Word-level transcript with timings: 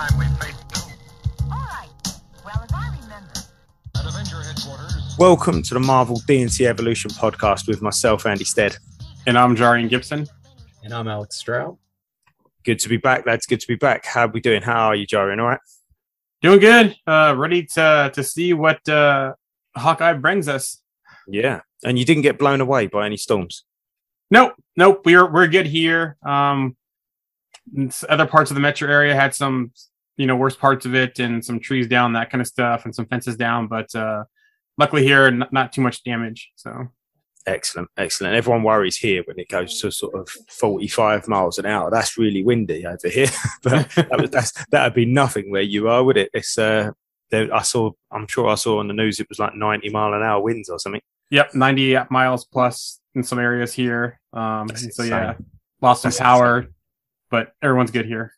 time 0.00 0.18
we 0.18 0.24
face 0.36 0.54
doom. 0.72 0.92
All 1.52 1.58
right. 1.58 1.88
Well, 2.42 2.64
as 2.64 2.72
I 2.72 2.96
remember. 3.02 3.32
At 3.98 4.06
Avenger 4.06 4.40
headquarters, 4.40 5.16
Welcome 5.18 5.62
to 5.64 5.74
the 5.74 5.80
Marvel 5.80 6.22
D&T 6.26 6.66
Evolution 6.66 7.10
podcast 7.10 7.68
with 7.68 7.82
myself, 7.82 8.24
Andy 8.24 8.44
Stead. 8.44 8.78
And 9.26 9.36
I'm 9.36 9.54
Jarian 9.54 9.90
Gibson. 9.90 10.26
And 10.84 10.94
I'm 10.94 11.06
Alex 11.06 11.36
Stroud. 11.36 11.76
Good 12.64 12.78
to 12.78 12.88
be 12.88 12.96
back, 12.96 13.26
lads. 13.26 13.44
Good 13.44 13.60
to 13.60 13.68
be 13.68 13.74
back. 13.74 14.06
How 14.06 14.24
are 14.24 14.28
we 14.28 14.40
doing? 14.40 14.62
How 14.62 14.88
are 14.88 14.94
you, 14.94 15.06
Jarian? 15.06 15.38
All 15.38 15.48
right? 15.48 15.60
Doing 16.40 16.60
good. 16.60 16.96
Uh, 17.06 17.34
ready 17.36 17.66
to 17.74 18.10
to 18.14 18.24
see 18.24 18.54
what 18.54 18.88
uh, 18.88 19.34
Hawkeye 19.76 20.14
brings 20.14 20.48
us. 20.48 20.80
Yeah. 21.28 21.60
And 21.84 21.98
you 21.98 22.06
didn't 22.06 22.22
get 22.22 22.38
blown 22.38 22.62
away 22.62 22.86
by 22.86 23.04
any 23.04 23.18
storms. 23.18 23.64
Nope, 24.30 24.54
nope. 24.76 25.02
We're 25.04 25.30
we're 25.30 25.48
good 25.48 25.66
here. 25.66 26.16
Um, 26.24 26.76
other 28.08 28.26
parts 28.26 28.50
of 28.50 28.54
the 28.54 28.60
metro 28.60 28.90
area 28.90 29.14
had 29.14 29.34
some, 29.34 29.72
you 30.20 30.26
know, 30.26 30.36
worst 30.36 30.60
parts 30.60 30.84
of 30.84 30.94
it, 30.94 31.18
and 31.18 31.42
some 31.42 31.58
trees 31.58 31.88
down, 31.88 32.12
that 32.12 32.30
kind 32.30 32.42
of 32.42 32.46
stuff, 32.46 32.84
and 32.84 32.94
some 32.94 33.06
fences 33.06 33.36
down. 33.36 33.68
But 33.68 33.94
uh, 33.94 34.24
luckily 34.76 35.02
here, 35.02 35.24
n- 35.24 35.46
not 35.50 35.72
too 35.72 35.80
much 35.80 36.04
damage. 36.04 36.52
So 36.56 36.88
Excellent, 37.46 37.88
excellent. 37.96 38.34
Everyone 38.34 38.62
worries 38.62 38.96
here 38.96 39.22
when 39.24 39.38
it 39.38 39.48
goes 39.48 39.80
to 39.80 39.90
sort 39.90 40.14
of 40.14 40.28
45 40.28 41.26
miles 41.26 41.58
an 41.58 41.64
hour. 41.64 41.90
That's 41.90 42.18
really 42.18 42.44
windy 42.44 42.84
over 42.84 43.08
here, 43.08 43.30
but 43.62 43.88
that 43.94 44.20
would, 44.20 44.30
that's, 44.30 44.52
that 44.66 44.84
would 44.84 44.94
be 44.94 45.06
nothing 45.06 45.50
where 45.50 45.62
you 45.62 45.88
are, 45.88 46.04
would 46.04 46.18
it? 46.18 46.30
It's, 46.34 46.58
uh, 46.58 46.90
there, 47.30 47.52
I 47.54 47.62
saw, 47.62 47.92
I'm 48.10 48.26
sure 48.26 48.48
I 48.48 48.56
saw 48.56 48.78
on 48.78 48.88
the 48.88 48.94
news 48.94 49.20
it 49.20 49.28
was 49.30 49.38
like 49.38 49.54
90 49.54 49.88
mile 49.88 50.12
an 50.12 50.22
hour 50.22 50.42
winds 50.42 50.68
or 50.68 50.78
something. 50.78 51.00
yep, 51.30 51.54
90 51.54 51.96
miles 52.10 52.44
plus 52.44 53.00
in 53.14 53.22
some 53.22 53.38
areas 53.38 53.72
here. 53.72 54.20
Um, 54.34 54.68
so 54.76 55.02
yeah, 55.02 55.34
lost 55.80 56.02
some 56.02 56.10
That's 56.10 56.20
power, 56.20 56.66
but 57.30 57.54
everyone's 57.62 57.90
good 57.90 58.04
here. 58.04 58.34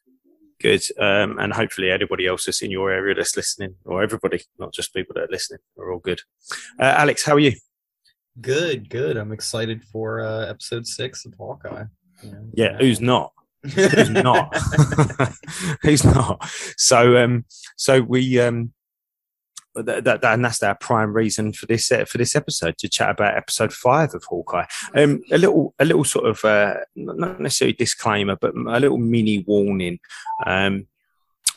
Good. 0.62 0.82
Um, 0.98 1.38
and 1.38 1.52
hopefully 1.52 1.90
everybody 1.90 2.26
else 2.26 2.44
that's 2.46 2.62
in 2.62 2.70
your 2.70 2.90
area 2.92 3.14
that's 3.14 3.36
listening, 3.36 3.74
or 3.84 4.02
everybody, 4.02 4.42
not 4.58 4.72
just 4.72 4.94
people 4.94 5.14
that 5.14 5.24
are 5.24 5.30
listening, 5.30 5.58
are 5.76 5.92
all 5.92 5.98
good. 5.98 6.20
Uh, 6.78 6.94
Alex, 6.96 7.24
how 7.24 7.34
are 7.34 7.40
you? 7.40 7.52
Good, 8.40 8.88
good. 8.88 9.16
I'm 9.16 9.32
excited 9.32 9.84
for 9.84 10.20
uh, 10.20 10.46
episode 10.46 10.86
six 10.86 11.26
of 11.26 11.34
Hawkeye. 11.34 11.84
Know, 12.22 12.48
Yeah, 12.54 12.78
who's 12.78 13.00
not? 13.00 13.32
Who's 13.62 14.10
not? 14.10 14.56
who's 15.82 16.04
not? 16.04 16.44
So, 16.76 17.22
um, 17.22 17.44
so 17.76 18.02
we, 18.02 18.40
um, 18.40 18.72
that, 19.74 20.04
that, 20.04 20.24
and 20.24 20.44
that's 20.44 20.62
our 20.62 20.74
prime 20.74 21.12
reason 21.12 21.52
for 21.52 21.66
this 21.66 21.90
uh, 21.90 22.04
for 22.04 22.18
this 22.18 22.36
episode 22.36 22.76
to 22.78 22.88
chat 22.88 23.10
about 23.10 23.36
episode 23.36 23.72
five 23.72 24.14
of 24.14 24.24
Hawkeye. 24.24 24.66
Um, 24.94 25.22
a 25.30 25.38
little, 25.38 25.74
a 25.78 25.84
little 25.84 26.04
sort 26.04 26.26
of 26.26 26.44
uh, 26.44 26.76
not 26.94 27.40
necessarily 27.40 27.72
disclaimer, 27.72 28.36
but 28.36 28.54
a 28.54 28.80
little 28.80 28.98
mini 28.98 29.44
warning. 29.46 29.98
Um, 30.46 30.86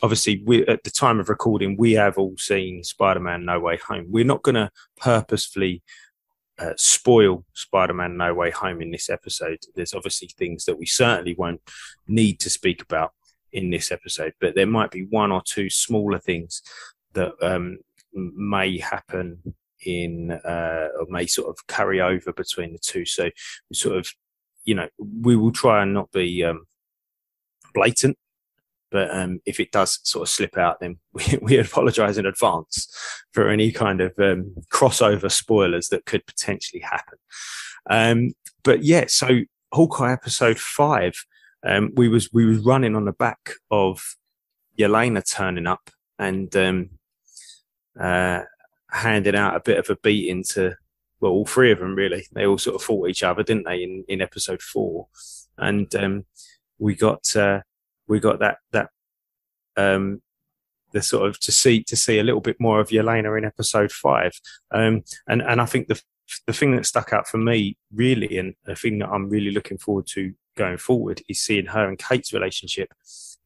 obviously, 0.02 0.42
we 0.44 0.66
at 0.66 0.84
the 0.84 0.90
time 0.90 1.20
of 1.20 1.28
recording, 1.28 1.76
we 1.76 1.92
have 1.92 2.18
all 2.18 2.36
seen 2.38 2.82
Spider-Man: 2.84 3.44
No 3.44 3.60
Way 3.60 3.78
Home. 3.88 4.06
We're 4.08 4.24
not 4.24 4.42
going 4.42 4.54
to 4.54 4.70
purposefully 4.96 5.82
uh, 6.58 6.74
spoil 6.76 7.44
Spider-Man: 7.52 8.16
No 8.16 8.32
Way 8.34 8.50
Home 8.50 8.80
in 8.80 8.90
this 8.90 9.10
episode. 9.10 9.58
There's 9.74 9.94
obviously 9.94 10.28
things 10.28 10.64
that 10.64 10.78
we 10.78 10.86
certainly 10.86 11.34
won't 11.34 11.60
need 12.08 12.40
to 12.40 12.50
speak 12.50 12.82
about 12.82 13.12
in 13.52 13.70
this 13.70 13.90
episode, 13.92 14.34
but 14.40 14.54
there 14.54 14.66
might 14.66 14.90
be 14.90 15.04
one 15.04 15.32
or 15.32 15.42
two 15.44 15.70
smaller 15.70 16.18
things 16.18 16.62
that 17.14 17.32
um, 17.40 17.78
may 18.16 18.78
happen 18.78 19.54
in 19.84 20.32
uh, 20.32 20.88
or 20.98 21.06
may 21.08 21.26
sort 21.26 21.48
of 21.48 21.66
carry 21.66 22.00
over 22.00 22.32
between 22.32 22.72
the 22.72 22.78
two. 22.78 23.04
So 23.04 23.24
we 23.70 23.76
sort 23.76 23.96
of, 23.96 24.10
you 24.64 24.74
know, 24.74 24.88
we 24.98 25.36
will 25.36 25.52
try 25.52 25.82
and 25.82 25.94
not 25.94 26.10
be 26.12 26.44
um, 26.44 26.66
blatant. 27.74 28.16
But 28.90 29.14
um, 29.14 29.40
if 29.44 29.58
it 29.60 29.72
does 29.72 29.98
sort 30.04 30.22
of 30.22 30.28
slip 30.28 30.56
out, 30.56 30.80
then 30.80 30.98
we, 31.12 31.38
we 31.42 31.58
apologise 31.58 32.18
in 32.18 32.26
advance 32.26 32.88
for 33.32 33.48
any 33.48 33.72
kind 33.72 34.00
of 34.00 34.12
um, 34.18 34.54
crossover 34.72 35.30
spoilers 35.30 35.88
that 35.88 36.06
could 36.06 36.26
potentially 36.26 36.80
happen. 36.80 37.18
Um, 37.88 38.32
but 38.64 38.82
yeah, 38.82 39.04
so 39.08 39.40
Hawkeye 39.72 40.12
episode 40.12 40.58
five, 40.58 41.14
um, 41.64 41.92
we 41.96 42.08
was 42.08 42.32
we 42.32 42.46
was 42.46 42.58
running 42.58 42.94
on 42.94 43.04
the 43.04 43.12
back 43.12 43.50
of 43.70 44.16
Yelena 44.78 45.22
turning 45.28 45.66
up 45.66 45.90
and 46.18 46.54
um, 46.56 46.90
uh, 47.98 48.42
handing 48.90 49.36
out 49.36 49.56
a 49.56 49.60
bit 49.60 49.78
of 49.78 49.90
a 49.90 49.96
beating 49.96 50.44
to 50.50 50.74
well, 51.20 51.32
all 51.32 51.46
three 51.46 51.72
of 51.72 51.78
them 51.78 51.94
really. 51.94 52.26
They 52.32 52.46
all 52.46 52.58
sort 52.58 52.76
of 52.76 52.82
fought 52.82 53.08
each 53.08 53.22
other, 53.22 53.42
didn't 53.42 53.64
they? 53.64 53.82
In 53.82 54.04
in 54.08 54.20
episode 54.20 54.62
four, 54.62 55.08
and 55.58 55.92
um, 55.94 56.26
we 56.78 56.94
got 56.94 57.34
uh, 57.34 57.60
we 58.06 58.20
got 58.20 58.40
that 58.40 58.58
that 58.72 58.90
um, 59.76 60.22
the 60.92 61.02
sort 61.02 61.28
of 61.28 61.40
to 61.40 61.52
see 61.52 61.82
to 61.84 61.96
see 61.96 62.18
a 62.18 62.24
little 62.24 62.40
bit 62.40 62.60
more 62.60 62.80
of 62.80 62.88
Yelena 62.88 63.36
in 63.38 63.44
episode 63.44 63.92
five, 63.92 64.32
um, 64.72 65.04
and 65.26 65.42
and 65.42 65.60
I 65.60 65.66
think 65.66 65.88
the 65.88 66.00
the 66.46 66.52
thing 66.52 66.74
that 66.76 66.86
stuck 66.86 67.12
out 67.12 67.28
for 67.28 67.38
me 67.38 67.76
really, 67.92 68.36
and 68.38 68.54
the 68.64 68.76
thing 68.76 68.98
that 68.98 69.08
I'm 69.08 69.28
really 69.28 69.52
looking 69.52 69.78
forward 69.78 70.06
to 70.08 70.34
going 70.56 70.78
forward, 70.78 71.22
is 71.28 71.40
seeing 71.40 71.66
her 71.66 71.88
and 71.88 71.98
Kate's 71.98 72.32
relationship 72.32 72.92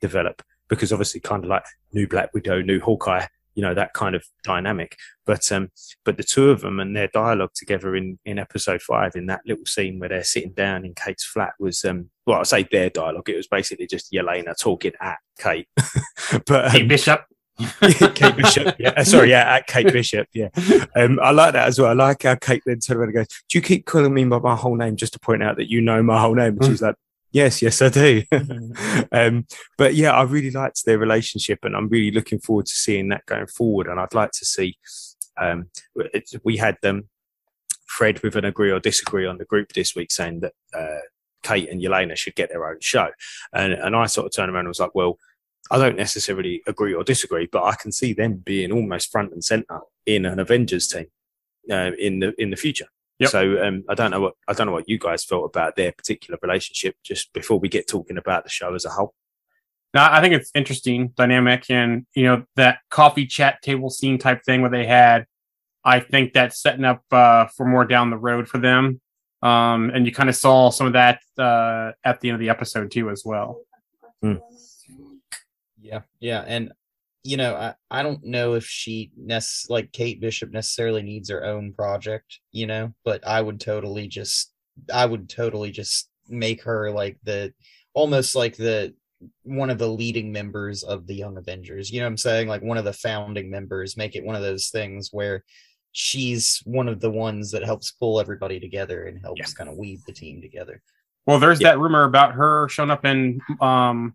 develop 0.01 0.43
because 0.69 0.93
obviously, 0.93 1.21
kind 1.21 1.45
of 1.45 1.51
like 1.51 1.65
new 1.93 2.07
Black 2.07 2.33
Widow, 2.35 2.63
new 2.63 2.81
Hawkeye, 2.81 3.27
you 3.61 3.67
know 3.67 3.75
that 3.75 3.93
kind 3.93 4.15
of 4.15 4.25
dynamic. 4.43 4.97
But 5.27 5.53
um, 5.53 5.71
but 6.07 6.17
the 6.17 6.23
two 6.23 6.49
of 6.49 6.63
them 6.63 6.81
and 6.81 6.97
their 6.97 7.09
dialogue 7.09 7.51
together 7.55 7.95
in 7.95 8.19
in 8.25 8.39
episode 8.39 8.81
five, 8.81 9.15
in 9.15 9.27
that 9.27 9.43
little 9.45 9.67
scene 9.67 9.99
where 9.99 10.09
they're 10.09 10.25
sitting 10.25 10.53
down 10.53 10.87
in 10.87 10.95
Kate's 10.95 11.25
flat, 11.25 11.53
was 11.59 11.85
um, 11.85 12.09
well, 12.25 12.41
I 12.41 12.45
say 12.45 12.63
their 12.63 12.89
dialogue. 12.89 13.29
It 13.29 13.37
was 13.37 13.49
basically 13.49 13.87
just 13.87 14.13
Yelena 14.13 14.59
talking 14.59 14.93
at 14.99 15.19
Kate, 15.39 15.69
but 16.47 16.65
um, 16.65 16.71
Hey, 16.71 16.83
Bishop. 16.85 17.23
Kate 18.15 18.35
Bishop. 18.35 18.77
Yeah, 18.79 18.95
uh, 18.97 19.05
sorry, 19.05 19.29
yeah, 19.29 19.57
at 19.57 19.67
Kate 19.67 19.93
Bishop. 19.93 20.27
Yeah, 20.33 20.49
um, 20.97 21.21
I 21.21 21.31
like 21.33 21.53
that 21.53 21.69
as 21.69 21.79
well. 21.79 21.91
I 21.91 21.93
like 21.93 22.23
how 22.23 22.37
Kate 22.37 22.63
then 22.65 22.79
turned 22.79 23.01
around 23.01 23.09
and 23.11 23.17
goes, 23.17 23.27
"Do 23.51 23.59
you 23.59 23.63
keep 23.63 23.85
calling 23.85 24.15
me 24.15 24.25
by 24.25 24.39
my 24.39 24.57
whole 24.57 24.77
name 24.77 24.97
just 24.97 25.13
to 25.13 25.21
point 25.21 25.43
out 25.43 25.57
that 25.57 25.69
you 25.69 25.83
know 25.83 26.03
my 26.03 26.19
whole 26.19 26.35
name?" 26.35 26.57
And 26.57 26.65
she's 26.65 26.81
like, 26.81 26.95
"Yes, 27.33 27.63
yes, 27.63 27.81
I 27.83 27.89
do." 27.89 28.23
um, 29.13 29.47
but 29.79 29.95
yeah, 29.95 30.13
I 30.13 30.23
really 30.23 30.51
liked 30.51 30.85
their 30.85 30.99
relationship, 30.99 31.61
and 31.63 31.77
I'm 31.77 31.89
really 31.89 32.11
looking 32.11 32.41
forward 32.41 32.67
to 32.67 32.75
seeing 32.75 33.09
that 33.09 33.27
going 33.27 33.47
forward. 33.47 33.87
And 33.87 34.01
I'd 34.01 34.15
like 34.15 34.33
to 34.33 34.45
see. 34.45 34.77
Um, 35.41 35.71
we 36.45 36.57
had 36.57 36.77
them. 36.83 37.09
Fred 37.87 38.23
with 38.23 38.37
an 38.37 38.45
agree 38.45 38.71
or 38.71 38.79
disagree 38.79 39.27
on 39.27 39.39
the 39.39 39.45
group 39.45 39.73
this 39.73 39.97
week, 39.97 40.13
saying 40.13 40.41
that 40.41 40.53
uh, 40.73 41.01
Kate 41.43 41.69
and 41.69 41.83
Yelena 41.83 42.17
should 42.17 42.37
get 42.37 42.49
their 42.49 42.69
own 42.69 42.79
show, 42.81 43.09
and 43.53 43.73
and 43.73 43.97
I 43.97 44.07
sort 44.07 44.27
of 44.27 44.33
turned 44.33 44.51
around 44.51 44.61
and 44.61 44.69
was 44.69 44.81
like, 44.81 44.95
well. 44.95 45.19
I 45.73 45.79
don't 45.79 45.97
necessarily 45.97 46.63
agree 46.67 46.95
or 46.95 47.05
disagree, 47.05 47.47
but 47.47 47.63
I 47.63 47.77
can 47.77 47.93
see 47.93 48.13
them 48.13 48.43
being 48.45 48.73
almost 48.73 49.13
front 49.13 49.33
and 49.33 49.45
center 49.45 49.79
in 50.05 50.27
an 50.27 50.41
Avengers 50.41 50.89
team 50.89 51.07
uh, 51.71 51.93
in 51.97 52.19
the 52.19 52.35
in 52.41 52.51
the 52.51 52.57
future. 52.57 52.87
Yep. 53.21 53.31
So 53.31 53.63
um, 53.63 53.85
I 53.89 53.95
don't 53.95 54.11
know 54.11 54.21
what 54.21 54.35
I 54.49 54.55
don't 54.55 54.67
know 54.67 54.73
what 54.73 54.89
you 54.89 54.99
guys 54.99 55.25
felt 55.25 55.45
about 55.45 55.77
their 55.77 55.93
particular 55.93 56.39
relationship. 56.43 56.97
Just 57.05 57.33
before 57.35 57.59
we 57.59 57.69
get 57.69 57.87
talking 57.87 58.17
about 58.17 58.45
the 58.45 58.51
show 58.51 58.75
as 58.75 58.87
a 58.87 58.91
whole. 58.91 59.15
No, 59.93 60.07
I 60.09 60.21
think 60.21 60.35
it's 60.35 60.51
interesting, 60.55 61.09
dynamic, 61.17 61.67
and 61.69 62.07
you 62.15 62.25
know 62.25 62.45
that 62.57 62.79
coffee 62.91 63.27
chat 63.27 63.61
table 63.63 63.91
scene 63.91 64.19
type 64.19 64.43
thing 64.45 64.63
where 64.63 64.71
they 64.71 64.87
had. 64.87 65.27
I 65.85 66.01
think 66.01 66.33
that's 66.33 66.61
setting 66.61 66.85
up 66.85 67.03
uh, 67.11 67.47
for 67.57 67.67
more 67.67 67.85
down 67.85 68.11
the 68.11 68.17
road 68.17 68.49
for 68.49 68.59
them, 68.59 69.01
um, 69.43 69.91
and 69.91 70.07
you 70.07 70.13
kind 70.13 70.29
of 70.29 70.37
saw 70.37 70.71
some 70.71 70.87
of 70.87 70.95
that 70.95 71.21
uh, 71.39 71.93
at 72.05 72.21
the 72.21 72.31
end 72.31 72.35
of 72.35 72.41
the 72.41 72.51
episode 72.51 72.91
too, 72.91 73.11
as 73.11 73.23
well. 73.25 73.61
Yeah, 75.81 76.01
yeah, 76.21 76.45
and 76.47 76.73
you 77.23 77.37
know, 77.37 77.55
I, 77.55 77.75
I 77.91 78.03
don't 78.03 78.25
know 78.25 78.55
if 78.55 78.65
she 78.65 79.11
nec- 79.17 79.43
like 79.69 79.93
Kate 79.93 80.21
Bishop 80.21 80.51
necessarily 80.53 81.03
needs 81.03 81.29
her 81.31 81.45
own 81.45 81.73
project, 81.73 82.41
you 82.53 82.67
know, 82.67 82.95
but 83.05 83.27
I 83.27 83.41
would 83.43 83.61
totally 83.61 84.09
just 84.09 84.53
I 84.93 85.05
would 85.07 85.29
totally 85.29 85.71
just 85.71 86.09
make 86.29 86.63
her 86.63 86.91
like 86.91 87.19
the 87.25 87.53
almost 87.93 88.35
like 88.37 88.57
the 88.57 88.95
one 89.43 89.69
of 89.69 89.77
the 89.79 89.89
leading 89.89 90.33
members 90.33 90.83
of 90.83 91.07
the 91.07 91.15
Young 91.15 91.37
Avengers. 91.37 91.91
You 91.91 92.01
know 92.01 92.07
what 92.07 92.13
I'm 92.13 92.17
saying? 92.17 92.49
Like 92.49 92.63
one 92.63 92.79
of 92.79 92.85
the 92.85 92.93
founding 92.95 93.51
members, 93.51 93.97
make 93.97 94.17
it 94.17 94.25
one 94.25 94.37
of 94.37 94.43
those 94.43 94.69
things 94.71 95.11
where 95.13 95.45
she's 95.93 96.63
one 96.65 96.89
of 96.89 97.01
the 97.01 97.11
ones 97.11 97.51
that 97.51 97.65
helps 97.65 97.91
pull 97.93 98.21
everybody 98.21 98.59
together 98.61 99.05
and 99.07 99.21
helps 99.21 99.41
Yeah. 99.41 99.47
kind 99.59 99.69
of 99.69 99.77
weave 99.77 100.03
the 100.07 100.13
team 100.13 100.41
together. 100.41 100.81
Well, 101.27 101.39
there's 101.39 101.61
Yeah. 101.61 101.73
that 101.73 101.79
rumor 101.79 102.05
about 102.05 102.33
her 102.35 102.69
showing 102.71 102.91
up 102.91 103.05
in 103.05 103.41
um, 103.61 104.15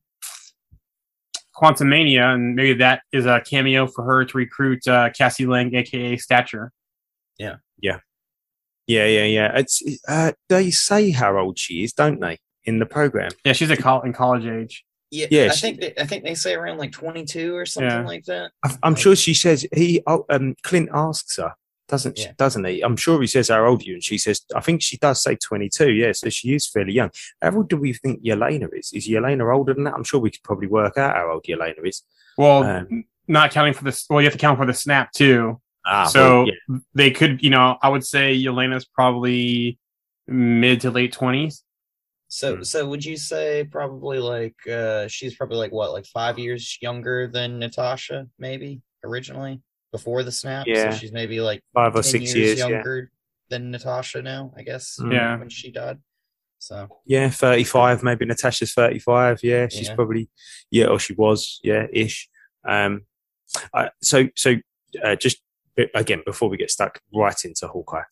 Quantumania, 1.55 2.33
and 2.33 2.55
maybe 2.55 2.73
that 2.79 3.01
is 3.11 3.25
a 3.25 3.41
cameo 3.41 3.87
for 3.87 4.03
her 4.03 4.25
to 4.25 4.37
recruit 4.37 4.87
uh, 4.87 5.09
Cassie 5.17 5.45
Lang, 5.45 5.73
aka 5.75 6.17
Stature. 6.17 6.71
Yeah, 7.37 7.55
yeah, 7.79 7.99
yeah. 8.87 9.05
Yeah, 9.05 9.23
yeah. 9.23 9.51
It's 9.57 9.81
uh, 10.07 10.33
they 10.49 10.69
say 10.71 11.11
how 11.11 11.37
old 11.37 11.57
she 11.57 11.83
is, 11.83 11.93
don't 11.93 12.19
they, 12.19 12.37
in 12.65 12.79
the 12.79 12.85
program? 12.85 13.31
Yeah, 13.43 13.53
she's 13.53 13.69
a 13.71 13.77
col- 13.77 14.01
in 14.03 14.13
college 14.13 14.45
age. 14.45 14.85
Yeah, 15.11 15.27
Yeah, 15.31 15.45
I 15.45 15.49
she- 15.55 15.61
think 15.61 15.81
they, 15.81 15.93
I 15.97 16.05
think 16.05 16.23
they 16.23 16.35
say 16.35 16.53
around 16.55 16.77
like 16.77 16.91
22 16.91 17.55
or 17.55 17.65
something 17.65 17.89
Yeah. 17.91 18.05
like 18.05 18.25
that. 18.25 18.51
I- 18.63 18.77
I'm 18.83 18.95
sure 18.95 19.15
she 19.15 19.33
says 19.33 19.65
he. 19.73 20.01
Oh, 20.07 20.25
um, 20.29 20.55
Clint 20.63 20.89
asks 20.93 21.37
her, 21.37 21.53
doesn't 21.87 22.17
Yeah. 22.19 22.31
doesn't 22.37 22.65
he? 22.65 22.81
I'm 22.81 22.97
sure 22.97 23.19
he 23.21 23.27
says 23.27 23.49
how 23.49 23.65
old 23.65 23.81
are 23.81 23.85
you, 23.85 23.93
and 23.95 24.03
she 24.03 24.17
says 24.17 24.41
I 24.55 24.59
think 24.61 24.81
she 24.81 24.97
does 24.97 25.21
say 25.21 25.35
22. 25.35 25.91
Yeah, 25.91 26.11
so 26.13 26.29
she 26.29 26.53
is 26.55 26.67
fairly 26.67 26.93
young. 26.93 27.11
How 27.41 27.55
old 27.55 27.69
do 27.69 27.77
we 27.77 27.93
think 27.93 28.23
Yelena 28.23 28.69
is? 28.77 28.91
Is 28.93 29.07
Yelena 29.07 29.53
older 29.55 29.73
than 29.73 29.83
that? 29.85 29.93
I'm 29.93 30.03
sure 30.03 30.19
we 30.19 30.31
could 30.31 30.43
probably 30.43 30.67
work 30.67 30.97
out 30.97 31.15
how 31.15 31.31
old 31.31 31.43
Yelena 31.45 31.85
is. 31.87 32.03
Well, 32.37 32.63
Um, 32.63 33.05
not 33.27 33.51
counting 33.51 33.73
for 33.73 33.83
this. 33.83 34.05
Well, 34.09 34.21
you 34.21 34.25
have 34.27 34.33
to 34.33 34.39
count 34.39 34.59
for 34.59 34.65
the 34.65 34.73
snap 34.73 35.11
too. 35.11 35.59
Ah, 35.85 36.05
so 36.05 36.43
well, 36.43 36.47
yeah. 36.69 36.77
they 36.95 37.11
could, 37.11 37.43
you 37.43 37.49
know, 37.51 37.77
I 37.81 37.89
would 37.89 38.03
say 38.05 38.35
Yelena's 38.35 38.85
probably 38.85 39.77
mid 40.27 40.81
to 40.81 40.91
late 40.91 41.13
twenties. 41.13 41.63
So 42.27 42.55
Hmm. 42.57 42.63
so 42.63 42.89
would 42.89 43.05
you 43.05 43.17
say 43.17 43.63
probably 43.71 44.17
like 44.19 44.55
uh 44.67 45.07
she's 45.07 45.35
probably 45.35 45.57
like 45.57 45.71
what 45.71 45.91
like 45.93 46.07
five 46.07 46.39
years 46.39 46.77
younger 46.81 47.27
than 47.27 47.59
Natasha 47.59 48.27
maybe 48.39 48.81
originally 49.03 49.61
before 49.95 50.23
the 50.23 50.31
snap? 50.31 50.65
Yeah. 50.67 50.91
So 50.91 50.97
she's 50.97 51.11
maybe 51.11 51.39
like 51.41 51.61
five 51.73 51.93
or 51.95 52.01
10 52.01 52.11
six 52.11 52.35
years. 52.35 52.59
yeah. 52.59 52.67
younger 52.67 53.11
than 53.49 53.71
Natasha 53.71 54.21
now, 54.21 54.51
I 54.57 54.63
guess. 54.63 54.97
Mm. 54.99 55.13
Yeah. 55.13 55.37
When 55.37 55.49
she 55.49 55.71
died. 55.71 55.99
So 56.59 56.87
Yeah, 57.05 57.29
35. 57.29 58.03
Maybe 58.03 58.25
Natasha's 58.25 58.73
35. 58.73 59.39
Yeah, 59.43 59.67
she's 59.67 59.87
Yeah. 59.87 59.95
probably, 59.95 60.29
yeah, 60.71 60.85
or 60.87 60.99
she 60.99 61.13
was, 61.13 61.59
yeah, 61.63 61.85
ish. 61.93 62.27
Um, 62.67 63.01
I, 63.73 63.91
so, 64.01 64.27
so 64.35 64.55
uh, 65.03 65.15
just 65.15 65.37
again, 65.93 66.21
before 66.25 66.49
we 66.49 66.57
get 66.57 66.71
stuck 66.71 66.99
right 67.13 67.45
into 67.45 67.67
Hawkeye, 67.67 68.03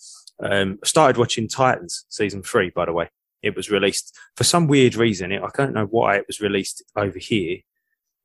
um, 0.42 0.80
started 0.84 1.18
watching 1.18 1.48
Titans 1.48 2.06
season 2.10 2.44
three, 2.44 2.70
by 2.70 2.86
the 2.86 2.94
way. 2.94 3.10
It 3.42 3.56
was 3.56 3.70
released 3.70 4.16
for 4.38 4.44
some 4.46 4.68
weird 4.68 4.96
reason. 4.96 5.32
It, 5.32 5.42
I 5.44 5.50
don't 5.56 5.74
know 5.74 5.86
why 5.86 6.16
it 6.16 6.26
was 6.28 6.40
released 6.40 6.84
over 6.96 7.20
here 7.20 7.58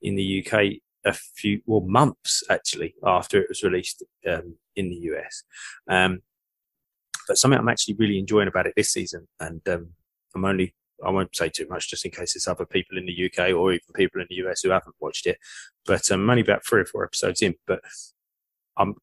in 0.02 0.14
the 0.14 0.46
UK 0.46 0.80
a 1.04 1.12
few, 1.12 1.60
well, 1.66 1.80
months 1.80 2.42
actually 2.50 2.94
after 3.04 3.40
it 3.40 3.48
was 3.48 3.62
released 3.62 4.02
um, 4.28 4.56
in 4.76 4.90
the 4.90 4.96
US. 5.12 5.44
Um, 5.88 6.20
but 7.26 7.38
something 7.38 7.58
I'm 7.58 7.68
actually 7.68 7.94
really 7.94 8.18
enjoying 8.18 8.48
about 8.48 8.66
it 8.66 8.74
this 8.76 8.90
season, 8.90 9.28
and 9.38 9.60
um, 9.68 9.90
I'm 10.34 10.44
only 10.44 10.74
I 11.04 11.10
won't 11.10 11.34
say 11.36 11.48
too 11.48 11.66
much 11.68 11.90
just 11.90 12.04
in 12.04 12.10
case 12.10 12.34
there's 12.34 12.48
other 12.48 12.66
people 12.66 12.98
in 12.98 13.06
the 13.06 13.26
UK 13.26 13.54
or 13.54 13.72
even 13.72 13.84
people 13.94 14.20
in 14.20 14.26
the 14.28 14.36
US 14.46 14.62
who 14.62 14.70
haven't 14.70 14.96
watched 14.98 15.26
it. 15.26 15.38
But 15.86 16.10
um, 16.10 16.22
I'm 16.22 16.30
only 16.30 16.42
about 16.42 16.64
three 16.66 16.80
or 16.80 16.86
four 16.86 17.04
episodes 17.04 17.42
in. 17.42 17.54
But 17.66 17.80
I'm 18.76 18.94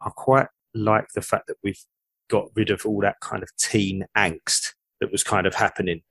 I 0.00 0.10
quite 0.10 0.48
like 0.74 1.08
the 1.14 1.22
fact 1.22 1.46
that 1.48 1.56
we've 1.64 1.82
got 2.28 2.48
rid 2.54 2.70
of 2.70 2.86
all 2.86 3.00
that 3.00 3.20
kind 3.20 3.42
of 3.42 3.50
teen 3.56 4.06
angst 4.16 4.74
that 5.00 5.12
was 5.12 5.24
kind 5.24 5.46
of 5.46 5.54
happening 5.54 6.02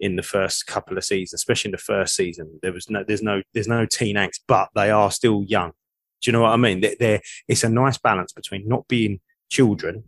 in 0.00 0.16
the 0.16 0.22
first 0.22 0.66
couple 0.66 0.96
of 0.96 1.04
seasons, 1.04 1.34
especially 1.40 1.68
in 1.68 1.72
the 1.72 1.78
first 1.78 2.14
season. 2.14 2.58
There 2.62 2.72
was 2.72 2.88
no 2.88 3.04
there's 3.06 3.22
no 3.22 3.42
there's 3.54 3.68
no 3.68 3.86
teen 3.86 4.16
angst, 4.16 4.40
but 4.46 4.68
they 4.74 4.90
are 4.90 5.10
still 5.10 5.44
young. 5.46 5.72
Do 6.20 6.28
you 6.28 6.32
know 6.32 6.42
what 6.42 6.52
I 6.52 6.56
mean? 6.56 6.80
They're, 6.80 6.96
they're 6.98 7.20
it's 7.46 7.64
a 7.64 7.68
nice 7.68 7.98
balance 7.98 8.32
between 8.32 8.66
not 8.68 8.86
being 8.88 9.20
children 9.50 10.04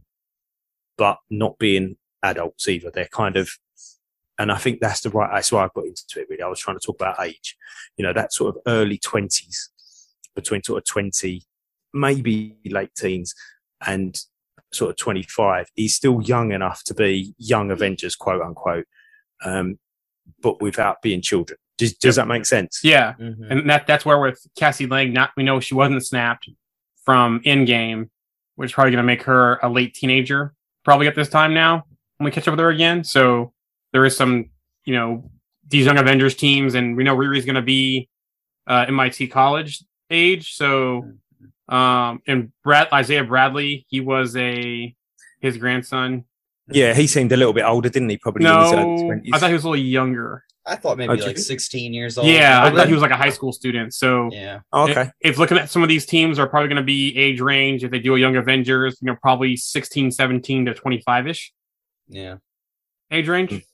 but 1.00 1.16
not 1.30 1.58
being 1.58 1.96
adults 2.22 2.68
either. 2.68 2.90
They're 2.90 3.08
kind 3.10 3.36
of, 3.36 3.50
and 4.38 4.52
I 4.52 4.58
think 4.58 4.80
that's 4.80 5.00
the 5.00 5.08
right. 5.08 5.30
That's 5.32 5.50
why 5.50 5.64
I 5.64 5.68
got 5.74 5.86
into 5.86 6.20
it. 6.20 6.26
Really, 6.28 6.42
I 6.42 6.46
was 6.46 6.60
trying 6.60 6.78
to 6.78 6.86
talk 6.86 6.96
about 6.96 7.24
age. 7.24 7.56
You 7.96 8.04
know, 8.04 8.12
that 8.12 8.34
sort 8.34 8.54
of 8.54 8.62
early 8.66 8.98
twenties, 8.98 9.70
between 10.34 10.62
sort 10.62 10.82
of 10.82 10.84
twenty, 10.84 11.44
maybe 11.94 12.58
late 12.66 12.94
teens, 12.94 13.34
and 13.86 14.14
sort 14.72 14.90
of 14.90 14.96
twenty-five. 14.96 15.68
He's 15.74 15.94
still 15.94 16.22
young 16.22 16.52
enough 16.52 16.84
to 16.84 16.94
be 16.94 17.34
young 17.38 17.70
Avengers, 17.70 18.16
quote 18.16 18.42
unquote, 18.42 18.86
um, 19.44 19.78
but 20.42 20.60
without 20.60 21.02
being 21.02 21.22
children. 21.22 21.58
Does, 21.78 21.94
does 21.94 22.16
that 22.16 22.28
make 22.28 22.44
sense? 22.44 22.80
Yeah, 22.84 23.14
mhm. 23.14 23.50
and 23.50 23.70
that 23.70 23.86
that's 23.86 24.04
where 24.04 24.20
with 24.20 24.44
Cassie 24.56 24.86
Lang, 24.86 25.12
not 25.12 25.30
we 25.36 25.42
know 25.42 25.60
she 25.60 25.74
wasn't 25.74 26.04
snapped 26.04 26.48
from 27.04 27.40
Endgame, 27.40 28.10
which 28.56 28.70
is 28.70 28.74
probably 28.74 28.90
going 28.90 29.02
to 29.02 29.06
make 29.06 29.22
her 29.22 29.58
a 29.62 29.68
late 29.68 29.94
teenager 29.94 30.54
probably 30.84 31.06
at 31.06 31.14
this 31.14 31.28
time 31.28 31.54
now 31.54 31.84
when 32.18 32.26
we 32.26 32.30
catch 32.30 32.46
up 32.46 32.52
with 32.52 32.60
her 32.60 32.70
again. 32.70 33.02
So 33.04 33.52
there 33.92 34.04
is 34.04 34.16
some, 34.16 34.50
you 34.84 34.94
know, 34.94 35.30
these 35.66 35.86
young 35.86 35.98
Avengers 35.98 36.34
teams, 36.34 36.74
and 36.74 36.96
we 36.96 37.04
know 37.04 37.16
Riri's 37.16 37.44
going 37.44 37.54
to 37.54 37.62
be 37.62 38.08
uh, 38.66 38.84
MIT 38.88 39.28
college 39.28 39.82
age. 40.10 40.54
So, 40.54 41.10
um, 41.70 42.20
and 42.26 42.52
Brad 42.64 42.88
Isaiah 42.92 43.24
Bradley, 43.24 43.86
he 43.88 44.00
was 44.00 44.36
a 44.36 44.94
his 45.40 45.56
grandson. 45.56 46.24
Yeah, 46.72 46.94
he 46.94 47.06
seemed 47.06 47.32
a 47.32 47.36
little 47.36 47.52
bit 47.52 47.64
older, 47.64 47.88
didn't 47.88 48.10
he? 48.10 48.16
Probably 48.18 48.46
in 48.46 48.52
his 48.62 48.72
No, 48.72 48.78
20s. 48.84 49.22
I 49.32 49.38
thought 49.38 49.48
he 49.48 49.54
was 49.54 49.64
a 49.64 49.70
little 49.70 49.84
younger. 49.84 50.44
I 50.66 50.76
thought 50.76 50.98
maybe 50.98 51.20
Oh, 51.20 51.26
like 51.26 51.38
16 51.38 51.92
years 51.94 52.16
old. 52.18 52.28
Yeah, 52.28 52.62
I 52.62 52.70
thought 52.70 52.86
he 52.86 52.92
was 52.92 53.02
like 53.02 53.10
a 53.10 53.16
high 53.16 53.30
school 53.30 53.50
student. 53.52 53.92
So 53.94 54.28
Yeah. 54.30 54.60
Oh, 54.72 54.88
okay. 54.88 55.10
if 55.20 55.38
looking 55.38 55.58
at 55.58 55.70
some 55.70 55.82
of 55.82 55.88
these 55.88 56.06
teams 56.06 56.38
are 56.38 56.46
probably 56.46 56.68
going 56.68 56.76
to 56.76 56.82
be 56.84 57.16
age 57.16 57.40
range 57.40 57.82
if 57.82 57.90
they 57.90 57.98
do 57.98 58.14
a 58.14 58.18
young 58.20 58.36
avengers 58.36 58.98
you 59.00 59.06
know 59.06 59.16
probably 59.20 59.56
16 59.56 60.10
17 60.12 60.66
to 60.66 60.74
25ish 60.74 61.46
Yeah. 62.08 62.36
age 63.10 63.26
range 63.26 63.50
Mm. 63.50 63.64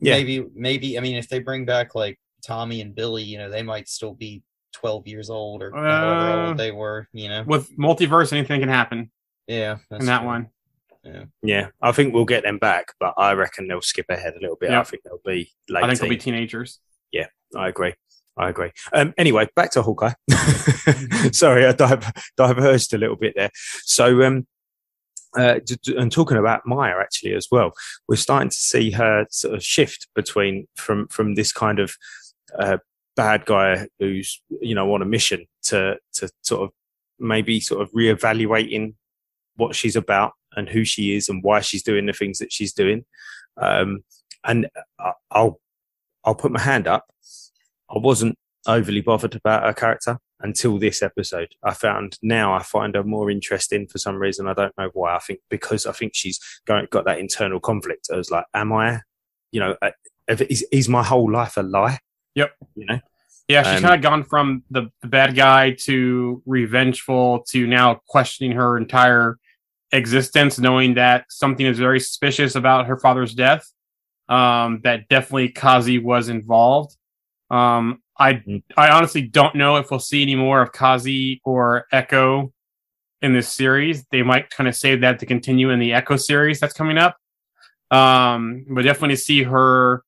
Yeah. 0.00 0.14
Maybe 0.14 0.44
maybe 0.54 0.98
I 0.98 1.00
mean 1.00 1.16
if 1.16 1.28
they 1.28 1.38
bring 1.38 1.64
back 1.64 1.94
like 1.94 2.18
Tommy 2.44 2.82
and 2.82 2.94
Billy, 2.94 3.22
you 3.22 3.38
know, 3.38 3.48
they 3.48 3.62
might 3.62 3.88
still 3.88 4.12
be 4.12 4.42
12 4.76 5.06
years 5.08 5.30
old 5.30 5.62
or 5.62 5.70
however 5.72 5.88
Uh, 6.42 6.48
old 6.48 6.58
they 6.58 6.70
were, 6.70 7.08
you 7.12 7.28
know. 7.28 7.42
with 7.46 7.74
multiverse 7.76 8.32
anything 8.32 8.60
can 8.60 8.68
happen 8.68 9.10
Yeah. 9.46 9.78
that's 9.90 10.00
in 10.02 10.06
that 10.06 10.18
true. 10.18 10.26
one 10.26 10.50
Yeah, 11.42 11.68
I 11.80 11.92
think 11.92 12.12
we'll 12.12 12.24
get 12.24 12.42
them 12.42 12.58
back, 12.58 12.86
but 13.00 13.14
I 13.16 13.32
reckon 13.34 13.68
they'll 13.68 13.80
skip 13.80 14.06
ahead 14.10 14.34
a 14.36 14.40
little 14.40 14.56
bit. 14.56 14.70
Yeah. 14.70 14.80
I 14.80 14.84
think 14.84 15.02
they'll 15.04 15.20
be 15.24 15.52
late. 15.68 15.84
i 15.84 15.86
think 15.88 16.00
they'll 16.00 16.08
be 16.10 16.16
teenagers. 16.16 16.80
Yeah, 17.12 17.26
I 17.56 17.68
agree. 17.68 17.94
I 18.36 18.48
agree. 18.50 18.72
Um, 18.92 19.14
anyway, 19.16 19.48
back 19.54 19.70
to 19.72 19.82
Hawkeye. 19.82 20.14
Sorry, 21.32 21.64
I 21.64 21.72
diver- 21.72 22.12
diverged 22.36 22.92
a 22.92 22.98
little 22.98 23.16
bit 23.16 23.34
there. 23.36 23.50
So, 23.84 24.22
um, 24.24 24.46
uh, 25.38 25.60
d- 25.64 25.76
d- 25.82 25.96
and 25.96 26.10
talking 26.10 26.38
about 26.38 26.66
Maya 26.66 26.94
actually 27.00 27.34
as 27.34 27.46
well, 27.52 27.72
we're 28.08 28.16
starting 28.16 28.50
to 28.50 28.56
see 28.56 28.90
her 28.90 29.26
sort 29.30 29.54
of 29.54 29.62
shift 29.62 30.08
between 30.14 30.66
from 30.76 31.06
from 31.08 31.34
this 31.36 31.52
kind 31.52 31.78
of 31.78 31.94
uh, 32.58 32.78
bad 33.16 33.46
guy 33.46 33.88
who's 33.98 34.42
you 34.60 34.74
know 34.74 34.92
on 34.92 35.02
a 35.02 35.06
mission 35.06 35.46
to 35.62 35.98
to 36.12 36.28
sort 36.42 36.62
of 36.62 36.70
maybe 37.18 37.60
sort 37.60 37.82
of 37.82 37.90
reevaluating 37.92 38.94
what 39.56 39.74
she's 39.74 39.96
about 39.96 40.32
and 40.54 40.68
who 40.68 40.84
she 40.84 41.16
is 41.16 41.28
and 41.28 41.42
why 41.42 41.60
she's 41.60 41.82
doing 41.82 42.06
the 42.06 42.12
things 42.12 42.38
that 42.38 42.52
she's 42.52 42.72
doing. 42.72 43.04
Um, 43.56 44.04
and 44.44 44.68
I'll 45.30 45.60
I'll 46.24 46.34
put 46.34 46.52
my 46.52 46.60
hand 46.60 46.86
up. 46.86 47.06
I 47.90 47.98
wasn't 47.98 48.36
overly 48.66 49.00
bothered 49.00 49.34
about 49.34 49.64
her 49.64 49.72
character 49.72 50.18
until 50.40 50.78
this 50.78 51.02
episode. 51.02 51.54
I 51.62 51.72
found 51.72 52.18
now 52.22 52.52
I 52.52 52.62
find 52.62 52.94
her 52.94 53.04
more 53.04 53.30
interesting 53.30 53.86
for 53.86 53.98
some 53.98 54.16
reason. 54.16 54.46
I 54.46 54.54
don't 54.54 54.76
know 54.76 54.90
why. 54.92 55.16
I 55.16 55.18
think 55.20 55.40
because 55.48 55.86
I 55.86 55.92
think 55.92 56.12
she's 56.14 56.40
got 56.66 56.90
that 56.90 57.18
internal 57.18 57.60
conflict. 57.60 58.08
I 58.12 58.16
was 58.16 58.30
like, 58.30 58.44
am 58.54 58.72
I, 58.72 59.00
you 59.52 59.60
know, 59.60 59.76
uh, 59.80 59.90
is, 60.28 60.66
is 60.72 60.88
my 60.88 61.02
whole 61.02 61.30
life 61.30 61.56
a 61.56 61.62
lie? 61.62 61.98
Yep. 62.36 62.52
You 62.76 62.86
know, 62.86 63.00
yeah 63.48 63.62
she's 63.64 63.76
Um, 63.78 63.82
kind 63.82 63.94
of 63.94 64.02
gone 64.02 64.22
from 64.22 64.62
the, 64.70 64.90
the 65.02 65.08
bad 65.08 65.34
guy 65.34 65.72
to 65.86 66.42
revengeful 66.46 67.44
to 67.48 67.66
now 67.66 68.00
questioning 68.06 68.56
her 68.56 68.76
entire 68.76 69.38
existence 69.92 70.58
knowing 70.58 70.94
that 70.94 71.24
something 71.28 71.66
is 71.66 71.78
very 71.78 71.98
suspicious 71.98 72.54
about 72.54 72.86
her 72.86 72.96
father's 72.96 73.34
death 73.34 73.64
um, 74.28 74.80
that 74.84 75.08
definitely 75.08 75.48
kazi 75.48 75.98
was 75.98 76.28
involved 76.28 76.96
um, 77.50 78.02
I 78.18 78.34
Mm. 78.34 78.62
I 78.76 78.88
honestly 78.90 79.22
don't 79.22 79.54
know 79.54 79.76
if 79.76 79.90
we'll 79.90 80.00
see 80.00 80.22
any 80.22 80.34
more 80.34 80.62
of 80.62 80.72
Kazi 80.72 81.40
or 81.44 81.86
Echo 81.92 82.52
in 83.22 83.32
this 83.32 83.52
series. 83.52 84.04
They 84.10 84.22
might 84.22 84.50
kind 84.50 84.68
of 84.68 84.74
save 84.74 85.02
that 85.02 85.18
to 85.20 85.26
continue 85.26 85.70
in 85.70 85.78
the 85.78 85.92
Echo 85.92 86.16
series 86.16 86.60
that's 86.60 86.74
coming 86.74 86.98
up. 86.98 87.16
Um, 87.90 88.66
but 88.68 88.82
definitely 88.82 89.16
see 89.16 89.44
her 89.44 90.02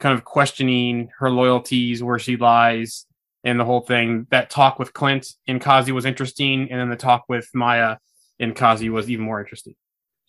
kind 0.00 0.14
of 0.14 0.24
questioning 0.24 1.10
her 1.18 1.30
loyalties, 1.30 2.02
where 2.02 2.18
she 2.18 2.36
lies, 2.36 3.06
and 3.44 3.58
the 3.60 3.64
whole 3.64 3.80
thing. 3.80 4.26
That 4.30 4.50
talk 4.50 4.78
with 4.78 4.92
Clint 4.92 5.26
in 5.46 5.58
Kazi 5.58 5.92
was 5.92 6.04
interesting, 6.04 6.70
and 6.70 6.80
then 6.80 6.90
the 6.90 6.96
talk 6.96 7.24
with 7.28 7.48
Maya 7.54 7.96
in 8.38 8.54
Kazi 8.54 8.90
was 8.90 9.08
even 9.10 9.24
more 9.24 9.40
interesting. 9.40 9.74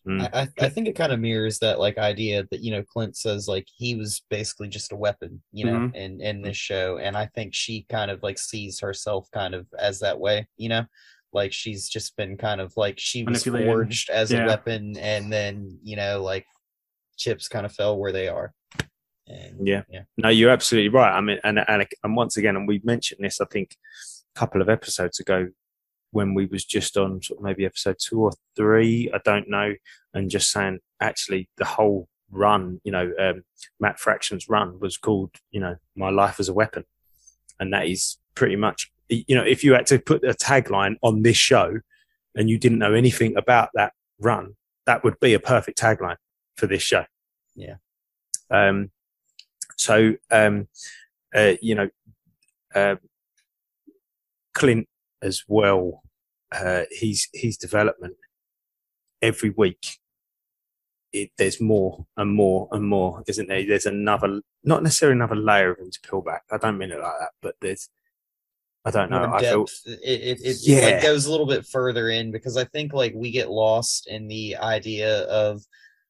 Mm. 0.08 0.22
I, 0.34 0.42
I 0.44 0.48
I 0.66 0.70
think 0.70 0.88
it 0.88 0.96
kind 0.96 1.12
of 1.12 1.20
mirrors 1.20 1.60
that 1.60 1.80
like 1.80 1.98
idea 1.98 2.46
that 2.52 2.62
you 2.62 2.72
know 2.72 2.82
Clint 2.84 3.18
says 3.18 3.50
like 3.50 3.68
he 3.76 3.96
was 3.96 4.22
basically 4.30 4.70
just 4.70 4.94
a 4.94 4.96
weapon, 4.96 5.42
you 5.52 5.66
know, 5.66 5.74
Mhm. 5.80 5.96
in 5.96 6.22
in 6.22 6.42
this 6.42 6.56
show, 6.56 6.98
and 6.98 7.18
I 7.18 7.26
think 7.26 7.54
she 7.54 7.86
kind 7.90 8.10
of 8.10 8.24
like 8.24 8.38
sees 8.40 8.80
herself 8.80 9.28
kind 9.34 9.54
of 9.54 9.68
as 9.78 10.00
that 10.00 10.18
way, 10.18 10.48
you 10.56 10.70
know, 10.70 10.86
like 11.34 11.52
she's 11.52 11.90
just 11.90 12.16
been 12.16 12.38
kind 12.38 12.62
of 12.62 12.72
like 12.78 12.98
she 13.00 13.24
was 13.26 13.44
forged 13.44 14.10
as 14.10 14.32
Yeah. 14.32 14.46
a 14.46 14.48
weapon, 14.48 14.96
and 14.98 15.30
then 15.34 15.78
you 15.84 15.98
know 15.98 16.22
like 16.24 16.46
chips 17.18 17.50
kind 17.50 17.66
of 17.66 17.74
fell 17.74 17.98
where 17.98 18.14
they 18.14 18.30
are. 18.30 18.54
And, 19.28 19.68
Yeah. 19.68 19.84
yeah, 19.90 20.04
No, 20.18 20.30
you're 20.30 20.50
absolutely 20.52 20.90
right. 20.90 21.12
I 21.12 21.22
mean, 21.22 21.40
and 21.44 21.60
and 21.68 21.88
and 22.04 22.16
once 22.16 22.38
again, 22.38 22.56
and 22.56 22.68
we 22.68 22.82
mentioned 22.84 23.24
this, 23.24 23.42
I 23.42 23.46
think, 23.46 23.76
a 24.36 24.40
couple 24.40 24.62
of 24.62 24.70
episodes 24.70 25.20
ago, 25.20 25.50
when 26.12 26.34
we 26.34 26.46
was 26.46 26.64
just 26.64 26.98
on 26.98 27.22
sort 27.22 27.40
of 27.40 27.44
maybe 27.44 27.66
episode 27.66 27.98
two 28.00 28.22
or 28.22 28.32
three, 28.56 29.12
I 29.14 29.20
don't 29.24 29.50
know, 29.50 29.74
and 30.14 30.30
just 30.30 30.52
saying 30.52 30.80
actually 31.02 31.50
the 31.58 31.66
whole 31.66 32.08
run, 32.32 32.80
you 32.84 32.92
know, 32.92 33.12
um, 33.20 33.44
Matt 33.80 34.00
Fraction's 34.00 34.48
run 34.50 34.80
was 34.80 34.98
called, 34.98 35.32
you 35.52 35.60
know, 35.60 35.76
my 35.96 36.10
life 36.10 36.40
as 36.40 36.50
a 36.50 36.54
weapon, 36.54 36.86
and 37.60 37.74
that 37.74 37.88
is 37.88 38.18
pretty 38.36 38.56
much, 38.56 38.92
you 39.10 39.36
know, 39.36 39.44
if 39.44 39.64
you 39.64 39.74
had 39.74 39.88
to 39.88 40.00
put 40.00 40.24
a 40.24 40.34
tagline 40.34 40.96
on 41.02 41.24
this 41.24 41.38
show, 41.38 41.80
and 42.36 42.50
you 42.50 42.58
didn't 42.58 42.80
know 42.80 42.94
anything 42.94 43.36
about 43.36 43.70
that 43.74 43.94
run, 44.20 44.56
that 44.86 45.04
would 45.04 45.20
be 45.20 45.34
a 45.34 45.40
perfect 45.40 45.78
tagline 45.78 46.18
for 46.56 46.68
this 46.68 46.84
show. 46.84 47.06
Yeah. 47.56 47.76
Um, 48.50 48.92
so, 49.78 50.16
um, 50.30 50.68
uh, 51.34 51.54
you 51.62 51.76
know, 51.76 51.90
uh, 52.76 52.96
Clint 54.54 54.88
as 55.22 55.44
well, 55.48 56.04
uh, 56.52 56.84
his, 56.92 57.28
his 57.34 57.58
development 57.58 58.16
every 59.22 59.52
week. 59.52 59.98
It, 61.14 61.32
there's 61.38 61.62
more 61.62 62.06
and 62.18 62.32
more 62.34 62.68
and 62.72 62.84
more, 62.84 63.24
isn't 63.28 63.48
there? 63.48 63.66
There's 63.66 63.86
another, 63.86 64.42
not 64.64 64.84
necessarily 64.84 65.16
another 65.16 65.38
layer 65.38 65.72
of 65.72 65.80
him 65.80 65.90
to 65.90 66.00
peel 66.02 66.22
back. 66.22 66.44
I 66.52 66.58
don't 66.58 66.78
mean 66.78 66.92
it 66.92 67.00
like 67.00 67.20
that, 67.20 67.32
but 67.42 67.56
there's, 67.62 67.90
I 68.84 68.92
don't 68.92 69.10
know. 69.10 69.34
I 69.34 69.42
feel. 69.42 69.66
It 69.86 70.00
it, 70.04 70.40
it, 70.44 70.58
Yeah. 70.62 70.78
it 70.78 70.94
like 70.94 71.04
goes 71.04 71.26
a 71.26 71.32
little 71.32 71.46
bit 71.46 71.66
further 71.66 72.10
in 72.10 72.32
because 72.32 72.58
I 72.58 72.66
think 72.66 72.94
like 72.94 73.14
we 73.16 73.32
get 73.32 73.50
lost 73.50 74.08
in 74.08 74.28
the 74.28 74.58
idea 74.58 75.24
of 75.24 75.62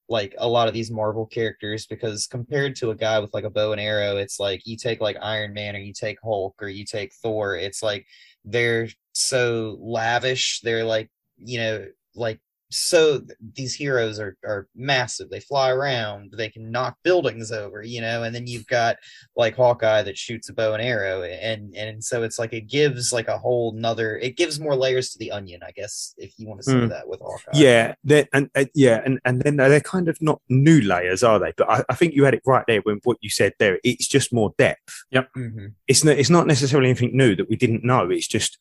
like 0.09 0.35
a 0.37 0.47
lot 0.47 0.67
of 0.67 0.73
these 0.73 0.91
Marvel 0.91 1.25
characters 1.25 1.85
because 1.85 2.27
compared 2.27 2.75
to 2.77 2.91
a 2.91 2.95
guy 2.95 3.19
with 3.19 3.33
like 3.33 3.43
a 3.43 3.49
bow 3.49 3.71
and 3.73 3.81
arrow, 3.81 4.17
it's 4.17 4.39
like 4.39 4.65
you 4.65 4.77
take 4.77 5.01
like 5.01 5.17
Iron 5.21 5.53
Man 5.53 5.75
or 5.75 5.79
you 5.79 5.93
take 5.93 6.17
Hulk 6.23 6.55
or 6.61 6.69
you 6.69 6.85
take 6.85 7.13
Thor, 7.21 7.55
it's 7.55 7.83
like 7.83 8.05
they're 8.45 8.87
so 9.13 9.77
lavish, 9.81 10.61
they're 10.61 10.85
like, 10.85 11.09
you 11.37 11.59
know, 11.59 11.85
like 12.15 12.39
so 12.69 13.19
th- 13.19 13.31
these 13.55 13.73
heroes 13.73 14.19
are 14.19 14.35
are 14.43 14.67
massive. 14.75 15.29
They 15.29 15.39
fly 15.39 15.69
around, 15.71 16.33
they 16.35 16.49
can 16.49 16.69
knock 16.69 16.97
buildings 17.03 17.51
over, 17.51 17.81
you 17.81 18.01
know, 18.01 18.23
and 18.23 18.35
then 18.35 18.45
you've 18.47 18.67
got 18.67 18.97
like 19.35 19.55
Hawkeye 19.55 20.01
that 20.03 20.17
shoots 20.17 20.49
a 20.49 20.53
bow 20.53 20.73
and 20.73 20.81
arrow, 20.83 21.23
and 21.23 21.75
and 21.75 22.03
so 22.03 22.23
it's 22.23 22.37
like 22.39 22.53
it 22.53 22.67
gives 22.67 23.13
like 23.13 23.27
a 23.29 23.37
whole 23.37 23.71
nother. 23.73 24.17
It 24.17 24.35
gives 24.37 24.59
more 24.59 24.75
layers 24.75 25.11
to 25.11 25.19
the 25.19 25.31
onion, 25.31 25.61
I 25.65 25.71
guess, 25.71 26.13
if 26.17 26.33
you 26.37 26.47
want 26.47 26.59
to 26.61 26.65
say 26.65 26.73
Mm. 26.73 26.89
that 26.89 27.07
with 27.07 27.21
Hawkeye. 27.21 27.51
yeah, 27.53 27.95
they're, 28.03 28.27
and 28.33 28.49
uh, 28.55 28.65
yeah, 28.73 29.01
and 29.05 29.19
and 29.23 29.41
then 29.41 29.55
they're 29.57 29.79
kind 29.79 30.09
of 30.09 30.21
not 30.21 30.41
new 30.49 30.81
layers, 30.81 31.23
are 31.23 31.39
they? 31.39 31.53
But 31.55 31.69
I, 31.69 31.83
I 31.89 31.95
think 31.95 32.13
you 32.15 32.25
had 32.25 32.33
it 32.33 32.41
right 32.45 32.65
there 32.67 32.81
when 32.81 32.99
what 33.03 33.17
you 33.21 33.29
said 33.29 33.53
there. 33.59 33.79
It's 33.83 34.07
just 34.07 34.33
more 34.33 34.53
depth. 34.57 35.05
Mhm. 35.13 35.73
It's 35.87 36.03
not. 36.03 36.17
It's 36.17 36.29
not 36.29 36.47
necessarily 36.47 36.89
anything 36.89 37.15
new 37.15 37.35
that 37.35 37.49
we 37.49 37.55
didn't 37.55 37.83
know. 37.85 38.09
It's 38.09 38.27
just. 38.27 38.57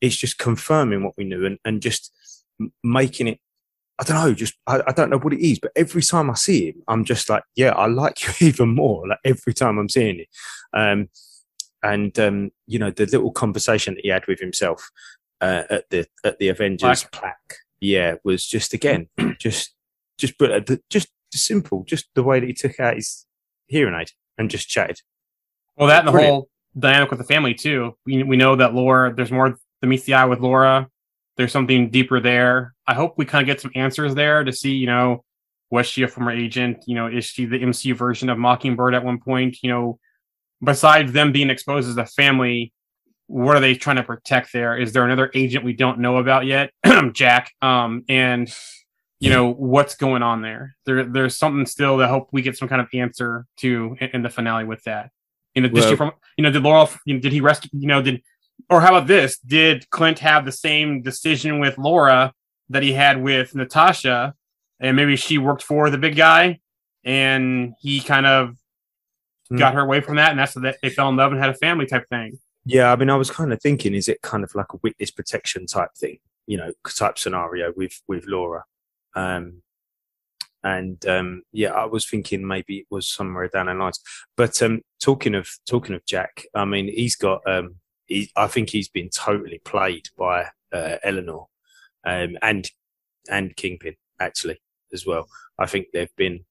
It's 0.00 0.16
just 0.16 0.36
confirming 0.38 1.04
what 1.04 1.16
we 1.16 1.22
knew 1.22 1.46
and 1.46 1.58
and 1.64 1.80
just 1.80 2.10
m- 2.10 2.12
making 2.82 3.28
it. 3.28 3.38
I 3.98 4.04
don't 4.04 4.16
know. 4.16 4.34
Just 4.34 4.54
I, 4.66 4.82
I 4.86 4.92
don't 4.92 5.10
know 5.10 5.18
what 5.18 5.32
it 5.32 5.40
is, 5.40 5.58
but 5.58 5.72
every 5.76 6.02
time 6.02 6.30
I 6.30 6.34
see 6.34 6.68
him, 6.68 6.82
I'm 6.88 7.04
just 7.04 7.28
like, 7.28 7.44
yeah, 7.54 7.70
I 7.70 7.86
like 7.86 8.22
you 8.40 8.48
even 8.48 8.74
more. 8.74 9.06
Like 9.06 9.18
every 9.24 9.54
time 9.54 9.78
I'm 9.78 9.88
seeing 9.88 10.20
it, 10.20 10.28
um, 10.72 11.08
and 11.82 12.18
um, 12.18 12.50
you 12.66 12.78
know 12.78 12.90
the 12.90 13.06
little 13.06 13.32
conversation 13.32 13.94
that 13.94 14.02
he 14.02 14.08
had 14.08 14.26
with 14.26 14.40
himself 14.40 14.90
uh, 15.40 15.64
at 15.70 15.90
the 15.90 16.06
at 16.24 16.38
the 16.38 16.48
Avengers 16.48 17.06
plaque, 17.12 17.56
yeah, 17.80 18.14
was 18.24 18.46
just 18.46 18.74
again 18.74 19.08
just 19.38 19.74
just 20.18 20.38
but 20.38 20.68
just 20.88 21.08
simple, 21.32 21.84
just 21.84 22.06
the 22.14 22.22
way 22.22 22.40
that 22.40 22.46
he 22.46 22.52
took 22.52 22.78
out 22.80 22.96
his 22.96 23.26
hearing 23.66 23.98
aid 23.98 24.10
and 24.38 24.50
just 24.50 24.68
chatted. 24.68 25.00
Well, 25.76 25.88
that 25.88 26.00
and 26.00 26.08
the 26.08 26.12
Brilliant. 26.12 26.32
whole 26.32 26.48
dynamic 26.78 27.10
with 27.10 27.18
the 27.18 27.24
family 27.24 27.54
too. 27.54 27.96
We 28.06 28.22
we 28.22 28.36
know 28.36 28.56
that 28.56 28.74
Laura. 28.74 29.14
There's 29.14 29.32
more 29.32 29.56
that 29.80 29.86
meets 29.86 30.04
the 30.04 30.14
eye 30.14 30.24
with 30.24 30.40
Laura. 30.40 30.88
There's 31.36 31.52
something 31.52 31.90
deeper 31.90 32.20
there. 32.20 32.74
I 32.86 32.94
hope 32.94 33.14
we 33.16 33.24
kind 33.24 33.42
of 33.42 33.46
get 33.46 33.60
some 33.60 33.72
answers 33.74 34.14
there 34.14 34.44
to 34.44 34.52
see. 34.52 34.74
You 34.74 34.86
know, 34.86 35.24
was 35.70 35.86
she 35.86 36.02
a 36.02 36.08
former 36.08 36.32
agent? 36.32 36.84
You 36.86 36.94
know, 36.94 37.06
is 37.06 37.24
she 37.24 37.46
the 37.46 37.58
MCU 37.58 37.96
version 37.96 38.28
of 38.28 38.38
Mockingbird 38.38 38.94
at 38.94 39.04
one 39.04 39.18
point? 39.18 39.58
You 39.62 39.70
know, 39.70 39.98
besides 40.62 41.12
them 41.12 41.32
being 41.32 41.50
exposed 41.50 41.88
as 41.88 41.96
a 41.96 42.06
family, 42.06 42.72
what 43.26 43.56
are 43.56 43.60
they 43.60 43.74
trying 43.74 43.96
to 43.96 44.02
protect 44.02 44.52
there? 44.52 44.76
Is 44.76 44.92
there 44.92 45.04
another 45.04 45.30
agent 45.34 45.64
we 45.64 45.72
don't 45.72 46.00
know 46.00 46.18
about 46.18 46.44
yet? 46.44 46.70
Jack. 47.12 47.52
Um, 47.62 48.04
and 48.08 48.52
you 49.22 49.30
know 49.30 49.52
what's 49.52 49.94
going 49.94 50.22
on 50.22 50.42
there. 50.42 50.74
There, 50.84 51.04
there's 51.04 51.38
something 51.38 51.64
still 51.64 51.98
that 51.98 52.08
I 52.08 52.08
hope 52.08 52.30
we 52.32 52.42
get 52.42 52.58
some 52.58 52.68
kind 52.68 52.82
of 52.82 52.88
answer 52.92 53.46
to 53.58 53.96
in, 54.00 54.10
in 54.14 54.22
the 54.22 54.28
finale 54.28 54.64
with 54.64 54.82
that. 54.82 55.10
You 55.54 55.62
know, 55.62 55.68
did 55.68 55.84
she 55.84 55.94
from 55.94 56.10
you 56.36 56.42
know 56.42 56.50
did 56.50 56.62
Laurel 56.64 56.90
you 57.06 57.14
know, 57.14 57.20
did 57.20 57.30
he 57.32 57.40
rescue 57.40 57.70
you 57.72 57.86
know 57.86 58.02
did 58.02 58.20
or 58.70 58.80
how 58.80 58.94
about 58.94 59.06
this? 59.06 59.38
Did 59.38 59.88
Clint 59.90 60.18
have 60.20 60.44
the 60.44 60.52
same 60.52 61.02
decision 61.02 61.58
with 61.58 61.78
Laura 61.78 62.32
that 62.68 62.82
he 62.82 62.92
had 62.92 63.22
with 63.22 63.54
Natasha, 63.54 64.34
and 64.80 64.96
maybe 64.96 65.16
she 65.16 65.38
worked 65.38 65.62
for 65.62 65.90
the 65.90 65.98
big 65.98 66.16
guy, 66.16 66.60
and 67.04 67.74
he 67.80 68.00
kind 68.00 68.26
of 68.26 68.56
Hmm. 69.50 69.58
got 69.58 69.74
her 69.74 69.80
away 69.80 70.00
from 70.00 70.16
that, 70.16 70.30
and 70.30 70.38
that's 70.38 70.54
that 70.54 70.78
they 70.82 70.88
fell 70.88 71.10
in 71.10 71.16
love 71.16 71.32
and 71.32 71.40
had 71.40 71.50
a 71.50 71.54
family 71.54 71.84
type 71.84 72.08
thing. 72.08 72.38
Yeah, 72.64 72.90
I 72.92 72.96
mean, 72.96 73.10
I 73.10 73.16
was 73.16 73.30
kind 73.30 73.52
of 73.52 73.60
thinking, 73.60 73.92
is 73.92 74.08
it 74.08 74.22
kind 74.22 74.44
of 74.44 74.54
like 74.54 74.72
a 74.72 74.78
witness 74.82 75.10
protection 75.10 75.66
type 75.66 75.90
thing, 75.96 76.18
you 76.46 76.56
know, 76.56 76.72
type 76.96 77.18
scenario 77.18 77.72
with 77.76 78.00
with 78.08 78.24
Laura, 78.26 78.64
um, 79.14 79.62
and 80.64 81.04
um, 81.06 81.42
yeah, 81.52 81.72
I 81.72 81.84
was 81.84 82.08
thinking 82.08 82.46
maybe 82.46 82.78
it 82.78 82.86
was 82.88 83.08
somewhere 83.08 83.48
down 83.48 83.66
the 83.66 83.74
lines. 83.74 84.00
But 84.36 84.62
um, 84.62 84.82
talking 85.00 85.34
of 85.34 85.48
talking 85.66 85.94
of 85.94 86.06
Jack, 86.06 86.44
I 86.54 86.64
mean, 86.64 86.86
he's 86.88 87.16
got, 87.16 87.42
um, 87.46 87.76
he, 88.06 88.30
I 88.36 88.46
think 88.46 88.70
he's 88.70 88.88
been 88.88 89.08
totally 89.08 89.60
played 89.64 90.08
by 90.16 90.46
uh, 90.72 90.96
Eleanor, 91.02 91.48
um, 92.04 92.36
and 92.42 92.70
and 93.30 93.54
Kingpin 93.56 93.96
actually 94.20 94.60
as 94.92 95.06
well. 95.06 95.28
I 95.58 95.66
think 95.66 95.86
they've 95.92 96.14
been, 96.16 96.44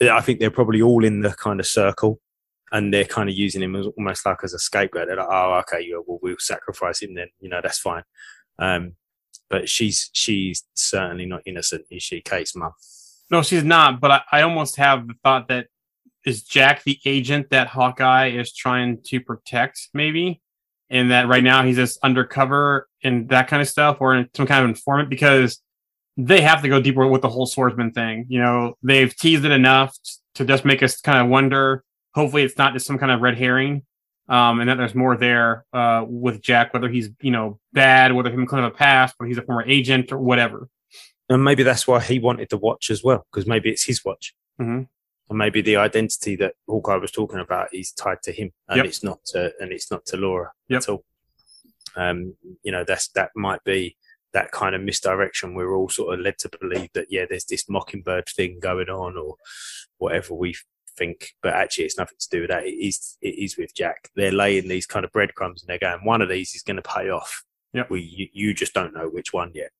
I 0.00 0.20
think 0.20 0.40
they're 0.40 0.50
probably 0.50 0.82
all 0.82 1.04
in 1.04 1.20
the 1.20 1.30
kind 1.30 1.60
of 1.60 1.66
circle 1.66 2.20
and 2.72 2.92
they're 2.92 3.04
kind 3.04 3.28
of 3.28 3.34
using 3.34 3.62
him 3.62 3.76
as 3.76 3.86
almost 3.96 4.26
like 4.26 4.38
as 4.42 4.54
a 4.54 4.58
scapegoat. 4.58 5.08
They're 5.08 5.16
like, 5.16 5.28
oh, 5.30 5.60
okay, 5.60 5.84
yeah, 5.86 5.98
well, 6.06 6.18
we'll 6.22 6.36
sacrifice 6.38 7.02
him 7.02 7.14
then. 7.14 7.28
You 7.40 7.48
know, 7.48 7.60
that's 7.62 7.78
fine. 7.78 8.02
Um, 8.58 8.92
but 9.48 9.68
she's 9.68 10.10
she's 10.12 10.64
certainly 10.74 11.26
not 11.26 11.42
innocent, 11.46 11.86
is 11.90 12.02
she, 12.02 12.20
Kate's 12.20 12.56
mum? 12.56 12.72
No, 13.30 13.42
she's 13.42 13.64
not. 13.64 14.00
But 14.00 14.10
I, 14.10 14.20
I 14.32 14.42
almost 14.42 14.76
have 14.76 15.06
the 15.06 15.14
thought 15.22 15.48
that 15.48 15.68
is 16.24 16.42
Jack 16.42 16.82
the 16.82 16.98
agent 17.04 17.50
that 17.50 17.68
Hawkeye 17.68 18.28
is 18.28 18.52
trying 18.52 18.98
to 19.04 19.20
protect, 19.20 19.88
maybe, 19.94 20.40
and 20.90 21.10
that 21.10 21.28
right 21.28 21.42
now 21.42 21.62
he's 21.64 21.76
just 21.76 21.98
undercover 22.02 22.88
and 23.02 23.28
that 23.28 23.48
kind 23.48 23.60
of 23.62 23.68
stuff, 23.68 23.98
or 24.00 24.26
some 24.34 24.46
kind 24.46 24.64
of 24.64 24.70
informant 24.70 25.10
because 25.10 25.60
they 26.16 26.40
have 26.40 26.62
to 26.62 26.68
go 26.68 26.80
deeper 26.80 27.06
with 27.06 27.22
the 27.22 27.28
whole 27.28 27.46
swordsman 27.46 27.92
thing. 27.92 28.26
You 28.28 28.40
know, 28.40 28.74
they've 28.82 29.14
teased 29.14 29.44
it 29.44 29.52
enough 29.52 29.96
to 30.36 30.44
just 30.44 30.64
make 30.64 30.82
us 30.82 31.00
kind 31.00 31.18
of 31.18 31.28
wonder. 31.28 31.84
Hopefully, 32.14 32.42
it's 32.42 32.56
not 32.56 32.72
just 32.72 32.86
some 32.86 32.98
kind 32.98 33.12
of 33.12 33.20
red 33.20 33.36
herring, 33.36 33.82
um, 34.28 34.60
and 34.60 34.68
that 34.70 34.76
there's 34.78 34.94
more 34.94 35.16
there 35.16 35.66
uh, 35.72 36.04
with 36.08 36.40
Jack, 36.40 36.72
whether 36.72 36.88
he's 36.88 37.10
you 37.20 37.30
know 37.30 37.58
bad, 37.72 38.12
whether 38.12 38.30
him 38.30 38.46
kind 38.46 38.64
of 38.64 38.72
a 38.72 38.74
past, 38.74 39.14
whether 39.18 39.28
he's 39.28 39.38
a 39.38 39.42
former 39.42 39.64
agent 39.66 40.12
or 40.12 40.18
whatever. 40.18 40.68
And 41.28 41.42
maybe 41.42 41.64
that's 41.64 41.86
why 41.88 42.00
he 42.00 42.18
wanted 42.20 42.48
the 42.50 42.56
watch 42.56 42.88
as 42.90 43.02
well, 43.02 43.26
because 43.30 43.46
maybe 43.46 43.70
it's 43.70 43.84
his 43.84 44.04
watch. 44.04 44.32
Mhm. 44.60 44.88
And 45.28 45.38
maybe 45.38 45.60
the 45.60 45.76
identity 45.76 46.36
that 46.36 46.54
Hawkeye 46.68 46.96
was 46.96 47.10
talking 47.10 47.40
about 47.40 47.74
is 47.74 47.92
tied 47.92 48.22
to 48.24 48.32
him, 48.32 48.52
and 48.68 48.78
Yep. 48.78 48.86
it's 48.86 49.02
not 49.02 49.24
to 49.26 49.52
and 49.60 49.72
it's 49.72 49.90
not 49.90 50.06
to 50.06 50.16
Laura 50.16 50.52
Yep. 50.68 50.82
at 50.82 50.88
all. 50.88 51.04
Um, 51.96 52.36
you 52.62 52.70
know, 52.72 52.84
that's 52.84 53.08
that 53.08 53.30
might 53.34 53.64
be 53.64 53.96
that 54.32 54.52
kind 54.52 54.74
of 54.74 54.82
misdirection. 54.82 55.54
We're 55.54 55.74
all 55.74 55.88
sort 55.88 56.14
of 56.14 56.20
led 56.20 56.38
to 56.38 56.50
believe 56.60 56.90
that 56.94 57.06
yeah, 57.10 57.24
there's 57.28 57.46
this 57.46 57.68
mockingbird 57.68 58.26
thing 58.28 58.60
going 58.60 58.88
on, 58.88 59.16
or 59.16 59.36
whatever 59.98 60.34
we 60.34 60.54
think, 60.96 61.32
but 61.42 61.54
actually 61.54 61.84
it's 61.84 61.98
nothing 61.98 62.18
to 62.18 62.28
do 62.30 62.40
with 62.42 62.50
that. 62.50 62.66
It 62.66 62.74
is 62.74 63.16
it 63.20 63.34
is 63.38 63.56
with 63.56 63.74
Jack. 63.74 64.10
They're 64.14 64.30
laying 64.32 64.68
these 64.68 64.86
kind 64.86 65.04
of 65.04 65.12
breadcrumbs, 65.12 65.62
and 65.62 65.68
they're 65.68 65.78
going, 65.78 66.04
one 66.04 66.22
of 66.22 66.28
these 66.28 66.54
is 66.54 66.62
going 66.62 66.76
to 66.76 66.82
pay 66.82 67.10
off. 67.10 67.42
Yep. 67.72 67.90
We 67.90 68.02
you, 68.02 68.28
you 68.32 68.54
just 68.54 68.74
don't 68.74 68.94
know 68.94 69.08
which 69.08 69.32
one 69.32 69.50
yet. 69.54 69.70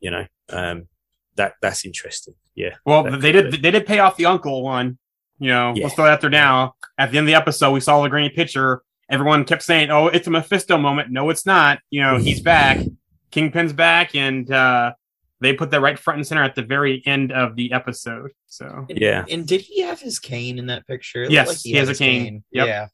You 0.00 0.10
know, 0.10 0.26
um, 0.48 0.88
that 1.36 1.54
that's 1.62 1.84
interesting. 1.84 2.34
Yeah. 2.54 2.74
Well, 2.86 3.04
That 3.04 3.20
they 3.20 3.32
could 3.32 3.50
did. 3.50 3.62
They 3.62 3.70
did 3.70 3.86
pay 3.86 3.98
off 3.98 4.16
the 4.16 4.26
uncle 4.26 4.62
one. 4.62 4.98
You 5.38 5.48
know, 5.48 5.72
Yeah. 5.74 5.84
let's 5.84 5.94
throw 5.96 6.04
that 6.04 6.20
there 6.20 6.30
now. 6.30 6.74
At 6.98 7.10
the 7.10 7.18
end 7.18 7.24
of 7.24 7.28
the 7.28 7.34
episode, 7.34 7.72
we 7.72 7.80
saw 7.80 8.02
the 8.02 8.08
green 8.08 8.30
picture. 8.30 8.82
Everyone 9.10 9.44
kept 9.44 9.62
saying, 9.62 9.90
"Oh, 9.90 10.06
it's 10.06 10.26
a 10.26 10.30
Mephisto 10.30 10.78
moment." 10.78 11.10
No, 11.10 11.28
it's 11.30 11.44
not. 11.44 11.80
You 11.90 12.02
know, 12.02 12.16
he's 12.18 12.40
back. 12.40 12.78
Kingpin's 13.30 13.72
back, 13.72 14.14
and 14.14 14.50
uh, 14.50 14.92
they 15.40 15.52
put 15.52 15.70
that 15.72 15.80
right 15.80 15.98
front 15.98 16.18
and 16.18 16.26
center 16.26 16.44
at 16.44 16.54
the 16.54 16.62
very 16.62 17.02
end 17.04 17.32
of 17.32 17.56
the 17.56 17.72
episode. 17.72 18.30
So 18.46 18.86
And- 18.88 18.98
Yeah. 18.98 19.24
And 19.28 19.46
did 19.46 19.60
he 19.62 19.80
have 19.82 20.00
his 20.00 20.18
cane 20.20 20.58
in 20.58 20.66
that 20.68 20.86
picture? 20.86 21.22
It 21.24 21.32
looked 21.32 21.32
Yes, 21.32 21.62
he 21.62 21.72
had 21.72 21.80
has 21.80 21.88
a 21.88 21.90
his 21.90 21.98
cane. 21.98 22.44
Yep. 22.52 22.66
Yeah. 22.68 22.86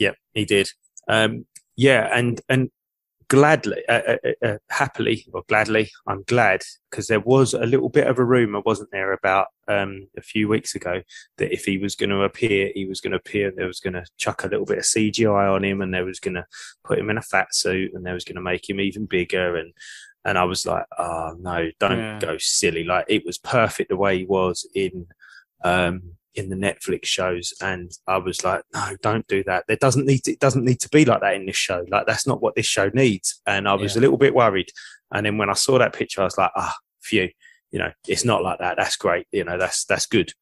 Yep, 0.00 0.16
he 0.34 0.44
did. 0.44 0.68
Um, 1.08 1.46
yeah, 1.76 2.10
and 2.12 2.40
and 2.48 2.70
gladly, 3.28 3.82
uh, 3.88 4.02
uh, 4.08 4.16
uh, 4.24 4.46
uh, 4.46 4.58
happily, 4.70 5.26
or 5.32 5.42
gladly, 5.48 5.90
I'm 6.06 6.22
glad 6.24 6.62
because 6.90 7.06
there 7.08 7.20
was 7.20 7.54
a 7.54 7.66
little 7.66 7.88
bit 7.88 8.06
of 8.06 8.18
a 8.18 8.24
rumor, 8.24 8.60
wasn't 8.60 8.90
there, 8.92 9.12
about 9.12 9.48
um, 9.68 10.08
a 10.16 10.20
few 10.22 10.48
weeks 10.48 10.74
ago 10.74 11.02
that 11.38 11.52
if 11.52 11.64
he 11.64 11.78
was 11.78 11.94
going 11.96 12.10
to 12.10 12.22
appear, 12.22 12.70
he 12.74 12.86
was 12.86 13.00
going 13.00 13.10
to 13.12 13.18
appear. 13.18 13.48
and 13.48 13.58
There 13.58 13.66
was 13.66 13.80
going 13.80 13.94
to 13.94 14.04
chuck 14.16 14.44
a 14.44 14.48
little 14.48 14.66
bit 14.66 14.78
of 14.78 14.84
CGI 14.84 15.54
on 15.54 15.64
him, 15.64 15.80
and 15.80 15.92
there 15.92 16.04
was 16.04 16.20
going 16.20 16.34
to 16.34 16.46
put 16.84 16.98
him 16.98 17.10
in 17.10 17.18
a 17.18 17.22
fat 17.22 17.54
suit, 17.54 17.92
and 17.94 18.04
there 18.04 18.14
was 18.14 18.24
going 18.24 18.36
to 18.36 18.42
make 18.42 18.68
him 18.68 18.80
even 18.80 19.06
bigger, 19.06 19.56
and 19.56 19.72
and 20.24 20.36
I 20.38 20.44
was 20.44 20.66
like, 20.66 20.86
oh 20.98 21.36
no, 21.38 21.70
don't 21.78 21.98
Yeah. 21.98 22.18
go 22.18 22.36
silly. 22.38 22.82
Like 22.84 23.06
it 23.08 23.24
was 23.24 23.38
perfect 23.38 23.90
the 23.90 23.96
way 23.96 24.18
he 24.18 24.24
was 24.24 24.68
in. 24.74 25.06
Um, 25.64 26.15
in 26.36 26.50
the 26.50 26.56
Netflix 26.56 27.06
shows, 27.06 27.52
and 27.60 27.90
I 28.06 28.18
was 28.18 28.44
like, 28.44 28.62
no, 28.74 28.96
don't 29.02 29.26
do 29.26 29.42
that. 29.44 29.64
There 29.66 29.76
doesn't 29.76 30.06
need 30.06 30.24
to, 30.24 30.32
it 30.32 30.38
doesn't 30.40 30.64
need 30.64 30.80
to 30.80 30.88
be 30.88 31.04
like 31.04 31.20
that 31.22 31.34
in 31.34 31.46
this 31.46 31.56
show. 31.56 31.84
Like 31.88 32.06
that's 32.06 32.26
not 32.26 32.40
what 32.42 32.54
this 32.54 32.66
show 32.66 32.90
needs. 32.94 33.40
And 33.46 33.68
I 33.68 33.74
was 33.74 33.96
a 33.96 34.00
little 34.00 34.18
bit 34.18 34.34
worried 34.34 34.70
And 35.12 35.24
then 35.26 35.38
when 35.38 35.50
I 35.50 35.54
saw 35.54 35.78
that 35.78 35.92
picture, 35.94 36.20
I 36.20 36.24
was 36.24 36.38
like, 36.38 36.50
ah, 36.56 36.74
phew, 37.02 37.30
you 37.70 37.78
know, 37.78 37.90
it's 38.06 38.24
not 38.24 38.42
like 38.42 38.58
that. 38.58 38.76
That's 38.76 38.96
great. 38.96 39.26
You 39.32 39.44
know, 39.44 39.58
that's 39.58 39.84
that's 39.84 40.06
good. 40.06 40.32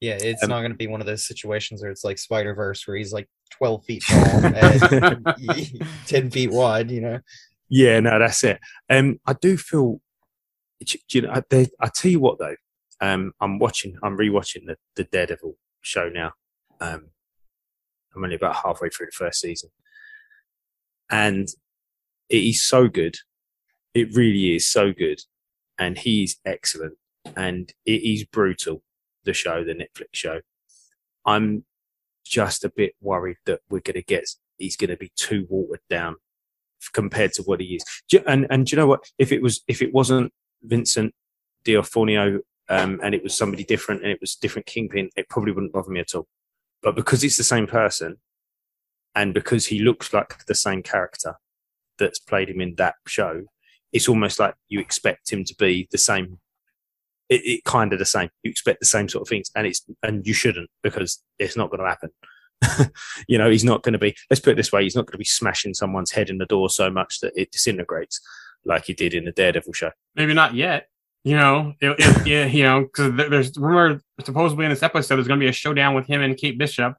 Yeah, 0.00 0.16
it's 0.20 0.42
Um, 0.42 0.48
not 0.48 0.60
going 0.60 0.72
to 0.72 0.76
be 0.78 0.86
one 0.86 1.00
of 1.00 1.06
those 1.06 1.26
situations 1.26 1.82
where 1.82 1.90
it's 1.90 2.04
like 2.04 2.18
Spider 2.18 2.54
Verse, 2.54 2.86
where 2.86 2.96
he's 2.96 3.12
like 3.12 3.28
twelve 3.50 3.84
feet 3.84 4.02
tall 4.08 4.44
and 4.44 4.54
ten 6.06 6.30
feet 6.30 6.50
wide. 6.50 6.90
You 6.90 7.00
know, 7.02 7.20
Yeah, 7.68 8.00
no, 8.00 8.18
that's 8.18 8.42
it. 8.44 8.58
Um, 8.88 9.20
I 9.26 9.34
do 9.34 9.56
feel, 9.56 10.00
you 11.10 11.22
know, 11.22 11.30
I, 11.30 11.42
they, 11.50 11.66
I 11.78 11.88
tell 11.88 12.10
you 12.10 12.20
what 12.20 12.38
though, 12.38 12.56
um, 13.00 13.32
I'm 13.40 13.58
watching, 13.58 13.96
I'm 14.02 14.16
rewatching 14.16 14.66
the, 14.66 14.76
the 14.96 15.04
Daredevil 15.04 15.56
show 15.80 16.08
now. 16.08 16.32
Um, 16.80 17.08
I'm 18.14 18.24
only 18.24 18.36
about 18.36 18.56
halfway 18.56 18.88
through 18.88 19.06
the 19.06 19.12
first 19.12 19.40
season, 19.40 19.70
and 21.10 21.48
it 22.28 22.42
is 22.42 22.62
so 22.62 22.88
good. 22.88 23.16
It 23.94 24.14
really 24.14 24.54
is 24.54 24.70
so 24.70 24.92
good, 24.92 25.20
and 25.78 25.98
he's 25.98 26.38
excellent, 26.44 26.94
and 27.36 27.72
it 27.86 28.02
is 28.02 28.24
brutal. 28.24 28.82
The 29.24 29.34
show, 29.34 29.62
the 29.64 29.74
Netflix 29.74 30.06
show. 30.14 30.40
I'm 31.26 31.64
just 32.24 32.64
a 32.64 32.70
bit 32.70 32.94
worried 33.02 33.36
that 33.44 33.60
we're 33.68 33.80
going 33.80 33.94
to 33.94 34.02
get. 34.02 34.24
He's 34.56 34.76
going 34.76 34.90
to 34.90 34.96
be 34.96 35.12
too 35.14 35.46
watered 35.50 35.82
down 35.90 36.16
compared 36.92 37.32
to 37.34 37.42
what 37.42 37.60
he 37.60 37.76
is. 37.76 37.84
And 38.26 38.46
and 38.50 38.66
do 38.66 38.74
you 38.74 38.80
know 38.80 38.86
what? 38.86 39.04
If 39.18 39.30
it 39.30 39.42
was 39.42 39.62
if 39.68 39.82
it 39.82 39.92
wasn't 39.92 40.32
Vincent 40.62 41.14
D'Onofrio 41.64 42.40
um, 42.70 43.00
and 43.02 43.14
it 43.14 43.22
was 43.22 43.36
somebody 43.36 43.64
different 43.64 44.02
and 44.02 44.12
it 44.12 44.20
was 44.20 44.36
different 44.36 44.64
Kingpin, 44.64 45.10
it 45.16 45.28
probably 45.28 45.52
wouldn't 45.52 45.72
bother 45.72 45.90
me 45.90 46.00
at 46.00 46.14
all. 46.14 46.28
But 46.82 46.94
because 46.94 47.22
it's 47.24 47.36
the 47.36 47.44
same 47.44 47.66
person, 47.66 48.16
and 49.14 49.34
because 49.34 49.66
he 49.66 49.80
looks 49.80 50.14
like 50.14 50.46
the 50.46 50.54
same 50.54 50.82
character 50.82 51.34
that's 51.98 52.20
played 52.20 52.48
him 52.48 52.60
in 52.60 52.76
that 52.76 52.94
show, 53.08 53.42
it's 53.92 54.08
almost 54.08 54.38
like 54.38 54.54
you 54.68 54.78
expect 54.78 55.32
him 55.32 55.44
to 55.44 55.54
be 55.56 55.88
the 55.90 55.98
same. 55.98 56.38
It, 57.28 57.42
it 57.44 57.64
kind 57.64 57.92
of 57.92 57.98
the 57.98 58.06
same. 58.06 58.30
You 58.44 58.50
expect 58.52 58.78
the 58.78 58.86
same 58.86 59.08
sort 59.08 59.22
of 59.22 59.28
things, 59.28 59.50
and 59.56 59.66
it's 59.66 59.84
and 60.04 60.24
you 60.24 60.32
shouldn't 60.32 60.70
because 60.84 61.20
it's 61.40 61.56
not 61.56 61.70
going 61.70 61.82
to 61.82 61.88
happen. 61.88 62.92
you 63.28 63.36
know, 63.36 63.50
he's 63.50 63.64
not 63.64 63.82
going 63.82 63.94
to 63.94 63.98
be. 63.98 64.14
Let's 64.30 64.40
put 64.40 64.52
it 64.52 64.56
this 64.56 64.70
way: 64.70 64.84
he's 64.84 64.94
not 64.94 65.06
going 65.06 65.12
to 65.12 65.18
be 65.18 65.24
smashing 65.24 65.74
someone's 65.74 66.12
head 66.12 66.30
in 66.30 66.38
the 66.38 66.46
door 66.46 66.70
so 66.70 66.88
much 66.88 67.18
that 67.20 67.32
it 67.34 67.50
disintegrates, 67.50 68.20
like 68.64 68.84
he 68.84 68.94
did 68.94 69.12
in 69.12 69.24
the 69.24 69.32
Daredevil 69.32 69.72
show. 69.72 69.90
Maybe 70.14 70.34
not 70.34 70.54
yet. 70.54 70.86
You 71.22 71.36
know, 71.36 71.74
it, 71.80 71.96
it, 71.98 72.26
yeah, 72.26 72.46
you 72.46 72.62
know, 72.62 72.82
because 72.82 73.14
there's 73.28 73.56
rumor 73.58 74.00
supposedly 74.24 74.64
in 74.64 74.70
this 74.70 74.82
episode 74.82 75.16
there's 75.16 75.28
going 75.28 75.38
to 75.38 75.44
be 75.44 75.50
a 75.50 75.52
showdown 75.52 75.94
with 75.94 76.06
him 76.06 76.22
and 76.22 76.36
Kate 76.36 76.56
Bishop. 76.56 76.94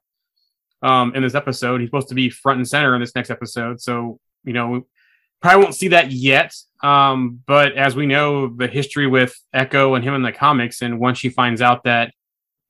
Um, 0.80 1.14
in 1.14 1.22
this 1.22 1.34
episode, 1.34 1.80
he's 1.80 1.88
supposed 1.88 2.08
to 2.08 2.14
be 2.14 2.28
front 2.28 2.58
and 2.58 2.68
center 2.68 2.94
in 2.94 3.00
this 3.00 3.14
next 3.14 3.30
episode. 3.30 3.80
So 3.80 4.18
you 4.44 4.52
know, 4.52 4.68
we 4.68 4.82
probably 5.40 5.62
won't 5.62 5.74
see 5.74 5.88
that 5.88 6.12
yet. 6.12 6.54
Um, 6.82 7.40
but 7.46 7.72
as 7.72 7.94
we 7.94 8.06
know, 8.06 8.48
the 8.48 8.66
history 8.66 9.06
with 9.06 9.38
Echo 9.52 9.94
and 9.94 10.04
him 10.04 10.14
in 10.14 10.22
the 10.22 10.32
comics, 10.32 10.82
and 10.82 11.00
once 11.00 11.18
she 11.18 11.28
finds 11.28 11.60
out 11.60 11.84
that 11.84 12.12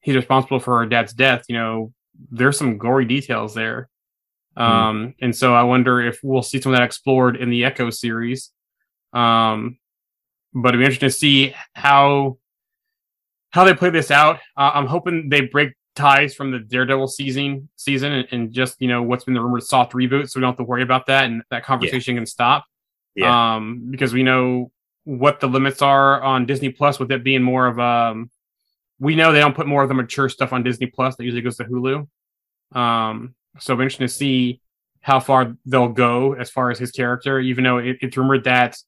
he's 0.00 0.16
responsible 0.16 0.60
for 0.60 0.78
her 0.78 0.86
dad's 0.86 1.12
death, 1.12 1.44
you 1.48 1.56
know, 1.56 1.92
there's 2.30 2.58
some 2.58 2.78
gory 2.78 3.04
details 3.04 3.54
there. 3.54 3.88
Um, 4.56 5.14
and 5.20 5.34
so 5.34 5.54
I 5.54 5.62
wonder 5.62 6.00
if 6.00 6.20
we'll 6.22 6.42
see 6.42 6.60
some 6.60 6.72
of 6.72 6.78
that 6.78 6.84
explored 6.84 7.36
in 7.36 7.50
the 7.50 7.64
Echo 7.64 7.90
series. 7.90 8.50
Um, 9.12 9.78
but 10.54 10.70
it'd 10.70 10.80
be 10.80 10.84
interesting 10.84 11.08
to 11.08 11.14
see 11.14 11.54
how 11.74 12.38
how 13.50 13.64
they 13.64 13.74
play 13.74 13.90
this 13.90 14.10
out. 14.10 14.36
Uh, 14.56 14.72
I'm 14.74 14.86
hoping 14.86 15.28
they 15.28 15.42
break 15.42 15.72
ties 15.94 16.34
from 16.34 16.50
the 16.50 16.58
Daredevil 16.58 17.08
season 17.08 17.68
season 17.76 18.12
and, 18.12 18.28
and 18.30 18.52
just 18.52 18.80
you 18.80 18.88
know 18.88 19.02
what's 19.02 19.24
been 19.24 19.34
the 19.34 19.40
rumored 19.40 19.62
soft 19.62 19.92
reboot, 19.92 20.30
so 20.30 20.38
we 20.38 20.42
don't 20.42 20.50
have 20.50 20.56
to 20.58 20.64
worry 20.64 20.82
about 20.82 21.06
that 21.06 21.24
and 21.26 21.42
that 21.50 21.64
conversation 21.64 22.16
can 22.16 22.26
stop. 22.26 22.64
Yeah. 23.14 23.54
Um, 23.56 23.88
because 23.90 24.12
we 24.14 24.22
know 24.22 24.70
what 25.04 25.40
the 25.40 25.48
limits 25.48 25.82
are 25.82 26.22
on 26.22 26.46
Disney 26.46 26.70
Plus, 26.70 26.98
with 26.98 27.10
it 27.12 27.24
being 27.24 27.42
more 27.42 27.66
of 27.66 27.78
um, 27.78 28.30
we 28.98 29.16
know 29.16 29.32
they 29.32 29.40
don't 29.40 29.56
put 29.56 29.66
more 29.66 29.82
of 29.82 29.88
the 29.88 29.94
mature 29.94 30.28
stuff 30.28 30.52
on 30.52 30.62
Disney 30.62 30.86
Plus. 30.86 31.16
That 31.16 31.24
usually 31.24 31.42
goes 31.42 31.56
to 31.56 31.64
Hulu. 31.64 32.06
Um, 32.76 33.34
so 33.58 33.72
it'll 33.72 33.80
be 33.80 33.84
interesting 33.84 34.06
to 34.06 34.12
see 34.12 34.60
how 35.00 35.20
far 35.20 35.56
they'll 35.66 35.88
go 35.88 36.34
as 36.34 36.48
far 36.48 36.70
as 36.70 36.78
his 36.78 36.92
character, 36.92 37.40
even 37.40 37.64
though 37.64 37.78
it, 37.78 37.98
it's 38.00 38.16
rumored 38.16 38.44
that 38.44 38.78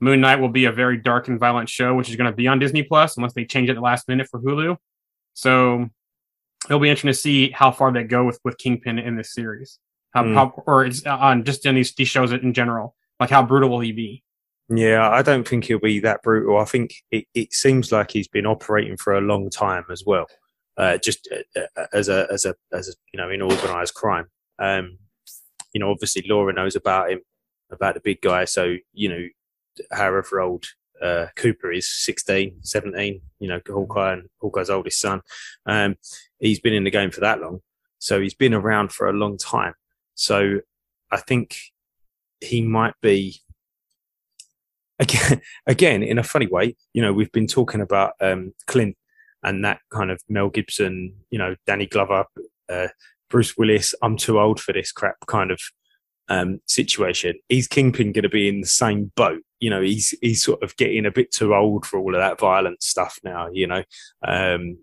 Moon 0.00 0.20
Knight 0.20 0.36
will 0.40 0.48
be 0.48 0.64
a 0.64 0.72
very 0.72 0.96
dark 0.96 1.28
and 1.28 1.38
violent 1.38 1.68
show, 1.68 1.94
which 1.94 2.08
is 2.08 2.16
going 2.16 2.30
to 2.30 2.36
be 2.36 2.48
on 2.48 2.58
Disney 2.58 2.82
Plus 2.82 3.16
unless 3.16 3.34
they 3.34 3.44
change 3.44 3.68
it 3.68 3.72
at 3.72 3.76
the 3.76 3.82
last 3.82 4.08
minute 4.08 4.28
for 4.30 4.40
Hulu. 4.40 4.76
So 5.34 5.88
it'll 6.66 6.80
be 6.80 6.88
interesting 6.88 7.08
to 7.10 7.14
see 7.14 7.50
how 7.50 7.70
far 7.70 7.92
they 7.92 8.04
go 8.04 8.24
with 8.24 8.40
with 8.44 8.58
Kingpin 8.58 8.98
in 8.98 9.16
this 9.16 9.32
series, 9.32 9.78
how, 10.12 10.24
Mm. 10.24 10.34
how 10.34 10.62
or 10.66 10.84
it's 10.84 11.04
on 11.06 11.44
just 11.44 11.66
in 11.66 11.74
these 11.74 11.94
these 11.94 12.08
shows 12.08 12.32
in 12.32 12.54
general. 12.54 12.96
Like 13.18 13.30
how 13.30 13.42
brutal 13.42 13.68
will 13.68 13.80
he 13.80 13.92
be? 13.92 14.22
Yeah, 14.68 15.10
I 15.10 15.22
don't 15.22 15.46
think 15.46 15.64
he'll 15.64 15.80
be 15.80 15.98
that 16.00 16.22
brutal. 16.22 16.56
I 16.58 16.64
think 16.64 16.94
it, 17.10 17.26
it 17.34 17.52
seems 17.52 17.90
like 17.90 18.10
he's 18.12 18.28
been 18.28 18.46
operating 18.46 18.96
for 18.96 19.14
a 19.14 19.20
long 19.20 19.50
time 19.50 19.84
as 19.90 20.04
well, 20.06 20.26
uh, 20.76 20.96
just 20.96 21.28
uh, 21.56 21.60
uh, 21.76 21.86
as 21.92 22.08
a 22.08 22.26
as 22.32 22.44
a 22.44 22.54
as 22.72 22.88
a 22.88 22.92
you 23.12 23.18
know 23.18 23.28
in 23.28 23.42
organised 23.42 23.94
crime. 23.94 24.26
Um, 24.58 24.98
you 25.72 25.80
know, 25.80 25.90
obviously 25.90 26.24
Laura 26.26 26.52
knows 26.52 26.76
about 26.76 27.10
him, 27.10 27.20
about 27.70 27.94
the 27.94 28.00
big 28.00 28.20
guy. 28.20 28.44
So 28.44 28.76
you 28.92 29.08
know, 29.08 29.26
however 29.92 30.40
old 30.40 30.66
uh, 31.00 31.26
Cooper 31.36 31.72
is, 31.72 31.90
16, 31.90 32.58
17, 32.62 33.20
you 33.38 33.48
know, 33.48 33.60
Hawkeye 33.66 34.14
and 34.14 34.28
Hawkeye's 34.40 34.70
oldest 34.70 35.00
son. 35.00 35.22
Um, 35.66 35.96
he's 36.38 36.60
been 36.60 36.74
in 36.74 36.84
the 36.84 36.90
game 36.90 37.10
for 37.10 37.20
that 37.20 37.40
long, 37.40 37.60
so 37.98 38.20
he's 38.20 38.34
been 38.34 38.54
around 38.54 38.92
for 38.92 39.08
a 39.08 39.12
long 39.12 39.38
time. 39.38 39.74
So 40.14 40.60
I 41.10 41.16
think 41.16 41.56
he 42.40 42.62
might 42.62 42.94
be 43.00 43.40
again, 44.98 45.40
again 45.66 46.02
in 46.02 46.18
a 46.18 46.22
funny 46.22 46.46
way. 46.46 46.76
You 46.92 47.02
know, 47.02 47.12
we've 47.12 47.32
been 47.32 47.46
talking 47.46 47.80
about 47.80 48.14
um, 48.20 48.52
Clint 48.66 48.96
and 49.42 49.64
that 49.64 49.80
kind 49.90 50.10
of 50.10 50.20
Mel 50.28 50.50
Gibson, 50.50 51.14
you 51.30 51.38
know, 51.38 51.56
Danny 51.66 51.86
Glover, 51.86 52.26
uh, 52.68 52.88
Bruce 53.30 53.56
Willis. 53.56 53.94
I'm 54.02 54.16
too 54.16 54.38
old 54.38 54.60
for 54.60 54.72
this 54.72 54.92
crap 54.92 55.16
kind 55.26 55.50
of 55.50 55.60
um, 56.28 56.60
situation. 56.66 57.34
Is 57.48 57.66
Kingpin 57.66 58.12
going 58.12 58.22
to 58.22 58.28
be 58.28 58.48
in 58.48 58.60
the 58.60 58.66
same 58.66 59.12
boat? 59.16 59.42
You 59.60 59.70
know, 59.70 59.82
he's 59.82 60.14
he's 60.20 60.42
sort 60.42 60.62
of 60.62 60.76
getting 60.76 61.06
a 61.06 61.10
bit 61.10 61.30
too 61.32 61.54
old 61.54 61.86
for 61.86 61.98
all 61.98 62.14
of 62.14 62.20
that 62.20 62.40
violent 62.40 62.82
stuff 62.82 63.18
now. 63.22 63.48
You 63.52 63.66
know, 63.66 63.82
um, 64.26 64.78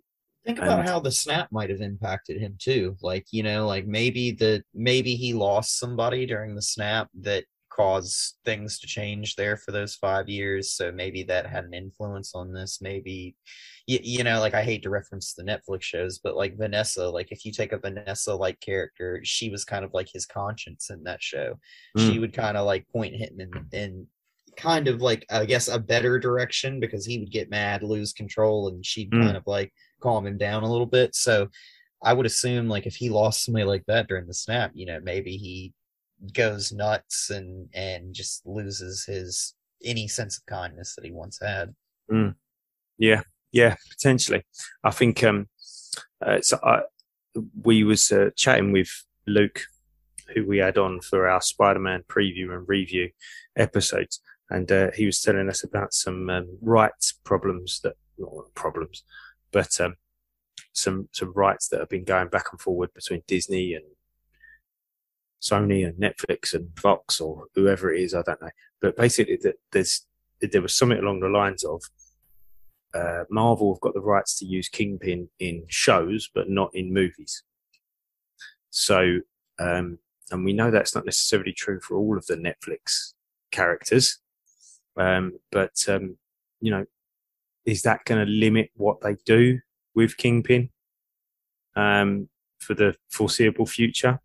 Think 0.46 0.60
about 0.60 0.80
And- 0.80 0.88
how 0.88 1.00
the 1.02 1.12
snap 1.12 1.52
might 1.52 1.70
have 1.70 1.82
impacted 1.82 2.40
him 2.40 2.56
too. 2.58 2.96
Like, 3.02 3.26
you 3.32 3.44
know, 3.44 3.68
like 3.68 3.86
maybe 3.86 4.32
the 4.32 4.64
maybe 4.74 5.16
he 5.16 5.34
lost 5.34 5.78
somebody 5.78 6.26
during 6.26 6.56
the 6.56 6.62
snap 6.62 7.10
that 7.22 7.44
caused 7.70 8.36
things 8.46 8.80
to 8.80 8.88
change 8.88 9.36
there 9.36 9.58
for 9.58 9.72
those 9.72 9.96
five 9.96 10.30
years. 10.30 10.72
So 10.72 10.90
maybe 10.92 11.22
that 11.24 11.46
had 11.46 11.66
an 11.66 11.74
influence 11.74 12.34
on 12.34 12.54
this. 12.54 12.80
Maybe 12.82 13.36
you, 13.88 14.00
you 14.02 14.24
know, 14.24 14.40
like 14.40 14.54
I 14.54 14.64
hate 14.64 14.84
to 14.84 14.90
reference 14.90 15.34
the 15.34 15.44
Netflix 15.44 15.82
shows, 15.84 16.18
but 16.20 16.36
like 16.38 16.58
Vanessa, 16.58 17.10
like 17.10 17.32
if 17.32 17.44
you 17.46 17.52
take 17.52 17.74
a 17.74 17.78
Vanessa 17.78 18.34
like 18.34 18.60
character, 18.62 19.20
she 19.24 19.50
was 19.50 19.66
kind 19.66 19.84
of 19.84 19.94
like 19.94 20.08
his 20.12 20.26
conscience 20.26 20.90
in 20.90 21.04
that 21.04 21.22
show. 21.22 21.60
She 21.98 22.20
would 22.20 22.32
kind 22.34 22.56
of 22.58 22.66
like 22.66 22.88
point 22.88 23.16
him 23.16 23.38
in 23.40 23.52
in 23.74 24.08
kind 24.58 24.88
of 24.88 25.02
like 25.02 25.26
I 25.30 25.46
guess 25.46 25.68
a 25.68 25.80
better 25.80 26.20
direction 26.20 26.80
because 26.80 27.06
he 27.06 27.20
would 27.20 27.32
get 27.32 27.50
mad, 27.50 27.84
lose 27.84 28.12
control, 28.14 28.68
and 28.70 28.86
she'd 28.86 29.12
Mm. 29.12 29.24
kind 29.24 29.38
of 29.38 29.44
like 29.46 29.72
calm 30.02 30.26
him 30.28 30.38
down 30.38 30.64
a 30.64 30.72
little 30.72 30.86
bit. 30.86 31.16
So 31.16 31.50
I 32.04 32.14
would 32.14 32.26
assume 32.26 32.68
like 32.68 32.86
if 32.86 32.96
he 32.96 33.10
lost 33.10 33.44
somebody 33.46 33.66
like 33.66 33.86
that 33.88 34.08
during 34.08 34.28
the 34.28 34.34
snap, 34.34 34.72
you 34.74 34.86
know, 34.86 35.00
maybe 35.02 35.38
he 35.38 35.74
goes 36.34 36.72
nuts 36.72 37.30
and 37.30 37.70
and 37.74 38.14
just 38.14 38.46
loses 38.46 39.06
his 39.06 39.54
any 39.84 40.08
sense 40.08 40.38
of 40.38 40.46
kindness 40.48 40.96
that 40.96 41.06
he 41.06 41.12
once 41.12 41.40
had. 41.42 41.74
Yeah, 42.98 43.22
yeah, 43.52 43.76
potentially. 43.92 44.44
I 44.84 44.92
think 44.92 45.24
um, 45.24 45.48
uh, 46.26 46.42
so. 46.42 46.60
I, 46.64 46.82
we 47.62 47.84
was 47.84 48.12
uh, 48.12 48.32
chatting 48.36 48.72
with 48.72 48.90
Luke, 49.28 49.62
who 50.34 50.44
we 50.48 50.58
had 50.58 50.80
on 50.80 51.02
for 51.02 51.28
our 51.28 51.40
Spider-Man 51.40 52.04
preview 52.10 52.52
and 52.52 52.68
review 52.68 53.12
episodes, 53.56 54.22
and 54.50 54.72
uh, 54.72 54.92
he 54.92 55.06
was 55.06 55.22
telling 55.22 55.50
us 55.50 55.64
about 55.64 55.94
some 55.94 56.30
um, 56.30 56.58
rights 56.62 57.14
problems 57.24 57.82
that 57.84 57.96
not 58.18 58.54
problems, 58.56 59.04
but 59.52 59.80
um, 59.82 59.96
some 60.74 61.10
some 61.12 61.34
rights 61.34 61.68
that 61.70 61.80
have 61.80 61.90
been 61.90 62.04
going 62.04 62.30
back 62.30 62.48
and 62.52 62.62
forward 62.62 62.94
between 62.94 63.24
Disney 63.28 63.74
and 63.74 63.86
Sony 65.42 65.86
and 65.86 66.02
Netflix 66.02 66.54
and 66.54 66.70
Fox 66.80 67.20
or 67.22 67.46
whoever 67.56 67.94
it 67.94 68.02
is. 68.02 68.14
I 68.14 68.22
don't 68.24 68.42
know, 68.42 68.50
but 68.82 68.96
basically, 68.96 69.38
that 69.44 69.56
there's 69.72 70.06
there 70.42 70.62
was 70.62 70.76
something 70.76 71.00
along 71.00 71.20
the 71.20 71.30
lines 71.30 71.64
of 71.64 71.82
uh, 72.94 73.24
Marvel 73.30 73.74
have 73.74 73.82
got 73.82 73.94
the 73.94 74.02
rights 74.02 74.38
to 74.40 74.46
use 74.46 74.70
Kingpin 74.70 75.30
in 75.40 75.66
shows, 75.68 76.30
but 76.34 76.50
not 76.50 76.72
in 76.74 76.94
movies. 76.94 77.44
So, 78.70 79.20
um, 79.60 80.00
and 80.32 80.46
we 80.46 80.54
know 80.54 80.72
that's 80.72 80.96
not 80.96 81.06
necessarily 81.06 81.54
true 81.54 81.80
for 81.82 81.98
all 81.98 82.18
of 82.18 82.26
the 82.28 82.36
Netflix 82.36 83.14
characters. 83.52 84.20
Um, 84.98 85.34
but, 85.52 85.74
um, 85.88 86.18
you 86.60 86.72
know, 86.72 86.86
is 87.66 87.84
that 87.84 88.06
going 88.06 88.26
to 88.26 88.32
limit 88.32 88.72
what 88.76 89.02
they 89.02 89.16
do 89.26 89.60
with 89.94 90.18
Kingpin 90.18 90.70
um, 91.76 92.30
for 92.60 92.74
the 92.74 92.96
foreseeable 93.10 93.66
future? 93.66 94.20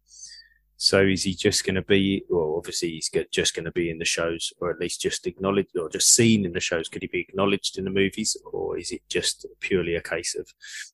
So 0.77 1.01
is 1.01 1.23
he 1.23 1.35
just 1.35 1.65
going 1.65 1.77
to 1.77 1.83
be? 1.83 2.25
Well, 2.29 2.55
obviously 2.57 2.91
he's 2.91 3.09
just 3.31 3.55
going 3.55 3.67
to 3.67 3.71
be 3.71 3.89
in 3.89 3.99
the 3.99 4.05
shows, 4.05 4.53
or 4.59 4.69
at 4.69 4.81
least 4.81 5.01
just 5.01 5.29
acknowledged, 5.29 5.77
or 5.79 5.89
just 5.89 6.13
seen 6.13 6.45
in 6.45 6.55
the 6.55 6.61
shows. 6.61 6.89
Could 6.89 7.03
he 7.03 7.09
be 7.09 7.21
acknowledged 7.21 7.79
in 7.79 7.85
the 7.85 7.91
movies, 7.91 8.37
or 8.53 8.77
is 8.77 8.91
it 8.91 9.03
just 9.09 9.47
purely 9.61 9.95
a 9.95 10.03
case 10.03 10.35
of 10.35 10.49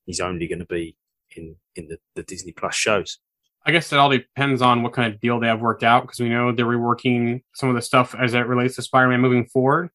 he's 0.04 0.20
only 0.20 0.46
going 0.46 0.58
to 0.58 0.66
be 0.66 0.94
in 1.34 1.56
in 1.74 1.88
the, 1.88 1.98
the 2.14 2.22
Disney 2.22 2.52
Plus 2.52 2.74
shows? 2.74 3.18
I 3.66 3.72
guess 3.72 3.92
it 3.92 3.98
all 3.98 4.08
depends 4.08 4.62
on 4.62 4.82
what 4.82 4.92
kind 4.92 5.12
of 5.12 5.20
deal 5.20 5.40
they 5.40 5.48
have 5.48 5.60
worked 5.60 5.82
out 5.82 6.02
because 6.02 6.20
we 6.20 6.28
know 6.28 6.52
they're 6.52 6.64
reworking 6.64 7.42
some 7.54 7.68
of 7.68 7.74
the 7.74 7.82
stuff 7.82 8.14
as 8.14 8.34
it 8.34 8.46
relates 8.46 8.76
to 8.76 8.82
Spider-Man 8.82 9.20
moving 9.20 9.46
forward. 9.46 9.90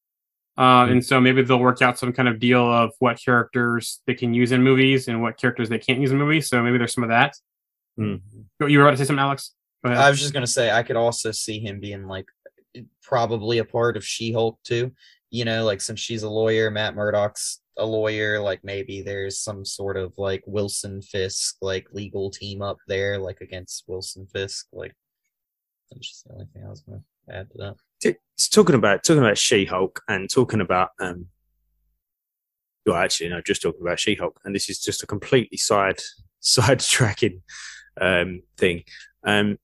Uh, 0.56 0.86
and 0.88 1.04
so 1.04 1.20
maybe 1.20 1.42
they'll 1.42 1.60
work 1.60 1.82
out 1.82 1.98
some 1.98 2.14
kind 2.14 2.30
of 2.30 2.40
deal 2.40 2.62
of 2.62 2.92
what 3.00 3.20
characters 3.20 4.02
they 4.06 4.14
can 4.14 4.34
use 4.34 4.52
in 4.52 4.62
movies 4.62 5.08
and 5.08 5.22
what 5.22 5.38
characters 5.38 5.70
they 5.70 5.80
can't 5.80 6.00
use 6.00 6.12
in 6.12 6.18
movies. 6.18 6.48
So 6.48 6.62
maybe 6.62 6.78
there's 6.78 6.94
some 6.94 7.04
of 7.04 7.10
that. 7.10 7.36
Hmm. 7.98 8.18
You 8.60 8.78
were 8.78 8.86
about 8.86 8.92
to 8.92 8.98
say 8.98 9.06
something, 9.06 9.20
Alex? 9.20 9.56
Go 9.84 9.92
ahead. 9.92 10.04
I 10.04 10.10
was 10.10 10.20
just 10.20 10.34
gonna 10.34 10.48
say 10.48 10.72
I 10.72 10.84
could 10.84 10.96
also 10.96 11.32
see 11.32 11.60
him 11.60 11.80
being 11.80 12.08
like 12.08 12.28
probably 13.02 13.58
a 13.58 13.66
part 13.66 13.98
of 13.98 14.06
She-Hulk 14.06 14.60
too. 14.64 14.92
You 15.34 15.46
know, 15.46 15.66
like 15.66 15.82
since 15.82 16.00
she's 16.00 16.22
a 16.22 16.30
lawyer, 16.30 16.70
Matt 16.70 16.94
Murdock's 16.94 17.60
a 17.80 17.86
lawyer, 17.86 18.40
like 18.40 18.64
maybe 18.64 19.02
there's 19.02 19.40
some 19.40 19.66
sort 19.66 19.98
of 19.98 20.14
like 20.20 20.44
Wilson 20.46 21.02
Fisk 21.02 21.56
like 21.60 21.88
legal 21.92 22.30
team 22.30 22.62
up 22.62 22.78
there, 22.88 23.18
like 23.18 23.42
against 23.42 23.86
Wilson 23.88 24.28
Fisk. 24.28 24.68
Like 24.72 24.94
that's 25.90 26.08
just 26.08 26.28
the 26.28 26.34
only 26.34 26.46
thing 26.54 26.64
I 26.64 26.70
was 26.70 26.82
gonna 26.82 27.02
add 27.32 27.50
to 27.50 27.58
that. 27.58 28.16
It's 28.36 28.48
talking 28.48 28.76
about 28.76 29.04
talking 29.04 29.24
about 29.24 29.40
She-Hulk 29.40 30.04
and 30.08 30.30
talking 30.30 30.62
about 30.62 30.90
um. 31.00 31.26
Well, 32.86 32.98
actually, 32.98 33.30
no, 33.30 33.42
just 33.42 33.64
talking 33.64 33.82
about 33.82 34.00
She-Hulk, 34.00 34.40
and 34.46 34.54
this 34.54 34.70
is 34.70 34.84
just 34.84 35.02
a 35.02 35.08
completely 35.08 35.58
side 35.58 36.00
side 36.42 36.80
tracking 36.80 37.42
um 38.00 38.44
thing. 38.56 38.84
Um, 39.24 39.58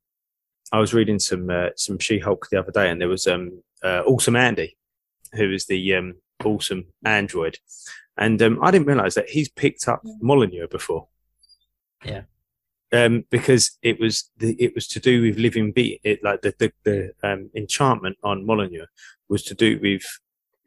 I 0.71 0.79
was 0.79 0.95
reading 0.95 1.19
some 1.19 1.47
uh, 1.51 1.69
some 1.75 1.99
She-Hulk 1.99 2.47
the 2.49 2.57
other 2.57 2.71
day, 2.71 2.89
and 2.89 2.99
there 2.99 3.07
was 3.07 3.27
um 3.27 3.61
uh, 3.83 4.01
awesome 4.07 4.35
Andy, 4.35 4.75
who 5.33 5.51
is 5.51 5.65
the 5.65 5.95
um 5.95 6.15
awesome 6.43 6.87
android, 7.03 7.57
and 8.17 8.41
um, 8.41 8.59
I 8.61 8.71
didn't 8.71 8.87
realize 8.87 9.15
that 9.15 9.29
he's 9.29 9.49
picked 9.49 9.87
up 9.87 10.03
Mjolnir 10.21 10.69
before. 10.69 11.07
Yeah. 12.03 12.21
Um, 12.91 13.25
because 13.29 13.77
it 13.83 13.99
was 13.99 14.31
the, 14.37 14.55
it 14.59 14.73
was 14.73 14.87
to 14.87 14.99
do 14.99 15.21
with 15.21 15.37
living 15.37 15.71
be 15.71 15.99
it 16.03 16.23
like 16.23 16.41
the 16.41 16.55
the, 16.57 16.71
the 16.83 17.11
um, 17.23 17.51
enchantment 17.55 18.17
on 18.23 18.45
Mjolnir 18.45 18.87
was 19.27 19.43
to 19.43 19.53
do 19.53 19.79
with 19.81 20.03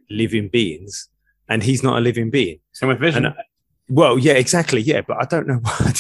living 0.08 0.48
beings, 0.48 1.08
and 1.48 1.62
he's 1.62 1.82
not 1.82 1.98
a 1.98 2.00
living 2.00 2.30
being. 2.30 2.60
Same 2.72 2.90
with 2.90 3.00
Vision. 3.00 3.26
And, 3.26 3.34
uh, 3.34 3.42
well, 3.88 4.18
yeah, 4.18 4.34
exactly, 4.34 4.80
yeah, 4.80 5.00
but 5.00 5.20
I 5.20 5.24
don't 5.24 5.46
know 5.46 5.60
why. 5.62 5.92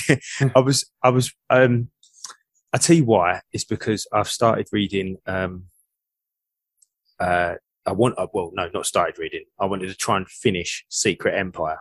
I 0.54 0.60
was, 0.60 0.90
I 1.02 1.10
was, 1.10 1.32
um, 1.50 1.90
I 2.72 2.78
tell 2.78 2.96
you 2.96 3.04
why. 3.04 3.40
It's 3.52 3.64
because 3.64 4.06
I've 4.12 4.28
started 4.28 4.68
reading. 4.72 5.18
Um, 5.26 5.64
uh, 7.18 7.54
I 7.84 7.92
want, 7.92 8.18
uh, 8.18 8.28
well, 8.32 8.50
no, 8.54 8.68
not 8.72 8.86
started 8.86 9.18
reading. 9.18 9.44
I 9.58 9.66
wanted 9.66 9.88
to 9.88 9.96
try 9.96 10.16
and 10.16 10.28
finish 10.28 10.84
Secret 10.88 11.34
Empire. 11.36 11.78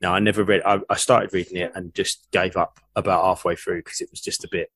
Now, 0.00 0.14
I 0.14 0.18
never 0.18 0.44
read. 0.44 0.62
I, 0.66 0.80
I 0.90 0.96
started 0.96 1.32
reading 1.32 1.56
it 1.56 1.72
and 1.74 1.94
just 1.94 2.28
gave 2.30 2.56
up 2.56 2.78
about 2.94 3.24
halfway 3.24 3.56
through 3.56 3.78
because 3.82 4.00
it 4.02 4.10
was 4.10 4.20
just 4.20 4.44
a 4.44 4.48
bit. 4.50 4.70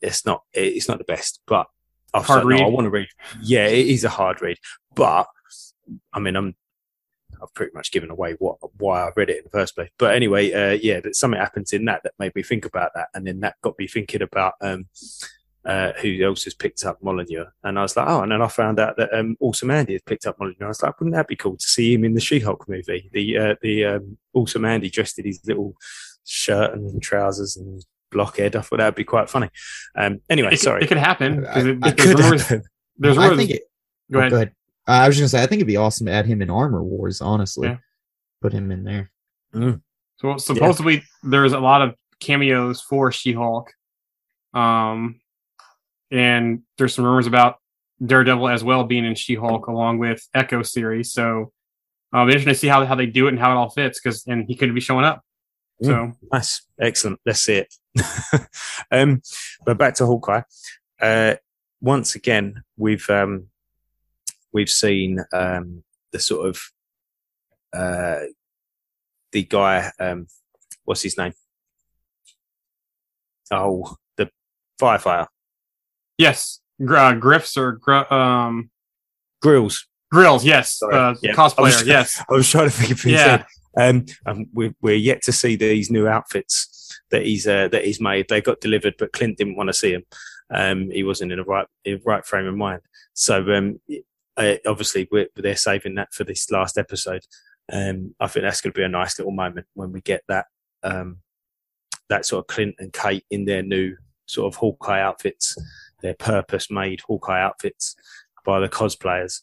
It's 0.00 0.24
not. 0.24 0.42
It's 0.52 0.88
not 0.88 0.98
the 0.98 1.04
best, 1.04 1.40
but 1.46 1.66
I've 2.14 2.24
Hard 2.24 2.40
started- 2.42 2.58
no, 2.60 2.66
I 2.66 2.70
want 2.70 2.86
to 2.86 2.90
read. 2.90 3.08
Yeah, 3.42 3.66
it 3.66 3.86
is 3.86 4.04
a 4.04 4.08
hard 4.08 4.40
read, 4.40 4.56
but 4.94 5.26
I 6.12 6.20
mean, 6.20 6.36
I'm 6.36 6.54
I've 7.42 7.52
pretty 7.54 7.72
much 7.74 7.92
given 7.92 8.10
away 8.10 8.34
what 8.38 8.56
why 8.78 9.02
I 9.06 9.10
read 9.14 9.30
it 9.30 9.38
in 9.38 9.44
the 9.44 9.50
first 9.50 9.74
place. 9.74 9.90
But 9.98 10.14
anyway, 10.14 10.52
uh, 10.52 10.78
yeah, 10.82 11.00
but 11.00 11.14
something 11.14 11.38
happens 11.38 11.72
in 11.72 11.84
that 11.84 12.02
that 12.04 12.14
made 12.18 12.34
me 12.34 12.42
think 12.42 12.64
about 12.64 12.92
that, 12.94 13.08
and 13.14 13.26
then 13.26 13.40
that 13.40 13.56
got 13.62 13.78
me 13.78 13.86
thinking 13.86 14.22
about 14.22 14.54
um, 14.60 14.86
uh, 15.64 15.92
who 16.00 16.22
else 16.24 16.44
has 16.44 16.54
picked 16.54 16.84
up 16.84 17.00
Mjolnir, 17.02 17.46
and 17.62 17.78
I 17.78 17.82
was 17.82 17.96
like, 17.96 18.08
oh, 18.08 18.22
and 18.22 18.32
then 18.32 18.42
I 18.42 18.48
found 18.48 18.80
out 18.80 18.96
that 18.96 19.12
um, 19.14 19.36
Awesome 19.40 19.70
Andy 19.70 19.92
has 19.92 20.02
picked 20.02 20.26
up 20.26 20.38
Mjolnir. 20.38 20.62
I 20.62 20.68
was 20.68 20.82
like, 20.82 20.98
wouldn't 20.98 21.14
that 21.14 21.28
be 21.28 21.36
cool 21.36 21.56
to 21.56 21.66
see 21.66 21.94
him 21.94 22.04
in 22.04 22.14
the 22.14 22.20
She-Hulk 22.20 22.68
movie? 22.68 23.08
The 23.12 23.38
uh, 23.38 23.54
the 23.62 23.84
um, 23.84 24.18
Awesome 24.34 24.64
Andy 24.64 24.90
dressed 24.90 25.18
in 25.18 25.24
his 25.26 25.40
little 25.46 25.74
shirt 26.24 26.74
and 26.74 27.00
trousers 27.02 27.56
and 27.56 27.84
blockhead. 28.10 28.56
I 28.56 28.60
thought 28.60 28.78
that'd 28.78 28.94
be 28.94 29.04
quite 29.04 29.30
funny. 29.30 29.48
Um, 29.96 30.20
anyway, 30.28 30.54
it, 30.54 30.60
sorry. 30.60 30.82
it 30.82 30.88
could 30.88 30.96
happen. 30.98 31.44
'cause 31.44 31.64
I- 31.64 31.68
it- 31.70 31.78
I 31.82 31.90
there's 31.90 32.06
Could 32.10 32.18
rumors. 32.20 32.42
happen. 32.42 32.62
There's 32.98 33.18
I 33.18 33.22
rumors. 33.28 33.38
think 33.38 33.50
it. 33.50 33.62
Go 34.10 34.18
ahead. 34.18 34.30
Go 34.30 34.36
ahead. 34.36 34.52
Uh, 34.88 34.90
I 34.90 35.06
was 35.06 35.16
just 35.16 35.32
gonna 35.32 35.40
say 35.40 35.44
I 35.44 35.46
think 35.46 35.60
it'd 35.60 35.66
be 35.68 35.76
awesome 35.76 36.06
to 36.06 36.12
add 36.12 36.26
him 36.26 36.42
in 36.42 36.50
Armor 36.50 36.82
Wars. 36.82 37.20
Honestly, 37.20 37.68
Yeah. 37.68 37.76
put 38.40 38.52
him 38.52 38.70
in 38.72 38.82
there. 38.84 39.10
So 40.18 40.36
supposedly 40.38 41.04
there's 41.22 41.52
a 41.52 41.60
lot 41.60 41.82
of 41.82 41.94
cameos 42.20 42.80
for 42.80 43.10
She-Hulk, 43.12 43.70
um, 44.54 45.20
and 46.12 46.62
there's 46.76 46.94
some 46.94 47.04
rumors 47.04 47.26
about 47.26 47.56
Daredevil 48.04 48.48
as 48.48 48.62
well 48.62 48.84
being 48.84 49.04
in 49.04 49.14
She-Hulk 49.14 49.66
along 49.66 49.98
with 49.98 50.28
Echo 50.34 50.62
series. 50.62 51.12
So 51.12 51.52
uh, 52.12 52.24
be 52.26 52.32
interesting 52.32 52.52
to 52.52 52.58
see 52.58 52.68
how 52.68 52.84
how 52.84 52.94
they 52.94 53.06
do 53.06 53.26
it 53.26 53.30
and 53.30 53.38
how 53.38 53.52
it 53.52 53.56
all 53.56 53.70
fits 53.70 53.98
because 54.00 54.26
and 54.26 54.46
he 54.46 54.54
could 54.54 54.74
be 54.74 54.80
showing 54.80 55.04
up. 55.04 55.22
So 55.82 56.12
Nice, 56.30 56.62
excellent. 56.80 57.20
Let's 57.26 57.40
see 57.40 57.64
it. 57.64 57.74
um, 58.92 59.22
but 59.64 59.78
back 59.78 59.94
to 59.94 60.06
Hawkeye. 60.06 60.42
Uh, 61.00 61.34
once 61.80 62.14
again, 62.14 62.62
we've 62.76 63.08
um, 63.10 63.48
we've 64.52 64.70
seen 64.70 65.18
um, 65.32 65.82
the 66.12 66.20
sort 66.20 66.48
of 66.48 66.62
uh, 67.72 68.26
the 69.32 69.42
guy. 69.42 69.90
Um, 69.98 70.28
what's 70.84 71.02
his 71.02 71.18
name? 71.18 71.32
Oh, 73.50 73.96
the 74.16 74.30
firefighter 74.80 75.26
yes, 76.22 76.60
uh, 76.88 77.14
Griffs 77.14 77.56
or 77.56 77.72
Gr- 77.72 78.12
um, 78.12 78.70
Grills. 79.40 79.86
Grills. 80.10 80.44
Yes, 80.44 80.78
Sorry. 80.78 80.94
uh, 80.94 81.14
Yeah. 81.22 81.32
I 81.36 81.42
was- 81.42 81.54
cosplayer. 81.54 81.86
yes, 81.86 82.22
I 82.30 82.32
was 82.34 82.48
trying 82.48 82.68
to 82.68 82.70
think 82.74 82.90
of 82.92 83.00
his 83.02 83.12
Yeah. 83.12 83.36
head. 83.38 83.46
Um, 83.74 84.04
um, 84.26 84.46
we're, 84.52 84.74
we're 84.82 84.94
yet 84.96 85.22
to 85.22 85.32
see 85.32 85.56
these 85.56 85.90
new 85.90 86.06
outfits 86.06 87.00
that 87.10 87.24
he's 87.24 87.46
uh, 87.46 87.68
that 87.68 87.84
he's 87.86 88.00
made. 88.00 88.28
They 88.28 88.40
got 88.42 88.60
delivered, 88.60 88.94
but 88.98 89.12
Clint 89.12 89.38
didn't 89.38 89.56
want 89.56 89.68
to 89.68 89.72
see 89.74 89.92
them. 89.92 90.02
Um, 90.54 90.90
he 90.90 91.02
wasn't 91.02 91.32
in 91.32 91.38
a 91.38 91.44
right 91.44 91.66
in 91.84 91.94
a 91.94 92.00
right 92.04 92.24
frame 92.26 92.46
of 92.46 92.54
mind. 92.54 92.82
So 93.14 93.50
um, 93.54 93.80
uh, 94.36 94.56
obviously 94.66 95.08
we're, 95.10 95.28
they're 95.36 95.56
saving 95.56 95.94
that 95.94 96.12
for 96.12 96.24
this 96.24 96.50
last 96.50 96.76
episode. 96.76 97.22
Um, 97.72 98.14
I 98.20 98.26
think 98.26 98.42
that's 98.44 98.60
going 98.60 98.72
to 98.74 98.78
be 98.78 98.84
a 98.84 98.88
nice 98.88 99.18
little 99.18 99.32
moment 99.32 99.66
when 99.72 99.92
we 99.92 100.02
get 100.02 100.22
that 100.28 100.46
um, 100.82 101.18
that 102.10 102.26
sort 102.26 102.40
of 102.44 102.48
Clint 102.48 102.74
and 102.78 102.92
Kate 102.92 103.24
in 103.30 103.46
their 103.46 103.62
new 103.62 103.96
sort 104.26 104.52
of 104.52 104.58
Hawkeye 104.58 105.00
outfits, 105.00 105.56
their 106.02 106.14
purpose-made 106.14 107.00
Hawkeye 107.02 107.40
outfits 107.40 107.96
by 108.44 108.60
the 108.60 108.68
cosplayers. 108.68 109.42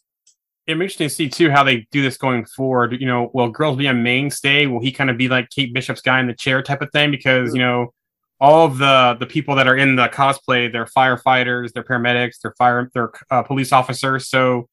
it'd 0.66 0.78
be 0.78 0.84
interesting 0.84 1.08
to 1.08 1.14
see 1.14 1.28
too 1.28 1.50
how 1.50 1.64
they 1.64 1.86
do 1.90 2.02
this 2.02 2.16
going 2.16 2.44
forward. 2.44 3.00
You 3.00 3.06
know, 3.06 3.30
will 3.34 3.48
Grills 3.48 3.76
be 3.76 3.86
a 3.86 3.94
mainstay? 3.94 4.66
Will 4.66 4.80
he 4.80 4.92
kind 4.92 5.10
of 5.10 5.16
be 5.16 5.28
like 5.28 5.50
Kate 5.50 5.72
Bishop's 5.72 6.02
guy 6.02 6.20
in 6.20 6.26
the 6.26 6.34
chair 6.34 6.62
type 6.62 6.82
of 6.82 6.90
thing? 6.92 7.10
Because 7.10 7.54
you 7.54 7.60
know, 7.60 7.92
all 8.40 8.66
of 8.66 8.78
the 8.78 9.16
the 9.18 9.26
people 9.26 9.54
that 9.56 9.66
are 9.66 9.76
in 9.76 9.96
the 9.96 10.08
cosplay, 10.08 10.70
they're 10.70 10.86
firefighters, 10.86 11.72
they're 11.72 11.84
paramedics, 11.84 12.40
they're 12.42 12.54
fire, 12.56 12.90
they're 12.94 13.10
uh, 13.30 13.42
police 13.42 13.72
officers. 13.72 14.28
So, 14.28 14.68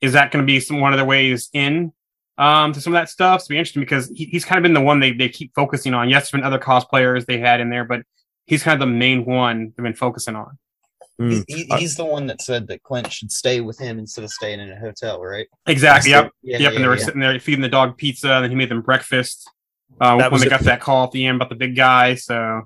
is 0.00 0.12
that 0.12 0.30
going 0.30 0.42
to 0.42 0.46
be 0.46 0.60
some 0.60 0.80
one 0.80 0.92
of 0.92 0.98
the 0.98 1.04
ways 1.04 1.48
in 1.52 1.92
um, 2.38 2.72
to 2.72 2.80
some 2.80 2.94
of 2.94 3.00
that 3.00 3.08
stuff? 3.08 3.42
To 3.42 3.48
be 3.48 3.56
interesting 3.56 3.82
because 3.82 4.08
he, 4.14 4.26
he's 4.26 4.44
kind 4.44 4.58
of 4.58 4.62
been 4.62 4.74
the 4.74 4.80
one 4.80 5.00
they 5.00 5.12
they 5.12 5.28
keep 5.28 5.52
focusing 5.54 5.94
on. 5.94 6.08
Yes, 6.08 6.30
there's 6.30 6.40
been 6.40 6.46
other 6.46 6.58
cosplayers 6.58 7.26
they 7.26 7.38
had 7.38 7.60
in 7.60 7.70
there, 7.70 7.84
but 7.84 8.02
he's 8.46 8.62
kind 8.62 8.80
of 8.80 8.86
the 8.86 8.92
main 8.92 9.24
one 9.24 9.72
they've 9.76 9.84
been 9.84 9.94
focusing 9.94 10.36
on. 10.36 10.58
Mm. 11.20 11.44
He, 11.48 11.68
I- 11.70 11.78
he's 11.78 11.96
the 11.96 12.04
one 12.04 12.26
that 12.28 12.40
said 12.40 12.66
that 12.68 12.82
Clint 12.82 13.12
should 13.12 13.30
stay 13.30 13.60
with 13.60 13.78
him 13.78 13.98
instead 13.98 14.24
of 14.24 14.30
staying 14.30 14.58
in 14.60 14.70
a 14.70 14.78
hotel, 14.78 15.20
right? 15.20 15.46
Exactly. 15.66 16.12
Yep. 16.12 16.32
Yeah, 16.42 16.58
yep, 16.58 16.60
yeah, 16.60 16.74
and 16.76 16.84
they 16.84 16.88
were 16.88 16.96
yeah. 16.96 17.04
sitting 17.04 17.20
there 17.20 17.38
feeding 17.38 17.60
the 17.62 17.68
dog 17.68 17.96
pizza, 17.98 18.32
and 18.32 18.44
then 18.44 18.50
he 18.50 18.56
made 18.56 18.70
them 18.70 18.80
breakfast. 18.80 19.48
Uh, 20.00 20.16
That 20.16 20.30
when 20.30 20.32
was 20.32 20.40
they 20.42 20.46
a- 20.46 20.50
got 20.50 20.60
that 20.62 20.80
call 20.80 21.04
at 21.04 21.12
the 21.12 21.26
end 21.26 21.36
about 21.36 21.50
the 21.50 21.56
big 21.56 21.76
guy, 21.76 22.14
so 22.14 22.62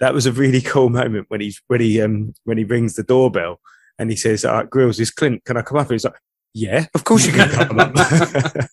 that 0.00 0.14
was 0.14 0.26
a 0.26 0.32
really 0.32 0.60
cool 0.60 0.90
moment 0.90 1.26
when 1.28 1.40
he's 1.40 1.60
when 1.66 1.80
he 1.80 2.00
um 2.00 2.34
when 2.44 2.56
he 2.56 2.62
rings 2.64 2.94
the 2.94 3.02
doorbell 3.02 3.60
and 3.98 4.10
he 4.10 4.16
says, 4.16 4.44
uh, 4.44 4.62
"Grills, 4.62 5.00
is 5.00 5.10
Clint? 5.10 5.44
Can 5.44 5.56
I 5.56 5.62
come 5.62 5.78
up?" 5.78 5.86
And 5.88 5.94
he's 5.94 6.04
like, 6.04 6.20
"Yeah, 6.54 6.86
of 6.94 7.02
course 7.02 7.26
you 7.26 7.32
can 7.32 7.48
come 7.50 7.80
up." 7.80 7.96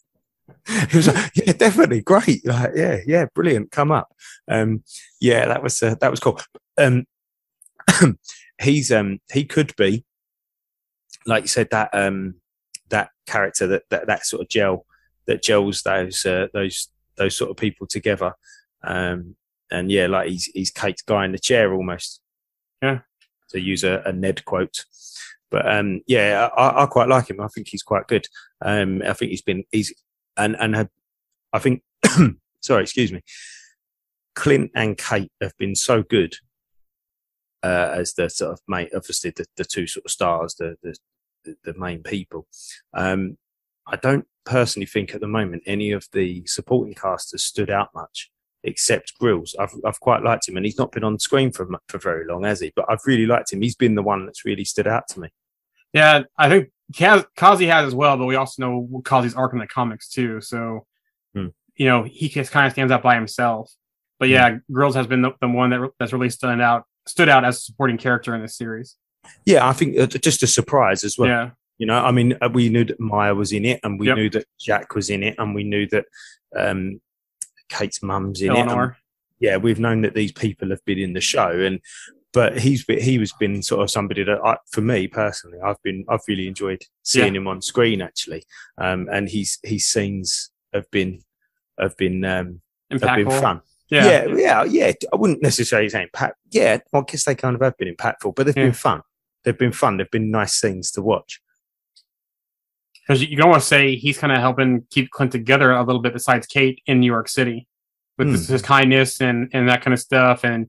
he 0.91 0.97
was 0.97 1.07
like, 1.07 1.31
"Yeah, 1.35 1.53
definitely, 1.53 2.01
great, 2.01 2.45
like, 2.45 2.71
yeah, 2.75 2.99
yeah, 3.07 3.25
brilliant, 3.33 3.71
come 3.71 3.91
up." 3.91 4.13
Um, 4.47 4.83
yeah, 5.19 5.47
that 5.47 5.63
was 5.63 5.81
uh, 5.81 5.95
that 5.99 6.11
was 6.11 6.19
cool. 6.19 6.39
Um, 6.77 7.05
he's 8.61 8.91
um 8.91 9.19
he 9.31 9.45
could 9.45 9.75
be 9.75 10.05
like 11.25 11.43
you 11.43 11.47
said 11.47 11.69
that 11.71 11.89
um 11.93 12.35
that 12.89 13.09
character 13.25 13.67
that 13.67 13.83
that, 13.89 14.07
that 14.07 14.25
sort 14.25 14.41
of 14.41 14.49
gel 14.49 14.85
that 15.27 15.43
gels 15.43 15.81
those 15.81 16.25
uh, 16.25 16.47
those 16.53 16.89
those 17.17 17.35
sort 17.35 17.51
of 17.51 17.57
people 17.57 17.87
together. 17.87 18.33
Um, 18.83 19.35
and 19.71 19.91
yeah, 19.91 20.07
like 20.07 20.29
he's 20.29 20.45
he's 20.45 20.71
Kate's 20.71 21.01
guy 21.01 21.25
in 21.25 21.31
the 21.31 21.39
chair 21.39 21.73
almost. 21.73 22.21
Yeah. 22.81 22.99
To 23.51 23.59
use 23.59 23.83
a, 23.83 24.01
a 24.05 24.11
Ned 24.11 24.43
quote, 24.43 24.85
but 25.51 25.71
um, 25.71 26.01
yeah, 26.07 26.49
I, 26.57 26.83
I 26.83 26.85
quite 26.87 27.07
like 27.07 27.29
him. 27.29 27.39
I 27.39 27.47
think 27.47 27.67
he's 27.69 27.83
quite 27.83 28.07
good. 28.07 28.27
Um, 28.63 29.03
I 29.07 29.13
think 29.13 29.29
he's 29.29 29.43
been 29.43 29.63
he's 29.71 29.93
and 30.35 30.57
and 30.59 30.75
had, 30.75 30.89
I 31.53 31.59
think 31.59 31.83
sorry, 32.61 32.83
excuse 32.83 33.11
me. 33.11 33.21
Clint 34.33 34.71
and 34.75 34.97
Kate 34.97 35.31
have 35.41 35.55
been 35.57 35.75
so 35.75 36.01
good 36.01 36.35
uh, 37.65 37.89
as 37.99 38.13
the 38.13 38.29
sort 38.29 38.53
of 38.53 38.59
main, 38.67 38.87
obviously 38.95 39.31
the, 39.31 39.45
the 39.57 39.65
two 39.65 39.87
sort 39.87 40.05
of 40.05 40.11
stars, 40.11 40.55
the 40.55 40.77
the, 40.83 40.95
the 41.63 41.73
main 41.85 42.01
people. 42.03 42.41
Um, 42.93 43.37
I 43.87 43.95
don't 43.97 44.27
personally 44.45 44.85
think 44.85 45.13
at 45.13 45.21
the 45.21 45.27
moment 45.27 45.63
any 45.65 45.91
of 45.91 46.03
the 46.11 46.45
supporting 46.45 46.93
cast 46.93 47.31
has 47.31 47.43
stood 47.43 47.69
out 47.69 47.89
much, 47.95 48.29
except 48.63 49.17
Grills. 49.19 49.55
I've 49.59 49.73
I've 49.87 49.99
quite 49.99 50.23
liked 50.23 50.47
him, 50.47 50.57
and 50.57 50.65
he's 50.65 50.77
not 50.77 50.91
been 50.91 51.03
on 51.03 51.17
screen 51.19 51.51
for 51.51 51.67
for 51.89 51.97
very 51.97 52.25
long, 52.27 52.43
has 52.43 52.59
he? 52.61 52.71
But 52.75 52.85
I've 52.89 53.05
really 53.05 53.25
liked 53.25 53.51
him. 53.51 53.61
He's 53.61 53.75
been 53.83 53.95
the 53.95 54.03
one 54.03 54.25
that's 54.25 54.45
really 54.45 54.65
stood 54.65 54.87
out 54.87 55.07
to 55.09 55.19
me. 55.21 55.29
Yeah, 55.93 56.23
I 56.37 56.49
think 56.49 56.71
Kaz, 56.93 57.25
Kazi 57.35 57.67
has 57.67 57.87
as 57.87 57.95
well, 57.95 58.17
but 58.17 58.25
we 58.25 58.35
also 58.35 58.61
know 58.61 59.01
Kazi's 59.05 59.35
arc 59.35 59.53
in 59.53 59.59
the 59.59 59.67
comics 59.67 60.09
too. 60.09 60.41
So, 60.41 60.85
Hmm. 61.33 61.47
you 61.75 61.87
know, 61.87 62.03
he 62.03 62.29
just 62.29 62.51
kind 62.51 62.67
of 62.67 62.73
stands 62.73 62.91
out 62.91 63.03
by 63.03 63.15
himself. 63.15 63.71
But 64.19 64.29
yeah, 64.29 64.57
Grills 64.71 64.95
has 64.95 65.07
been 65.07 65.21
the, 65.21 65.31
the 65.41 65.47
one 65.47 65.69
that 65.71 65.91
that's 65.99 66.13
really 66.13 66.29
stood 66.29 66.61
out 66.61 66.83
stood 67.07 67.29
out 67.29 67.45
as 67.45 67.57
a 67.57 67.61
supporting 67.61 67.97
character 67.97 68.33
in 68.35 68.41
this 68.41 68.57
series. 68.57 68.95
Yeah, 69.45 69.67
I 69.67 69.73
think 69.73 69.97
uh, 69.99 70.05
just 70.07 70.43
a 70.43 70.47
surprise 70.47 71.03
as 71.03 71.17
well. 71.17 71.29
yeah, 71.29 71.49
You 71.77 71.87
know, 71.87 71.95
I 71.97 72.11
mean, 72.11 72.37
uh, 72.41 72.49
we 72.53 72.69
knew 72.69 72.83
that 72.85 72.99
Maya 72.99 73.33
was 73.33 73.51
in 73.51 73.65
it, 73.65 73.79
and 73.83 73.99
we 73.99 74.07
Yep. 74.07 74.17
knew 74.17 74.29
that 74.31 74.45
Jack 74.59 74.95
was 74.95 75.09
in 75.09 75.23
it, 75.23 75.35
and 75.39 75.55
we 75.55 75.63
knew 75.63 75.87
that 75.87 76.05
um, 76.55 77.01
Kate's 77.69 78.03
mum's 78.03 78.41
in 78.41 78.51
it. 78.51 78.67
and 78.87 78.95
yeah, 79.39 79.57
we've 79.57 79.79
known 79.79 80.01
that 80.01 80.13
these 80.13 80.31
people 80.31 80.69
have 80.69 80.83
been 80.85 80.99
in 80.99 81.13
the 81.13 81.21
show, 81.21 81.49
and 81.59 81.79
but 82.33 82.59
he's 82.59 82.83
been, 82.83 82.99
he 83.01 83.17
was 83.17 83.31
been 83.33 83.61
sort 83.63 83.81
of 83.81 83.89
somebody 83.89 84.23
that 84.23 84.39
I, 84.43 84.57
for 84.71 84.81
me 84.81 85.07
personally, 85.07 85.57
I've 85.63 85.81
been 85.83 86.05
I've 86.07 86.21
really 86.27 86.47
enjoyed 86.47 86.83
seeing 87.03 87.35
him 87.35 87.47
on 87.47 87.61
screen 87.61 88.01
actually, 88.01 88.43
um, 88.77 89.07
and 89.11 89.27
he's 89.29 89.57
his 89.63 89.87
scenes 89.87 90.51
have 90.73 90.89
been 90.91 91.21
have 91.79 91.95
been 91.97 92.23
um, 92.25 92.61
have 92.91 93.01
been 93.01 93.29
fun. 93.41 93.61
Yeah. 93.89 94.25
yeah, 94.25 94.35
yeah, 94.35 94.63
yeah. 94.63 94.91
I 95.13 95.15
wouldn't 95.15 95.41
necessarily 95.43 95.89
say 95.89 96.03
impact. 96.03 96.35
Yeah, 96.51 96.79
I 96.93 97.01
guess 97.07 97.25
they 97.25 97.35
kind 97.35 97.55
of 97.55 97.61
have 97.61 97.77
been 97.77 97.93
impactful, 97.93 98.35
but 98.35 98.45
they've 98.45 98.57
Yeah. 98.57 98.63
been 98.65 98.73
fun. 98.73 99.01
They've 99.43 99.57
been 99.57 99.71
fun. 99.71 99.97
They've 99.97 100.09
been 100.09 100.31
nice 100.31 100.53
scenes 100.55 100.91
to 100.91 101.01
watch. 101.03 101.39
because 103.01 103.21
you, 103.21 103.27
you 103.27 103.37
can 103.37 103.45
almost 103.45 103.67
say 103.67 103.95
he's 103.95 104.17
kind 104.17 104.33
of 104.33 104.39
helping 104.39 104.85
keep 104.89 105.11
Clint 105.11 105.31
together 105.31 105.71
a 105.71 105.83
little 105.83 106.01
bit 106.01 106.13
besides 106.13 106.47
Kate 106.47 106.81
in 106.87 106.99
New 106.99 107.05
York 107.05 107.27
City 107.29 107.67
with 108.17 108.27
Hmm. 108.27 108.33
his, 108.33 108.47
his 108.47 108.61
kindness 108.61 109.21
and 109.21 109.49
and 109.53 109.69
that 109.69 109.81
kind 109.83 109.93
of 109.93 109.99
stuff 109.99 110.43
and 110.43 110.67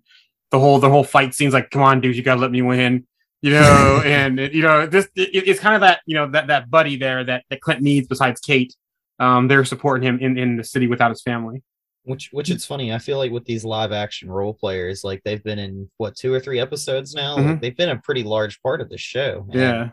the 0.51 0.59
whole 0.59 0.79
the 0.79 0.91
whole 0.91 1.05
fight 1.05 1.33
scenes 1.35 1.55
like 1.55 1.71
come 1.71 1.81
on 1.83 2.01
dude 2.01 2.17
you 2.17 2.23
gotta 2.23 2.41
let 2.41 2.51
me 2.51 2.61
win 2.61 3.07
you 3.41 3.53
know 3.53 4.03
and 4.05 4.39
you 4.39 4.63
know 4.63 4.87
this 4.87 5.07
it, 5.17 5.49
it's 5.49 5.61
kind 5.61 5.75
of 5.75 5.81
that 5.81 6.01
you 6.07 6.15
know 6.15 6.29
that 6.31 6.49
that 6.49 6.69
buddy 6.71 6.97
there 6.97 7.25
that, 7.25 7.45
that 7.51 7.61
Clint 7.61 7.81
needs 7.83 8.07
besides 8.09 8.41
Kate 8.41 8.75
um 9.19 9.49
they're 9.49 9.65
supporting 9.65 10.07
him 10.07 10.19
in 10.21 10.37
in 10.37 10.57
the 10.57 10.65
city 10.65 10.87
without 10.89 11.11
his 11.11 11.23
family 11.23 11.63
Which 12.07 12.29
which 12.33 12.51
it's 12.51 12.65
funny. 12.65 12.93
I 12.93 12.99
feel 12.99 13.19
like 13.19 13.33
with 13.33 13.45
these 13.45 13.65
live 13.65 13.91
action 13.93 14.31
role 14.31 14.55
players, 14.55 15.03
like 15.05 15.23
they've 15.25 15.43
been 15.43 15.59
in 15.59 15.91
what 15.99 16.15
two 16.17 16.33
or 16.33 16.39
three 16.41 16.61
episodes 16.61 17.15
now. 17.15 17.37
Mhm. 17.37 17.51
Like, 17.51 17.61
they've 17.61 17.77
been 17.77 17.89
a 17.91 17.99
pretty 17.99 18.23
large 18.23 18.63
part 18.63 18.81
of 18.81 18.89
the 18.89 18.97
show. 18.97 19.45
and 19.51 19.61
yeah 19.61 19.89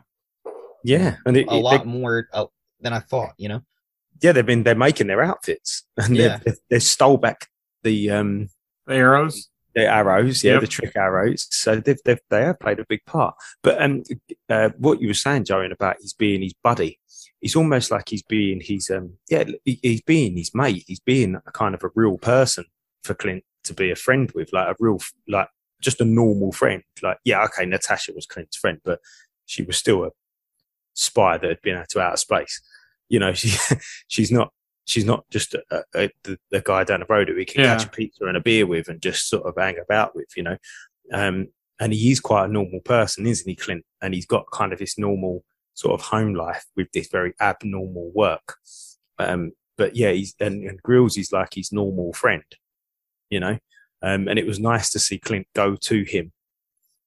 Yeah, 0.83 1.15
and 1.25 1.35
it, 1.35 1.47
a 1.49 1.55
it- 1.55 1.61
lot 1.63 1.85
more 1.87 2.27
uh, 2.31 2.45
than 2.81 2.93
I 2.93 2.99
thought. 2.99 3.33
You 3.37 3.49
know. 3.49 3.61
yeah, 4.21 4.31
they've 4.31 4.45
been 4.45 4.61
they're 4.63 4.75
making 4.75 5.07
their 5.07 5.23
outfits, 5.23 5.83
and 5.97 6.15
Yeah. 6.15 6.37
they've, 6.37 6.43
they've, 6.45 6.57
they've 6.69 6.83
stole 6.83 7.17
back 7.17 7.47
the 7.83 8.11
um 8.11 8.49
the 8.85 8.93
arrows 8.95 9.49
the 9.75 9.85
arrows, 9.85 10.43
yeah, 10.43 10.53
Yep. 10.53 10.61
the 10.61 10.67
trick 10.67 10.95
arrows. 10.95 11.47
So 11.51 11.75
they've, 11.77 11.97
they've 12.05 12.19
they 12.29 12.43
have 12.43 12.59
played 12.59 12.79
a 12.79 12.85
big 12.87 13.03
part. 13.05 13.35
But 13.63 13.81
um, 13.81 14.03
uh, 14.49 14.69
what 14.77 15.01
you 15.01 15.07
were 15.07 15.13
saying, 15.13 15.45
Joan, 15.45 15.71
about 15.71 15.97
he's 16.01 16.13
being 16.13 16.41
his 16.41 16.53
buddy, 16.63 16.99
he's 17.41 17.55
almost 17.55 17.91
like 17.91 18.09
he's 18.09 18.23
being 18.23 18.61
his 18.61 18.89
um, 18.89 19.13
yeah, 19.29 19.45
he- 19.65 19.79
he's 19.81 20.01
being 20.01 20.37
his 20.37 20.53
mate. 20.53 20.83
He's 20.87 20.99
being 20.99 21.35
a 21.35 21.51
kind 21.51 21.73
of 21.75 21.83
a 21.83 21.89
real 21.95 22.17
person 22.17 22.65
for 23.03 23.13
Clint 23.13 23.43
to 23.65 23.73
be 23.73 23.91
a 23.91 23.95
friend 23.95 24.31
with, 24.35 24.51
like 24.53 24.67
a 24.67 24.75
real 24.79 24.99
like 25.27 25.47
just 25.81 26.01
a 26.01 26.05
normal 26.05 26.51
friend. 26.51 26.83
Like 27.01 27.17
yeah, 27.25 27.43
okay, 27.45 27.65
Natasha 27.65 28.13
was 28.13 28.25
Clint's 28.25 28.57
friend, 28.57 28.79
but 28.85 28.99
she 29.45 29.63
was 29.63 29.77
still 29.77 30.03
a 30.05 30.09
spy 30.93 31.37
that 31.37 31.49
had 31.49 31.61
been 31.61 31.75
out 31.77 31.89
to 31.89 31.99
outer 32.01 32.17
space. 32.17 32.61
You 33.09 33.19
know, 33.19 33.33
she 33.33 33.57
she's 34.07 34.31
not 34.31 34.51
she's 34.85 35.05
not 35.05 35.25
just 35.29 35.53
a, 35.55 35.83
a, 35.95 36.09
the, 36.23 36.37
the 36.51 36.61
guy 36.61 36.83
down 36.83 36.99
the 36.99 37.05
road 37.07 37.29
who 37.29 37.35
we 37.35 37.45
can 37.45 37.63
Yeah. 37.63 37.75
catch 37.77 37.85
a 37.85 37.89
pizza 37.89 38.25
and 38.25 38.37
a 38.37 38.41
beer 38.41 38.65
with 38.65 38.89
and 38.89 39.01
just 39.01 39.29
sort 39.29 39.45
of 39.45 39.55
hang 39.57 39.77
about 39.79 40.15
with, 40.15 40.27
you 40.35 40.43
know. 40.43 40.57
Um, 41.11 41.47
and 41.79 41.93
he 41.93 42.11
is 42.11 42.19
quite 42.19 42.45
a 42.45 42.51
normal 42.51 42.79
person, 42.81 43.25
isn't 43.25 43.49
he, 43.49 43.55
Clint? 43.55 43.85
And 44.01 44.13
he's 44.13 44.25
got 44.25 44.51
kind 44.51 44.73
of 44.73 44.79
this 44.79 44.97
normal 44.97 45.43
sort 45.73 45.99
of 45.99 46.05
home 46.05 46.33
life 46.35 46.65
with 46.75 46.91
this 46.93 47.07
very 47.07 47.33
abnormal 47.41 48.11
work. 48.13 48.55
Um, 49.19 49.53
but 49.77 49.95
yeah, 49.95 50.11
he's 50.11 50.35
and, 50.39 50.67
and 50.69 50.81
Grills 50.83 51.17
is 51.17 51.31
like 51.31 51.55
his 51.55 51.71
normal 51.71 52.13
friend, 52.13 52.43
you 53.29 53.39
know. 53.39 53.57
Um, 54.01 54.27
and 54.27 54.37
it 54.37 54.45
was 54.45 54.59
nice 54.59 54.91
to 54.91 54.99
see 54.99 55.17
Clint 55.17 55.47
go 55.55 55.75
to 55.75 56.03
him 56.03 56.31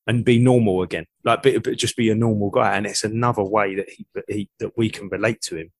and 0.06 0.24
be 0.24 0.38
normal 0.38 0.82
again, 0.82 1.06
like 1.24 1.42
but 1.42 1.76
just 1.76 1.96
be 1.96 2.10
a 2.10 2.14
normal 2.14 2.50
guy. 2.50 2.76
And 2.76 2.86
it's 2.86 3.04
another 3.04 3.42
way 3.44 3.74
that 3.76 3.88
he, 3.90 4.06
that 4.14 4.24
he 4.28 4.48
that 4.58 4.76
we 4.76 4.88
can 4.90 5.08
relate 5.08 5.40
to 5.42 5.56
him. 5.56 5.70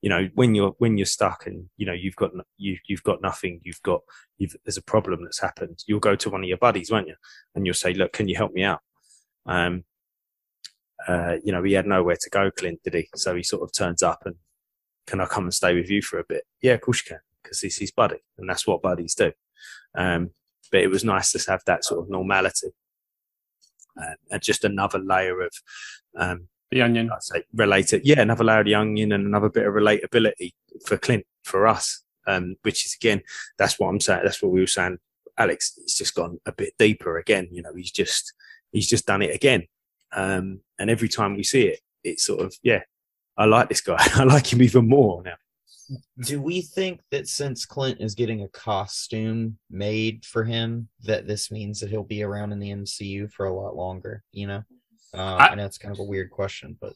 You 0.00 0.10
know, 0.10 0.28
when 0.34 0.54
you're 0.54 0.74
when 0.78 0.96
you're 0.96 1.06
stuck 1.06 1.46
and 1.46 1.68
you 1.76 1.84
know 1.84 1.92
you've 1.92 2.14
got 2.14 2.30
you 2.56 2.78
you've 2.86 3.02
got 3.02 3.20
nothing, 3.20 3.60
you've 3.64 3.82
got 3.82 4.00
you've 4.38 4.54
there's 4.64 4.76
a 4.76 4.82
problem 4.82 5.24
that's 5.24 5.40
happened. 5.40 5.82
You'll 5.86 5.98
go 5.98 6.14
to 6.14 6.30
one 6.30 6.42
of 6.42 6.48
your 6.48 6.58
buddies, 6.58 6.90
won't 6.90 7.08
you? 7.08 7.16
And 7.54 7.66
you'll 7.66 7.74
say, 7.74 7.94
"Look, 7.94 8.12
can 8.12 8.28
you 8.28 8.36
help 8.36 8.52
me 8.52 8.62
out?" 8.62 8.80
Um, 9.46 9.84
uh, 11.06 11.36
you 11.42 11.52
know, 11.52 11.62
he 11.62 11.72
had 11.72 11.86
nowhere 11.86 12.16
to 12.20 12.30
go, 12.30 12.50
Clint, 12.50 12.82
did 12.84 12.94
he? 12.94 13.08
So 13.16 13.34
he 13.34 13.42
sort 13.42 13.62
of 13.62 13.72
turns 13.72 14.02
up 14.02 14.22
and, 14.24 14.36
"Can 15.06 15.20
I 15.20 15.26
come 15.26 15.44
and 15.44 15.54
stay 15.54 15.74
with 15.74 15.90
you 15.90 16.00
for 16.02 16.18
a 16.18 16.24
bit?" 16.28 16.44
Yeah, 16.62 16.74
of 16.74 16.80
course 16.80 17.02
you 17.04 17.14
can, 17.14 17.20
because 17.42 17.60
he's 17.60 17.78
his 17.78 17.90
buddy, 17.90 18.18
and 18.36 18.48
that's 18.48 18.66
what 18.66 18.82
buddies 18.82 19.14
do. 19.14 19.32
Um, 19.96 20.30
but 20.70 20.80
it 20.80 20.88
was 20.88 21.02
nice 21.04 21.32
to 21.32 21.50
have 21.50 21.62
that 21.66 21.84
sort 21.84 22.02
of 22.02 22.10
normality, 22.10 22.68
uh, 24.00 24.14
and 24.30 24.42
just 24.42 24.64
another 24.64 24.98
layer 24.98 25.40
of 25.40 25.52
um, 26.16 26.48
the 26.70 26.82
onion 26.82 27.10
I'd 27.12 27.22
say 27.22 27.44
related. 27.54 28.02
Yeah, 28.04 28.20
another 28.20 28.44
layer 28.44 28.60
of 28.60 28.66
the 28.66 28.74
onion 28.74 29.12
and 29.12 29.26
another 29.26 29.48
bit 29.48 29.66
of 29.66 29.74
relatability 29.74 30.52
for 30.84 30.96
Clint, 30.98 31.24
for 31.44 31.66
us, 31.66 32.02
um, 32.26 32.56
which 32.62 32.84
is 32.84 32.94
again, 32.94 33.22
that's 33.58 33.78
what 33.78 33.88
I'm 33.88 34.00
saying. 34.00 34.20
That's 34.24 34.42
what 34.42 34.52
we 34.52 34.60
were 34.60 34.66
saying. 34.66 34.98
Alex, 35.36 35.74
he's 35.76 35.94
just 35.94 36.14
gone 36.14 36.38
a 36.46 36.52
bit 36.52 36.74
deeper 36.78 37.18
again. 37.18 37.48
You 37.50 37.62
know, 37.62 37.74
he's 37.74 37.92
just, 37.92 38.32
he's 38.72 38.88
just 38.88 39.06
done 39.06 39.22
it 39.22 39.34
again. 39.34 39.66
Um, 40.12 40.60
and 40.78 40.90
every 40.90 41.08
time 41.08 41.36
we 41.36 41.42
see 41.42 41.68
it, 41.68 41.80
it's 42.04 42.24
sort 42.24 42.40
of, 42.40 42.54
yeah, 42.62 42.82
I 43.36 43.44
like 43.46 43.68
this 43.68 43.80
guy. 43.80 43.96
I 44.14 44.24
like 44.24 44.52
him 44.52 44.62
even 44.62 44.88
more 44.88 45.22
now. 45.22 45.34
Do 46.20 46.42
we 46.42 46.60
think 46.60 47.00
that 47.10 47.28
since 47.28 47.64
Clint 47.64 48.00
is 48.00 48.14
getting 48.14 48.42
a 48.42 48.48
costume 48.48 49.56
made 49.70 50.24
for 50.24 50.44
him, 50.44 50.88
that 51.04 51.26
this 51.26 51.50
means 51.50 51.80
that 51.80 51.88
he'll 51.88 52.02
be 52.02 52.22
around 52.22 52.52
in 52.52 52.58
the 52.58 52.70
MCU 52.70 53.32
for 53.32 53.46
a 53.46 53.54
lot 53.54 53.74
longer? 53.74 54.22
You 54.32 54.48
know, 54.48 54.64
uh, 55.14 55.36
I- 55.36 55.48
I 55.48 55.54
know 55.54 55.64
it's 55.66 55.78
kind 55.78 55.94
of 55.94 56.00
a 56.00 56.04
weird 56.04 56.30
question, 56.30 56.76
but 56.80 56.92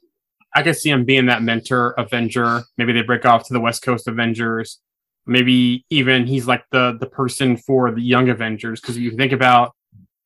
I 0.55 0.63
could 0.63 0.77
see 0.77 0.91
him 0.91 1.05
being 1.05 1.27
that 1.27 1.43
mentor 1.43 1.93
Avenger. 1.99 2.63
Maybe 2.77 2.93
they 2.93 3.03
break 3.03 3.25
off 3.25 3.47
to 3.49 3.53
the 3.55 3.61
West 3.61 3.83
Coast 3.83 4.07
Avengers. 4.07 4.81
Maybe 5.25 5.85
even 5.89 6.27
he's 6.27 6.47
like 6.47 6.65
the 6.71 6.97
the 6.99 7.07
person 7.07 7.57
for 7.57 7.91
the 7.91 8.03
young 8.03 8.29
Avengers. 8.29 8.81
Because 8.81 8.99
you 8.99 9.13
think 9.13 9.33
about 9.33 9.73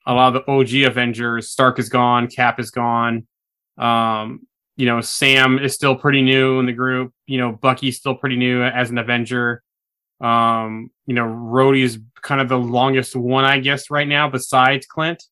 a 0.06 0.14
lot 0.14 0.34
of 0.34 0.44
the 0.44 0.50
OG 0.50 0.84
Avengers, 0.90 1.50
Stark 1.50 1.78
is 1.78 1.88
gone, 1.88 2.28
Cap 2.28 2.58
is 2.58 2.70
gone. 2.70 3.26
Um, 3.78 4.46
you 4.76 4.86
know, 4.86 5.00
Sam 5.00 5.58
is 5.58 5.74
still 5.74 5.96
pretty 5.96 6.22
new 6.22 6.58
in 6.60 6.66
the 6.66 6.72
group. 6.72 7.12
You 7.26 7.38
know, 7.38 7.52
Bucky's 7.52 7.96
still 7.98 8.14
pretty 8.14 8.36
new 8.36 8.62
as 8.62 8.90
an 8.90 8.98
Avenger. 8.98 9.62
Um, 10.20 10.90
you 11.06 11.14
know, 11.14 11.24
Rhodey 11.26 11.82
is 11.82 11.98
kind 12.22 12.40
of 12.40 12.48
the 12.48 12.58
longest 12.58 13.14
one, 13.14 13.44
I 13.44 13.58
guess, 13.60 13.90
right 13.90 14.08
now, 14.08 14.28
besides 14.30 14.86
Clint 14.86 15.22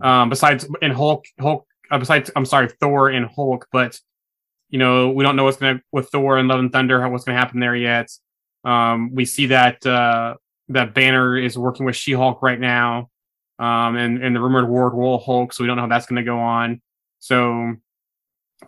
um, 0.00 0.28
besides 0.28 0.68
in 0.80 0.90
Hulk, 0.90 1.24
Hulk, 1.40 1.66
uh, 1.90 1.98
besides 1.98 2.30
I'm 2.34 2.44
sorry, 2.44 2.68
Thor 2.80 3.10
and 3.10 3.26
Hulk, 3.26 3.68
but 3.72 3.98
you 4.70 4.78
know 4.78 5.10
we 5.10 5.24
don't 5.24 5.36
know 5.36 5.44
what's 5.44 5.58
gonna 5.58 5.80
with 5.92 6.08
Thor 6.08 6.38
and 6.38 6.48
Love 6.48 6.60
and 6.60 6.72
Thunder, 6.72 7.00
how 7.00 7.10
what's 7.10 7.24
gonna 7.24 7.38
happen 7.38 7.60
there 7.60 7.76
yet. 7.76 8.10
Um, 8.64 9.14
we 9.14 9.24
see 9.24 9.46
that 9.46 9.84
uh, 9.84 10.36
that 10.68 10.94
Banner 10.94 11.36
is 11.36 11.58
working 11.58 11.86
with 11.86 11.96
She-Hulk 11.96 12.42
right 12.42 12.58
now, 12.58 13.10
um, 13.58 13.96
and 13.96 14.22
and 14.22 14.34
the 14.34 14.40
rumored 14.40 14.68
World 14.68 14.94
War 14.94 15.20
Hulk, 15.20 15.52
so 15.52 15.62
we 15.62 15.68
don't 15.68 15.76
know 15.76 15.82
how 15.82 15.88
that's 15.88 16.06
gonna 16.06 16.22
go 16.22 16.38
on. 16.38 16.80
So 17.18 17.74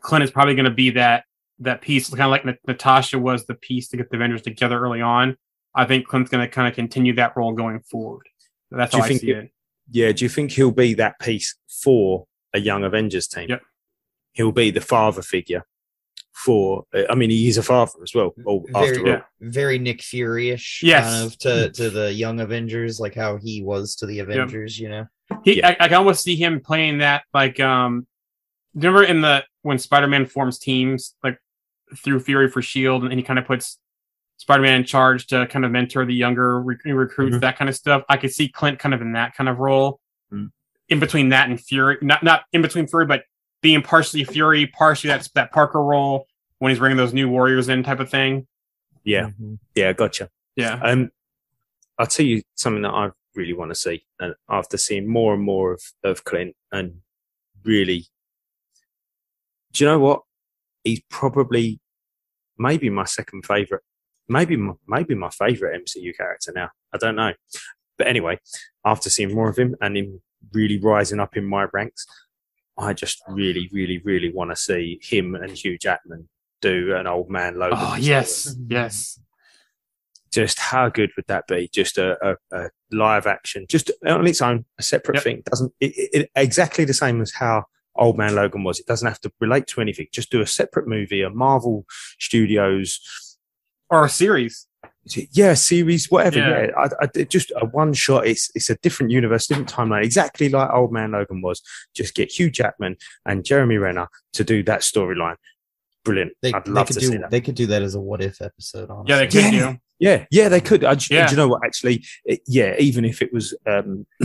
Clint 0.00 0.24
is 0.24 0.30
probably 0.30 0.54
gonna 0.54 0.70
be 0.70 0.90
that 0.90 1.24
that 1.60 1.80
piece, 1.80 2.10
kind 2.10 2.22
of 2.22 2.30
like 2.30 2.44
Nat- 2.44 2.58
Natasha 2.66 3.18
was 3.18 3.46
the 3.46 3.54
piece 3.54 3.88
to 3.88 3.96
get 3.96 4.10
the 4.10 4.16
Avengers 4.16 4.42
together 4.42 4.78
early 4.78 5.00
on. 5.00 5.36
I 5.74 5.84
think 5.84 6.06
Clint's 6.06 6.30
gonna 6.30 6.48
kind 6.48 6.68
of 6.68 6.74
continue 6.74 7.14
that 7.14 7.36
role 7.36 7.52
going 7.52 7.80
forward. 7.80 8.28
That's 8.70 8.92
Do 8.92 8.98
how 8.98 9.04
I 9.04 9.08
think 9.08 9.20
see 9.20 9.30
it. 9.30 9.53
Yeah. 9.90 10.12
Do 10.12 10.24
you 10.24 10.28
think 10.28 10.52
he'll 10.52 10.70
be 10.70 10.94
that 10.94 11.18
piece 11.20 11.56
for 11.82 12.26
a 12.52 12.60
young 12.60 12.84
Avengers 12.84 13.26
team? 13.26 13.50
Yep. 13.50 13.62
He'll 14.32 14.52
be 14.52 14.70
the 14.70 14.80
father 14.80 15.22
figure 15.22 15.64
for, 16.32 16.84
I 17.08 17.14
mean, 17.14 17.30
he 17.30 17.48
is 17.48 17.58
a 17.58 17.62
father 17.62 17.92
as 18.02 18.12
well. 18.14 18.34
Or 18.44 18.64
after 18.74 18.94
very, 18.94 18.98
all. 19.00 19.06
Yeah. 19.06 19.20
very 19.40 19.78
Nick 19.78 20.02
Fury-ish 20.02 20.82
Yes. 20.82 21.04
kind 21.04 21.24
of 21.26 21.38
to 21.38 21.70
to 21.70 21.90
the 21.90 22.12
young 22.12 22.40
Avengers, 22.40 22.98
like 22.98 23.14
how 23.14 23.36
he 23.36 23.62
was 23.62 23.94
to 23.96 24.06
the 24.06 24.18
Avengers. 24.18 24.78
You 24.78 24.88
know, 24.88 25.06
He, 25.44 25.58
Yeah. 25.58 25.68
I, 25.68 25.76
I 25.84 25.88
can 25.88 25.94
almost 25.98 26.24
see 26.24 26.34
him 26.34 26.60
playing 26.60 26.98
that 26.98 27.22
like 27.32 27.60
um 27.60 28.06
remember 28.74 29.04
in 29.04 29.20
the 29.20 29.44
when 29.62 29.78
Spider-Man 29.78 30.26
forms 30.26 30.58
teams 30.58 31.14
like 31.22 31.38
through 32.02 32.18
Fury 32.20 32.48
for 32.50 32.60
Shield 32.60 33.04
and 33.04 33.12
he 33.12 33.22
kind 33.22 33.38
of 33.38 33.46
puts 33.46 33.78
Spider-Man 34.36 34.80
in 34.80 34.84
charge 34.84 35.26
to 35.28 35.46
kind 35.46 35.64
of 35.64 35.70
mentor 35.70 36.04
the 36.04 36.14
younger 36.14 36.60
rec- 36.60 36.84
recruits 36.84 37.36
Mhm. 37.36 37.40
that 37.40 37.56
kind 37.56 37.68
of 37.68 37.76
stuff. 37.76 38.02
I 38.08 38.16
could 38.16 38.32
see 38.32 38.48
Clint 38.48 38.78
kind 38.78 38.94
of 38.94 39.00
in 39.00 39.12
that 39.12 39.34
kind 39.34 39.48
of 39.48 39.58
role. 39.58 40.00
Mhm. 40.32 40.50
in 40.88 41.00
between 41.00 41.30
that 41.30 41.48
and 41.48 41.58
Fury, 41.58 41.96
not 42.02 42.22
not 42.22 42.44
in 42.52 42.60
between 42.60 42.86
Fury, 42.86 43.06
but 43.06 43.24
being 43.62 43.80
partially 43.80 44.22
Fury, 44.24 44.66
partially 44.66 45.08
that's 45.08 45.28
that 45.30 45.50
Parker 45.50 45.82
role 45.82 46.26
when 46.58 46.68
he's 46.70 46.78
bringing 46.78 46.98
those 46.98 47.14
new 47.14 47.26
warriors 47.28 47.70
in, 47.70 47.82
type 47.82 48.00
of 48.00 48.10
thing. 48.10 48.46
Yeah, 49.02 49.30
Mhm. 49.40 49.58
yeah, 49.74 49.92
gotcha. 49.94 50.28
Yeah, 50.56 50.74
Um, 50.82 51.10
I'll 51.98 52.06
tell 52.06 52.26
you 52.26 52.42
something 52.54 52.82
that 52.82 52.90
I 52.92 53.10
really 53.34 53.54
want 53.54 53.70
to 53.70 53.74
see, 53.74 54.04
and 54.20 54.34
after 54.48 54.76
seeing 54.76 55.06
more 55.08 55.32
and 55.34 55.42
more 55.42 55.72
of 55.72 55.82
of 56.02 56.22
Clint, 56.24 56.54
and 56.70 57.00
really, 57.64 58.06
do 59.72 59.84
you 59.84 59.90
know 59.90 59.98
what? 59.98 60.22
He's 60.84 61.00
probably 61.08 61.80
maybe 62.58 62.90
my 62.90 63.04
second 63.04 63.46
favorite, 63.46 63.82
maybe 64.28 64.56
my, 64.56 64.72
maybe 64.86 65.14
my 65.14 65.30
favorite 65.30 65.80
MCU 65.84 66.16
character 66.16 66.52
now. 66.54 66.70
I 66.92 66.98
don't 66.98 67.16
know, 67.16 67.32
but 67.98 68.06
anyway, 68.06 68.38
after 68.84 69.10
seeing 69.10 69.34
more 69.34 69.48
of 69.48 69.58
him 69.58 69.74
and 69.80 69.96
him 69.96 70.20
really 70.52 70.78
rising 70.78 71.20
up 71.20 71.36
in 71.36 71.44
my 71.44 71.66
ranks, 71.72 72.06
I 72.76 72.92
just 72.92 73.22
really, 73.28 73.68
really, 73.72 73.98
really 74.04 74.32
want 74.32 74.50
to 74.50 74.56
see 74.56 74.98
him 75.02 75.34
and 75.34 75.50
Hugh 75.52 75.78
Jackman 75.78 76.28
do 76.60 76.94
an 76.96 77.06
old 77.06 77.30
man 77.30 77.58
Logan. 77.58 77.78
Oh 77.80 77.96
yes, 77.96 78.54
yes. 78.68 79.18
just 80.32 80.58
how 80.58 80.88
good 80.88 81.10
would 81.16 81.26
that 81.28 81.46
be? 81.46 81.68
Just 81.72 81.98
a, 81.98 82.16
a, 82.52 82.56
a 82.56 82.70
live 82.90 83.26
action, 83.26 83.66
just 83.68 83.90
on 84.06 84.26
its 84.26 84.42
own, 84.42 84.64
a 84.78 84.82
separate 84.82 85.16
Yep. 85.16 85.24
thing. 85.24 85.42
Doesn't 85.46 85.72
it, 85.80 85.92
it, 85.96 86.10
it- 86.22 86.30
exactly 86.34 86.84
the 86.84 86.94
same 86.94 87.20
as 87.20 87.32
how 87.32 87.64
Old 87.96 88.18
Man 88.18 88.34
Logan 88.34 88.64
was. 88.64 88.80
It 88.80 88.86
doesn't 88.86 89.06
have 89.06 89.20
to 89.20 89.32
relate 89.40 89.68
to 89.68 89.80
anything. 89.80 90.08
Just 90.12 90.30
do 90.32 90.40
a 90.40 90.46
separate 90.46 90.88
movie, 90.88 91.22
a 91.22 91.30
Marvel 91.30 91.84
Studios, 92.18 92.98
Or 93.94 94.04
a 94.04 94.08
series. 94.08 94.66
yeah, 95.32 95.54
series, 95.54 96.10
whatever. 96.10 96.38
Yeah. 96.38 96.62
Yeah, 96.66 96.88
I, 97.02 97.06
I, 97.20 97.24
just 97.24 97.52
a 97.56 97.66
one 97.66 97.92
shot. 97.92 98.26
It's 98.26 98.50
it's 98.54 98.70
a 98.70 98.76
different 98.76 99.12
universe, 99.12 99.46
different 99.46 99.70
timeline. 99.72 100.02
Exactly 100.04 100.48
like 100.48 100.70
Old 100.72 100.92
Man 100.92 101.12
Logan 101.12 101.42
was. 101.42 101.62
Just 101.94 102.14
get 102.14 102.30
Hugh 102.32 102.50
Jackman 102.50 102.96
and 103.26 103.44
Jeremy 103.44 103.76
Renner 103.76 104.08
to 104.32 104.44
do 104.44 104.62
that 104.64 104.80
storyline. 104.80 105.36
Brilliant. 106.04 106.32
They, 106.42 106.52
I'd 106.52 106.64
they 106.64 106.70
love 106.70 106.86
could 106.88 106.94
to 106.94 107.00
do 107.00 107.06
see 107.06 107.16
that. 107.18 107.30
they 107.30 107.40
could 107.40 107.54
do 107.54 107.66
that 107.66 107.82
as 107.82 107.94
a 107.94 108.00
what 108.00 108.22
if 108.22 108.40
episode. 108.42 108.90
Honestly. 108.90 109.12
Yeah, 109.14 109.18
they 109.18 109.26
could 109.26 109.54
Yeah. 109.54 109.72
do. 109.72 109.78
Yeah, 110.00 110.24
yeah, 110.30 110.48
they 110.48 110.60
could. 110.60 110.84
I, 110.84 110.94
do 110.96 111.14
Yeah. 111.14 111.30
you 111.30 111.36
know 111.36 111.48
what? 111.48 111.64
Actually, 111.64 112.04
it, 112.24 112.40
yeah, 112.46 112.74
even 112.78 113.04
if 113.04 113.22
it 113.22 113.32
was, 113.32 113.56
um, 113.66 114.06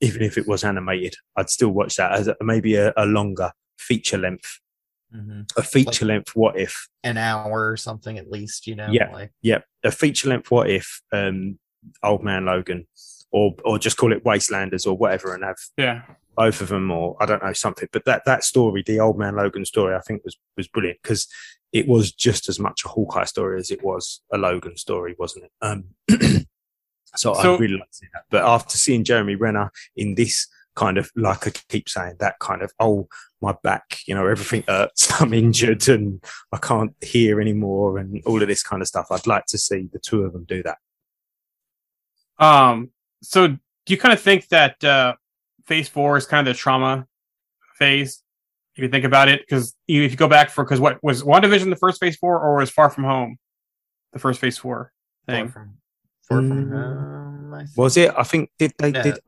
even 0.00 0.22
if 0.22 0.36
it 0.36 0.46
was 0.46 0.62
animated, 0.64 1.14
I'd 1.34 1.48
still 1.50 1.70
watch 1.70 1.96
that 1.96 2.12
as 2.12 2.28
a, 2.28 2.36
maybe 2.42 2.74
a, 2.76 2.92
a 2.96 3.06
longer 3.06 3.50
feature 3.78 4.18
length, 4.18 4.60
Mhm. 5.14 5.46
a 5.56 5.62
feature 5.62 6.04
length. 6.06 6.34
What 6.34 6.58
if? 6.58 6.88
an 7.02 7.16
hour 7.18 7.70
or 7.70 7.76
something 7.76 8.18
at 8.18 8.30
least. 8.30 8.66
You 8.66 8.74
know. 8.76 8.88
Yeah. 8.90 9.10
Like, 9.12 9.32
Yeah, 9.42 9.60
a 9.84 9.90
feature 9.90 10.28
length. 10.28 10.50
What 10.50 10.68
if? 10.70 11.00
Um, 11.12 11.58
Old 12.02 12.24
Man 12.24 12.46
Logan, 12.46 12.86
or 13.30 13.54
or 13.64 13.78
just 13.78 13.96
call 13.96 14.12
it 14.12 14.24
Wastelanders 14.24 14.86
or 14.86 14.94
whatever, 14.96 15.34
and 15.34 15.44
have 15.44 15.56
Yeah. 15.76 16.02
both 16.36 16.60
of 16.60 16.68
them, 16.68 16.90
or 16.90 17.16
I 17.20 17.26
don't 17.26 17.42
know 17.44 17.52
something. 17.52 17.88
But 17.92 18.04
that 18.06 18.24
that 18.24 18.42
story, 18.44 18.82
the 18.86 19.00
Old 19.00 19.18
Man 19.18 19.36
Logan 19.36 19.64
story, 19.66 19.94
I 19.94 20.00
think 20.00 20.24
was 20.24 20.36
was 20.56 20.66
brilliant 20.68 21.00
because 21.02 21.28
it 21.72 21.86
was 21.88 22.12
just 22.12 22.48
as 22.48 22.58
much 22.58 22.82
a 22.84 22.88
Hawkeye 22.88 23.24
story 23.24 23.58
as 23.58 23.70
it 23.70 23.82
was 23.84 24.22
a 24.32 24.38
Logan 24.38 24.76
story, 24.76 25.14
wasn't 25.18 25.44
it? 25.46 25.52
Um, 25.60 25.84
so, 26.08 26.38
So- 27.16 27.34
I 27.34 27.56
really 27.58 27.74
like 27.76 27.90
to 27.90 27.96
see 27.96 28.06
that. 28.14 28.24
But 28.30 28.44
after 28.44 28.76
seeing 28.78 29.04
Jeremy 29.04 29.34
Renner 29.34 29.70
in 29.96 30.14
this 30.14 30.48
kind 30.74 30.98
of, 30.98 31.10
like 31.16 31.46
I 31.46 31.50
keep 31.68 31.88
saying, 31.88 32.16
that 32.20 32.38
kind 32.40 32.62
of, 32.62 32.72
oh, 32.80 33.08
my 33.40 33.54
back, 33.62 33.98
you 34.06 34.14
know, 34.14 34.26
everything 34.26 34.64
hurts, 34.66 35.10
I'm 35.20 35.32
injured 35.34 35.88
and 35.88 36.22
I 36.52 36.56
can't 36.58 36.94
hear 37.00 37.40
anymore, 37.40 37.98
and 37.98 38.22
all 38.26 38.40
of 38.42 38.48
this 38.48 38.62
kind 38.62 38.82
of 38.82 38.88
stuff. 38.88 39.06
I'd 39.10 39.26
like 39.26 39.46
to 39.46 39.58
see 39.58 39.88
the 39.92 39.98
two 39.98 40.22
of 40.22 40.32
them 40.32 40.44
do 40.44 40.62
that. 40.62 40.78
Um. 42.38 42.90
So, 43.22 43.48
do 43.48 43.58
you 43.86 43.96
kind 43.96 44.12
of 44.12 44.20
think 44.20 44.48
that 44.48 44.82
uh, 44.84 45.14
Phase 45.66 45.88
Four 45.88 46.16
is 46.16 46.26
kind 46.26 46.46
of 46.46 46.54
the 46.54 46.58
trauma 46.58 47.06
phase? 47.76 48.22
If 48.76 48.82
you 48.82 48.88
think 48.88 49.04
about 49.04 49.28
it, 49.28 49.40
because 49.40 49.74
if 49.86 50.10
you 50.10 50.16
go 50.16 50.26
back 50.28 50.50
for 50.50 50.64
because 50.64 50.80
what 50.80 51.02
was 51.02 51.22
WandaVision 51.22 51.70
the 51.70 51.76
first 51.76 52.00
Phase 52.00 52.16
Four, 52.16 52.40
or 52.40 52.56
was 52.56 52.70
Far 52.70 52.90
From 52.90 53.04
Home 53.04 53.38
the 54.12 54.18
first 54.18 54.40
Phase 54.40 54.58
Four 54.58 54.92
far 55.26 55.48
from 55.48 55.76
far 56.28 56.38
from 56.38 56.64
Mm. 56.66 56.72
home. 56.72 57.54
I 57.54 57.58
think. 57.64 57.76
Was 57.76 57.96
it? 57.96 58.12
I 58.16 58.24
think 58.24 58.50
did 58.58 58.72
they 58.78 58.90
No. 58.90 59.02
did. 59.02 59.18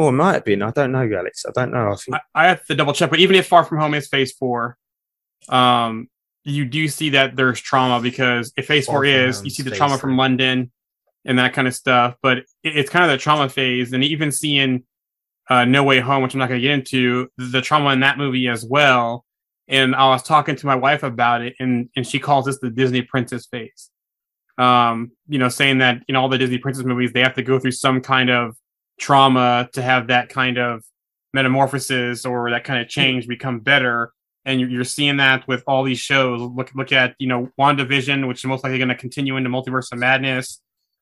Oh, 0.00 0.08
it 0.08 0.12
might 0.12 0.32
have 0.32 0.44
been. 0.46 0.62
I 0.62 0.70
don't 0.70 0.92
know, 0.92 1.06
Alex. 1.12 1.44
I 1.46 1.50
don't 1.54 1.72
know. 1.72 1.92
I 1.92 1.94
think 1.94 2.16
I, 2.16 2.20
I 2.34 2.48
have 2.48 2.64
to 2.64 2.74
double 2.74 2.94
check, 2.94 3.10
but 3.10 3.20
even 3.20 3.36
if 3.36 3.46
Far 3.46 3.64
From 3.64 3.80
Home 3.80 3.92
is 3.92 4.08
Phase 4.08 4.32
Four, 4.32 4.78
um, 5.50 6.08
you 6.42 6.64
do 6.64 6.88
see 6.88 7.10
that 7.10 7.36
there's 7.36 7.60
trauma 7.60 8.00
because 8.00 8.50
if 8.56 8.66
Phase 8.66 8.86
Far 8.86 8.94
Four 8.94 9.04
is, 9.04 9.44
you 9.44 9.50
see 9.50 9.62
the 9.62 9.70
trauma 9.70 9.98
from. 9.98 10.16
London 10.16 10.72
and 11.26 11.38
that 11.38 11.52
kind 11.52 11.68
of 11.68 11.74
stuff. 11.74 12.16
But 12.22 12.38
it, 12.38 12.46
it's 12.62 12.88
kind 12.88 13.04
of 13.04 13.10
the 13.10 13.18
trauma 13.18 13.50
phase, 13.50 13.92
and 13.92 14.02
even 14.02 14.32
seeing 14.32 14.84
uh, 15.50 15.66
No 15.66 15.84
Way 15.84 16.00
Home, 16.00 16.22
which 16.22 16.32
I'm 16.32 16.38
not 16.38 16.48
going 16.48 16.62
to 16.62 16.66
get 16.66 16.72
into, 16.72 17.28
the 17.36 17.60
trauma 17.60 17.90
in 17.90 18.00
that 18.00 18.16
movie 18.16 18.48
as 18.48 18.64
well. 18.64 19.26
And 19.68 19.94
I 19.94 20.08
was 20.08 20.22
talking 20.22 20.56
to 20.56 20.66
my 20.66 20.76
wife 20.76 21.02
about 21.02 21.42
it, 21.42 21.56
and 21.60 21.90
and 21.94 22.06
she 22.06 22.18
calls 22.18 22.46
this 22.46 22.58
the 22.58 22.70
Disney 22.70 23.02
princess 23.02 23.44
phase. 23.44 23.90
Um, 24.56 25.10
you 25.28 25.38
know, 25.38 25.50
saying 25.50 25.76
that 25.78 26.04
in 26.08 26.16
all 26.16 26.30
the 26.30 26.38
Disney 26.38 26.56
princess 26.56 26.86
movies 26.86 27.12
they 27.12 27.20
have 27.20 27.34
to 27.34 27.42
go 27.42 27.58
through 27.58 27.72
some 27.72 28.00
kind 28.00 28.30
of 28.30 28.56
trauma 29.00 29.68
to 29.72 29.82
have 29.82 30.08
that 30.08 30.28
kind 30.28 30.58
of 30.58 30.84
metamorphosis 31.32 32.24
or 32.24 32.50
that 32.50 32.64
kind 32.64 32.80
of 32.80 32.88
change 32.88 33.26
become 33.26 33.60
better. 33.60 34.12
And 34.44 34.60
you're, 34.60 34.70
you're 34.70 34.84
seeing 34.84 35.16
that 35.16 35.46
with 35.48 35.64
all 35.66 35.82
these 35.82 35.98
shows. 35.98 36.40
Look, 36.40 36.70
look 36.74 36.92
at 36.92 37.14
you 37.18 37.26
know 37.26 37.50
WandaVision, 37.58 38.28
which 38.28 38.38
is 38.38 38.44
most 38.44 38.62
likely 38.62 38.78
going 38.78 38.88
to 38.88 38.94
continue 38.94 39.36
into 39.36 39.50
Multiverse 39.50 39.92
of 39.92 39.98
Madness. 39.98 40.60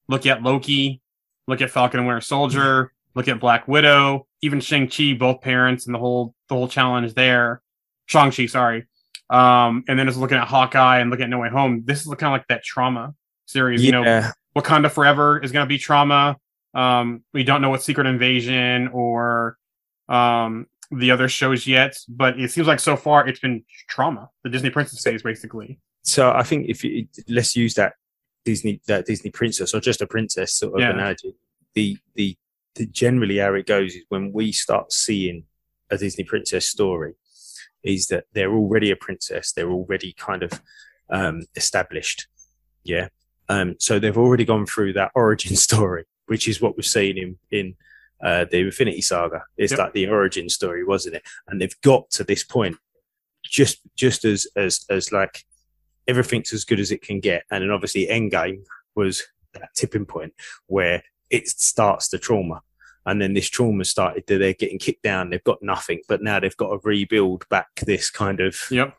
Look 0.08 0.26
at 0.26 0.42
Loki. 0.42 1.00
Look 1.46 1.60
at 1.60 1.70
Falcon 1.70 2.00
and 2.00 2.06
Winter 2.06 2.20
Soldier. 2.20 2.92
Look 3.14 3.28
at 3.28 3.40
Black 3.40 3.66
Widow. 3.68 4.26
Even 4.42 4.60
Shang 4.60 4.88
Chi, 4.88 5.14
both 5.18 5.40
parents, 5.40 5.86
and 5.86 5.94
the 5.94 5.98
whole 5.98 6.34
the 6.48 6.54
whole 6.54 6.68
challenge 6.68 7.14
there. 7.14 7.62
Shang 8.06 8.30
Chi, 8.30 8.46
sorry. 8.46 8.86
Um, 9.30 9.84
and 9.88 9.98
then 9.98 10.06
just 10.06 10.18
looking 10.18 10.38
at 10.38 10.48
Hawkeye 10.48 11.00
and 11.00 11.10
looking 11.10 11.24
at 11.24 11.30
No 11.30 11.38
Way 11.38 11.48
Home. 11.50 11.82
This 11.84 12.00
is 12.00 12.06
kind 12.06 12.24
of 12.24 12.32
like 12.32 12.46
that 12.48 12.64
trauma 12.64 13.14
series. 13.46 13.84
You 13.84 13.92
know, 13.92 14.02
yeah, 14.02 14.32
Wakanda 14.56 14.90
Forever 14.90 15.38
is 15.38 15.52
going 15.52 15.64
to 15.64 15.68
be 15.68 15.78
trauma. 15.78 16.36
Um, 16.78 17.06
we 17.32 17.42
don't 17.44 17.60
know 17.62 17.70
what 17.70 17.82
Secret 17.82 18.06
Invasion 18.06 18.88
or 18.92 19.56
um, 20.08 20.66
the 20.90 21.10
other 21.10 21.28
shows 21.28 21.66
yet, 21.66 21.92
but 22.08 22.38
it 22.38 22.50
seems 22.50 22.66
like 22.66 22.80
so 22.80 22.96
far 22.96 23.26
it's 23.28 23.40
been 23.40 23.64
trauma. 23.88 24.30
The 24.44 24.50
Disney 24.50 24.70
Princess 24.70 25.02
phase, 25.02 25.22
basically. 25.22 25.80
so 26.02 26.22
I 26.30 26.42
think 26.48 26.60
if 26.68 26.78
you 26.84 27.06
let's 27.28 27.54
use 27.56 27.74
that 27.74 27.92
Disney 28.44 28.80
that 28.86 29.04
Disney 29.06 29.30
princess 29.30 29.74
or 29.74 29.80
just 29.80 30.00
a 30.00 30.06
princess 30.06 30.50
sort 30.54 30.74
of 30.74 30.80
Yeah. 30.80 30.90
analogy. 30.90 31.34
The, 31.74 31.98
the 32.14 32.36
the 32.76 32.86
generally 32.86 33.38
how 33.38 33.54
it 33.54 33.66
goes 33.66 33.94
is 33.94 34.04
when 34.08 34.32
we 34.32 34.52
start 34.52 34.92
seeing 34.92 35.44
a 35.90 35.96
Disney 35.98 36.24
princess 36.24 36.66
story, 36.68 37.14
is 37.82 38.06
that 38.06 38.24
they're 38.34 38.54
already 38.60 38.90
a 38.90 38.96
princess. 38.96 39.52
They're 39.52 39.70
already 39.78 40.12
kind 40.12 40.42
of 40.42 40.52
um, 41.10 41.42
established. 41.56 42.28
Yeah. 42.84 43.08
Um, 43.48 43.76
so 43.78 43.98
they've 43.98 44.16
already 44.24 44.44
gone 44.44 44.66
through 44.66 44.92
that 44.94 45.10
origin 45.14 45.56
story, 45.68 46.04
which 46.28 46.48
is 46.48 46.60
what 46.60 46.76
we've 46.76 46.86
seen 46.86 47.18
in 47.18 47.38
in 47.50 47.76
uh, 48.22 48.44
the 48.50 48.58
Infinity 48.60 49.00
Saga. 49.00 49.42
It's 49.56 49.72
Yep. 49.72 49.78
like 49.78 49.92
the 49.92 50.08
origin 50.08 50.48
story, 50.48 50.84
wasn't 50.84 51.16
it? 51.16 51.22
And 51.46 51.60
they've 51.60 51.80
got 51.82 52.10
to 52.12 52.24
this 52.24 52.44
point 52.44 52.76
just 53.44 53.78
just 53.96 54.24
as 54.24 54.46
as 54.56 54.84
as 54.90 55.12
like 55.12 55.44
everything's 56.06 56.52
as 56.52 56.64
good 56.64 56.80
as 56.80 56.90
it 56.90 57.02
can 57.02 57.20
get. 57.20 57.44
And 57.50 57.62
then 57.62 57.70
obviously 57.70 58.06
Endgame 58.06 58.62
was 58.94 59.22
that 59.54 59.68
tipping 59.74 60.06
point 60.06 60.32
where 60.66 61.02
it 61.30 61.48
starts 61.48 62.08
the 62.08 62.18
trauma. 62.18 62.62
And 63.06 63.22
then 63.22 63.32
this 63.34 63.48
trauma 63.48 63.84
started, 63.84 64.24
they're 64.26 64.52
getting 64.52 64.78
kicked 64.78 65.02
down, 65.02 65.30
they've 65.30 65.44
got 65.44 65.62
nothing, 65.62 66.00
but 66.08 66.22
now 66.22 66.40
they've 66.40 66.56
got 66.56 66.70
to 66.70 66.80
rebuild 66.82 67.48
back 67.48 67.68
this 67.86 68.10
kind 68.10 68.40
of 68.40 68.56
Yep. 68.70 68.96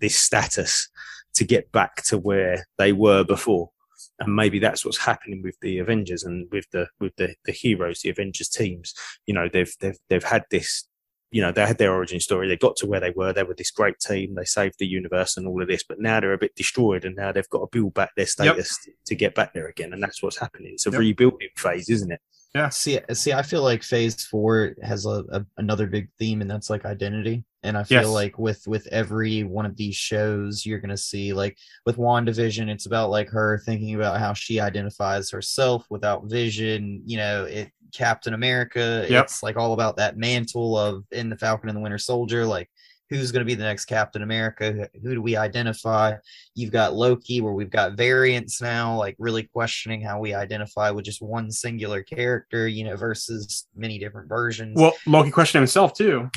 this 0.00 0.18
status 0.18 0.88
to 1.34 1.44
get 1.44 1.70
back 1.72 2.02
to 2.04 2.18
where 2.18 2.66
they 2.78 2.92
were 2.92 3.22
before. 3.24 3.70
And 4.18 4.34
maybe 4.34 4.58
that's 4.58 4.84
what's 4.84 4.98
happening 4.98 5.42
with 5.42 5.56
the 5.60 5.78
Avengers 5.78 6.24
and 6.24 6.48
with 6.50 6.66
the 6.72 6.88
with 7.00 7.14
the, 7.16 7.34
the 7.44 7.52
heroes, 7.52 8.00
the 8.00 8.10
Avengers 8.10 8.48
teams. 8.48 8.94
You 9.26 9.34
know, 9.34 9.48
they've 9.52 9.72
they've 9.80 9.98
they've 10.08 10.24
had 10.24 10.44
this 10.50 10.86
you 11.32 11.40
know, 11.40 11.50
they 11.50 11.66
had 11.66 11.78
their 11.78 11.92
origin 11.94 12.20
story. 12.20 12.46
They 12.46 12.58
got 12.58 12.76
to 12.76 12.86
where 12.86 13.00
they 13.00 13.10
were. 13.10 13.32
They 13.32 13.42
were 13.42 13.54
this 13.54 13.70
great 13.70 13.98
team. 13.98 14.34
They 14.34 14.44
saved 14.44 14.74
the 14.78 14.86
universe 14.86 15.38
and 15.38 15.48
all 15.48 15.62
of 15.62 15.68
this. 15.68 15.82
But 15.82 15.98
now 15.98 16.20
they're 16.20 16.34
a 16.34 16.38
bit 16.38 16.54
destroyed, 16.54 17.06
and 17.06 17.16
now 17.16 17.32
they've 17.32 17.48
got 17.48 17.60
to 17.60 17.68
build 17.72 17.94
back 17.94 18.10
their 18.14 18.26
status 18.26 18.78
to 19.06 19.14
get 19.14 19.34
back 19.34 19.54
there 19.54 19.66
again. 19.66 19.94
And 19.94 20.02
that's 20.02 20.22
what's 20.22 20.36
happening. 20.38 20.72
It's 20.74 20.86
a 20.86 20.90
Yep. 20.90 21.00
rebuilding 21.00 21.48
phase, 21.56 21.88
isn't 21.88 22.12
it? 22.12 22.20
Yeah. 22.54 22.68
See, 22.68 23.00
see, 23.14 23.32
I 23.32 23.40
feel 23.42 23.62
like 23.62 23.82
Phase 23.82 24.26
Four 24.26 24.74
has 24.82 25.06
a, 25.06 25.24
a 25.32 25.46
another 25.56 25.86
big 25.86 26.10
theme, 26.18 26.42
and 26.42 26.50
that's 26.50 26.68
like 26.68 26.84
identity. 26.84 27.44
And 27.64 27.76
I 27.78 27.84
feel 27.84 28.02
Yes. 28.02 28.08
like 28.08 28.38
with 28.38 28.66
with 28.66 28.86
every 28.88 29.44
one 29.44 29.66
of 29.66 29.76
these 29.76 29.94
shows, 29.94 30.66
you're 30.66 30.80
gonna 30.80 30.96
see 30.96 31.32
like 31.32 31.56
with 31.86 31.96
WandaVision, 31.96 32.68
it's 32.68 32.86
about 32.86 33.10
like 33.10 33.28
her 33.28 33.58
thinking 33.64 33.94
about 33.94 34.18
how 34.18 34.32
she 34.32 34.58
identifies 34.60 35.30
herself 35.30 35.86
without 35.90 36.24
Vision. 36.28 37.02
You 37.06 37.18
know, 37.18 37.44
it 37.44 37.70
Captain 37.92 38.34
America. 38.34 39.06
Yep. 39.08 39.24
It's 39.24 39.42
like 39.42 39.56
all 39.56 39.74
about 39.74 39.96
that 39.96 40.16
mantle 40.16 40.76
of 40.76 41.04
in 41.12 41.28
the 41.30 41.36
Falcon 41.36 41.68
and 41.68 41.76
the 41.76 41.82
Winter 41.82 41.98
Soldier, 41.98 42.44
like 42.46 42.68
who's 43.10 43.30
going 43.30 43.42
to 43.42 43.46
be 43.46 43.54
the 43.54 43.62
next 43.62 43.84
Captain 43.84 44.22
America? 44.22 44.72
Who, 44.72 44.86
who 45.02 45.14
do 45.16 45.20
we 45.20 45.36
identify? 45.36 46.14
You've 46.54 46.72
got 46.72 46.94
Loki, 46.94 47.42
where 47.42 47.52
we've 47.52 47.68
got 47.68 47.92
variants 47.92 48.62
now, 48.62 48.96
like 48.96 49.14
really 49.18 49.42
questioning 49.42 50.00
how 50.00 50.18
we 50.18 50.32
identify 50.32 50.90
with 50.90 51.04
just 51.04 51.20
one 51.20 51.50
singular 51.50 52.02
character, 52.02 52.66
you 52.66 52.84
know, 52.84 52.96
versus 52.96 53.66
many 53.76 53.98
different 53.98 54.30
versions. 54.30 54.80
Well, 54.80 54.94
Loki 55.06 55.30
questioned 55.30 55.60
himself 55.60 55.92
too. 55.92 56.30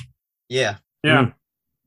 yeah, 0.49 0.75
Yeah. 1.05 1.25
Mm. 1.25 1.33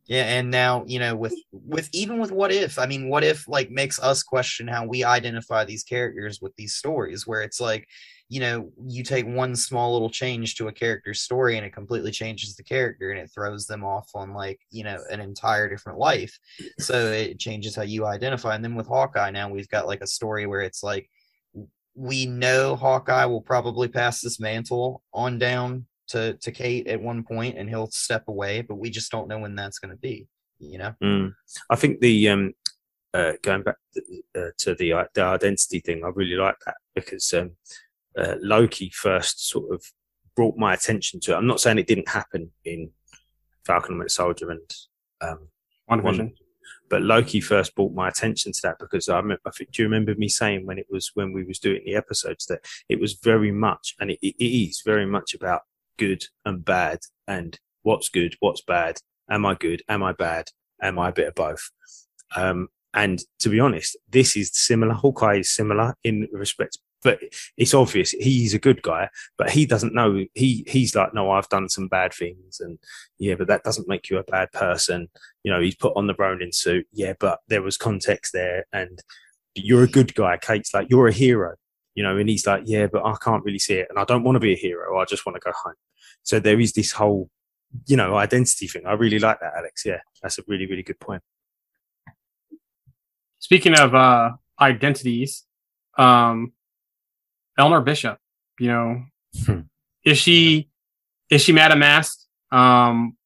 yeah, 0.06 0.24
and 0.24 0.50
now 0.50 0.84
you 0.86 0.98
know 0.98 1.16
with 1.16 1.34
with 1.52 1.88
even 1.92 2.18
with 2.18 2.30
what 2.30 2.52
if? 2.52 2.78
I 2.78 2.86
mean, 2.86 3.08
what 3.08 3.24
if 3.24 3.48
like 3.48 3.70
makes 3.70 3.98
us 4.00 4.22
question 4.22 4.68
how 4.68 4.86
we 4.86 5.04
identify 5.04 5.64
these 5.64 5.82
characters 5.82 6.40
with 6.40 6.54
these 6.56 6.74
stories, 6.74 7.26
where 7.26 7.42
it's 7.42 7.60
like, 7.60 7.86
you 8.28 8.40
know, 8.40 8.70
you 8.86 9.02
take 9.02 9.26
one 9.26 9.56
small 9.56 9.92
little 9.92 10.10
change 10.10 10.54
to 10.56 10.68
a 10.68 10.72
character's 10.72 11.20
story 11.20 11.56
and 11.56 11.66
it 11.66 11.72
completely 11.72 12.10
changes 12.12 12.54
the 12.54 12.62
character 12.62 13.10
and 13.10 13.20
it 13.20 13.30
throws 13.34 13.66
them 13.66 13.84
off 13.84 14.08
on 14.14 14.32
like 14.32 14.60
you 14.70 14.84
know 14.84 14.98
an 15.10 15.20
entire 15.20 15.68
different 15.68 15.98
life. 15.98 16.38
So 16.78 17.10
it 17.12 17.38
changes 17.38 17.74
how 17.74 17.82
you 17.82 18.06
identify. 18.06 18.54
And 18.54 18.64
then 18.64 18.76
with 18.76 18.86
Hawkeye 18.86 19.30
now 19.30 19.50
we've 19.50 19.68
got 19.68 19.86
like 19.88 20.02
a 20.02 20.06
story 20.06 20.46
where 20.46 20.62
it's 20.62 20.82
like 20.82 21.10
we 21.94 22.26
know 22.26 22.76
Hawkeye 22.76 23.24
will 23.24 23.42
probably 23.42 23.88
pass 23.88 24.20
this 24.20 24.38
mantle 24.38 25.02
on 25.12 25.38
down 25.38 25.86
to 26.08 26.34
to 26.34 26.52
Kate 26.52 26.86
at 26.86 27.00
one 27.00 27.22
point 27.22 27.56
and 27.58 27.68
he'll 27.68 27.90
step 27.90 28.24
away, 28.28 28.62
but 28.62 28.76
we 28.76 28.90
just 28.90 29.10
don't 29.10 29.28
know 29.28 29.38
when 29.38 29.54
that's 29.54 29.78
going 29.78 29.94
to 29.94 30.00
be. 30.00 30.26
You 30.58 30.78
know. 30.78 30.94
Mm. 31.02 31.34
I 31.70 31.76
think 31.76 32.00
the 32.00 32.28
um, 32.28 32.54
uh, 33.14 33.32
going 33.42 33.62
back 33.62 33.76
to, 33.94 34.02
uh, 34.36 34.50
to 34.58 34.74
the 34.74 34.92
uh, 34.92 35.04
the 35.14 35.22
identity 35.22 35.80
thing, 35.80 36.04
I 36.04 36.08
really 36.08 36.36
like 36.36 36.56
that 36.66 36.76
because 36.94 37.32
um, 37.32 37.52
uh, 38.16 38.34
Loki 38.40 38.90
first 38.90 39.48
sort 39.48 39.72
of 39.72 39.84
brought 40.34 40.56
my 40.56 40.74
attention 40.74 41.20
to 41.20 41.32
it. 41.32 41.36
I'm 41.36 41.46
not 41.46 41.60
saying 41.60 41.78
it 41.78 41.86
didn't 41.86 42.08
happen 42.08 42.50
in 42.64 42.90
Falcon 43.64 43.92
and 43.92 43.98
Winter 44.00 44.08
Soldier 44.08 44.50
and 44.50 44.74
um, 45.20 45.48
One 45.86 46.02
One- 46.02 46.14
vision. 46.14 46.34
but 46.90 47.02
Loki 47.02 47.40
first 47.40 47.74
brought 47.74 47.92
my 47.92 48.08
attention 48.08 48.52
to 48.52 48.60
that 48.62 48.78
because 48.78 49.08
I, 49.08 49.16
remember, 49.16 49.42
I 49.46 49.50
think, 49.50 49.72
do 49.72 49.82
you 49.82 49.88
remember 49.88 50.14
me 50.14 50.28
saying 50.28 50.66
when 50.66 50.78
it 50.78 50.86
was 50.90 51.10
when 51.14 51.32
we 51.32 51.44
was 51.44 51.58
doing 51.58 51.82
the 51.84 51.94
episodes 51.94 52.46
that 52.46 52.60
it 52.88 53.00
was 53.00 53.14
very 53.14 53.52
much 53.52 53.94
and 54.00 54.10
it, 54.10 54.18
it 54.22 54.44
is 54.44 54.82
very 54.84 55.06
much 55.06 55.34
about 55.34 55.62
good 55.98 56.24
and 56.44 56.64
bad 56.64 57.00
and 57.26 57.58
what's 57.82 58.08
good, 58.08 58.36
what's 58.40 58.62
bad, 58.62 58.98
am 59.30 59.44
I 59.44 59.54
good, 59.54 59.82
am 59.88 60.02
I 60.02 60.12
bad, 60.12 60.50
am 60.80 60.98
I 60.98 61.10
a 61.10 61.12
bit 61.12 61.28
of 61.28 61.34
both? 61.34 61.70
Um, 62.36 62.68
and 62.94 63.22
to 63.40 63.50
be 63.50 63.60
honest, 63.60 63.96
this 64.08 64.36
is 64.36 64.50
similar. 64.54 64.94
Hawkeye 64.94 65.40
is 65.40 65.50
similar 65.50 65.94
in 66.04 66.26
respect, 66.32 66.78
but 67.02 67.20
it's 67.56 67.74
obvious 67.74 68.12
he's 68.12 68.54
a 68.54 68.58
good 68.58 68.82
guy, 68.82 69.10
but 69.36 69.50
he 69.50 69.66
doesn't 69.66 69.94
know. 69.94 70.24
He 70.34 70.64
he's 70.66 70.94
like, 70.94 71.12
no, 71.12 71.30
I've 71.30 71.48
done 71.50 71.68
some 71.68 71.88
bad 71.88 72.14
things, 72.14 72.60
and 72.60 72.78
yeah, 73.18 73.34
but 73.34 73.46
that 73.48 73.62
doesn't 73.62 73.88
make 73.88 74.08
you 74.08 74.16
a 74.16 74.24
bad 74.24 74.50
person 74.52 75.08
you 75.48 75.54
know, 75.54 75.62
he's 75.62 75.76
put 75.76 75.96
on 75.96 76.06
the 76.06 76.14
Ronin 76.18 76.52
suit. 76.52 76.86
Yeah, 76.92 77.14
but 77.18 77.40
there 77.48 77.62
was 77.62 77.78
context 77.78 78.34
there, 78.34 78.66
and 78.70 79.02
you're 79.54 79.84
a 79.84 79.88
good 79.88 80.14
guy. 80.14 80.36
Kate's 80.36 80.74
like, 80.74 80.88
you're 80.90 81.08
a 81.08 81.12
hero, 81.12 81.54
you 81.98 82.04
know, 82.04 82.16
and 82.16 82.28
he's 82.28 82.46
like, 82.46 82.62
yeah, 82.64 82.86
but 82.86 83.04
I 83.04 83.14
can't 83.24 83.44
really 83.44 83.58
see 83.58 83.74
it, 83.82 83.88
and 83.90 83.98
I 83.98 84.04
don't 84.04 84.22
want 84.22 84.36
to 84.36 84.40
be 84.48 84.52
a 84.52 84.56
hero. 84.56 85.00
I 85.00 85.04
just 85.04 85.26
want 85.26 85.34
to 85.34 85.40
go 85.40 85.52
home. 85.64 85.74
So 86.22 86.38
there 86.38 86.60
is 86.60 86.72
this 86.72 86.92
whole, 86.92 87.28
you 87.86 87.96
know, 87.96 88.14
identity 88.16 88.68
thing. 88.68 88.86
I 88.86 88.92
really 88.92 89.18
like 89.18 89.40
that, 89.40 89.54
Alex. 89.58 89.84
Yeah, 89.84 90.00
that's 90.22 90.38
a 90.38 90.42
really, 90.46 90.66
really 90.66 90.84
good 90.84 91.00
point. 91.00 91.22
Speaking 93.40 93.74
of 93.74 93.96
uh, 93.96 94.30
identities, 94.60 95.44
um, 95.96 96.52
Eleanor 97.58 97.80
Bishop, 97.80 98.18
you 98.60 98.68
know, 98.68 99.02
Hmm. 99.44 99.60
is 100.04 100.18
she 100.18 100.68
is 101.30 101.42
she 101.42 101.52
Madame 101.52 101.80
Masque? 101.80 102.20
Um, 102.52 103.16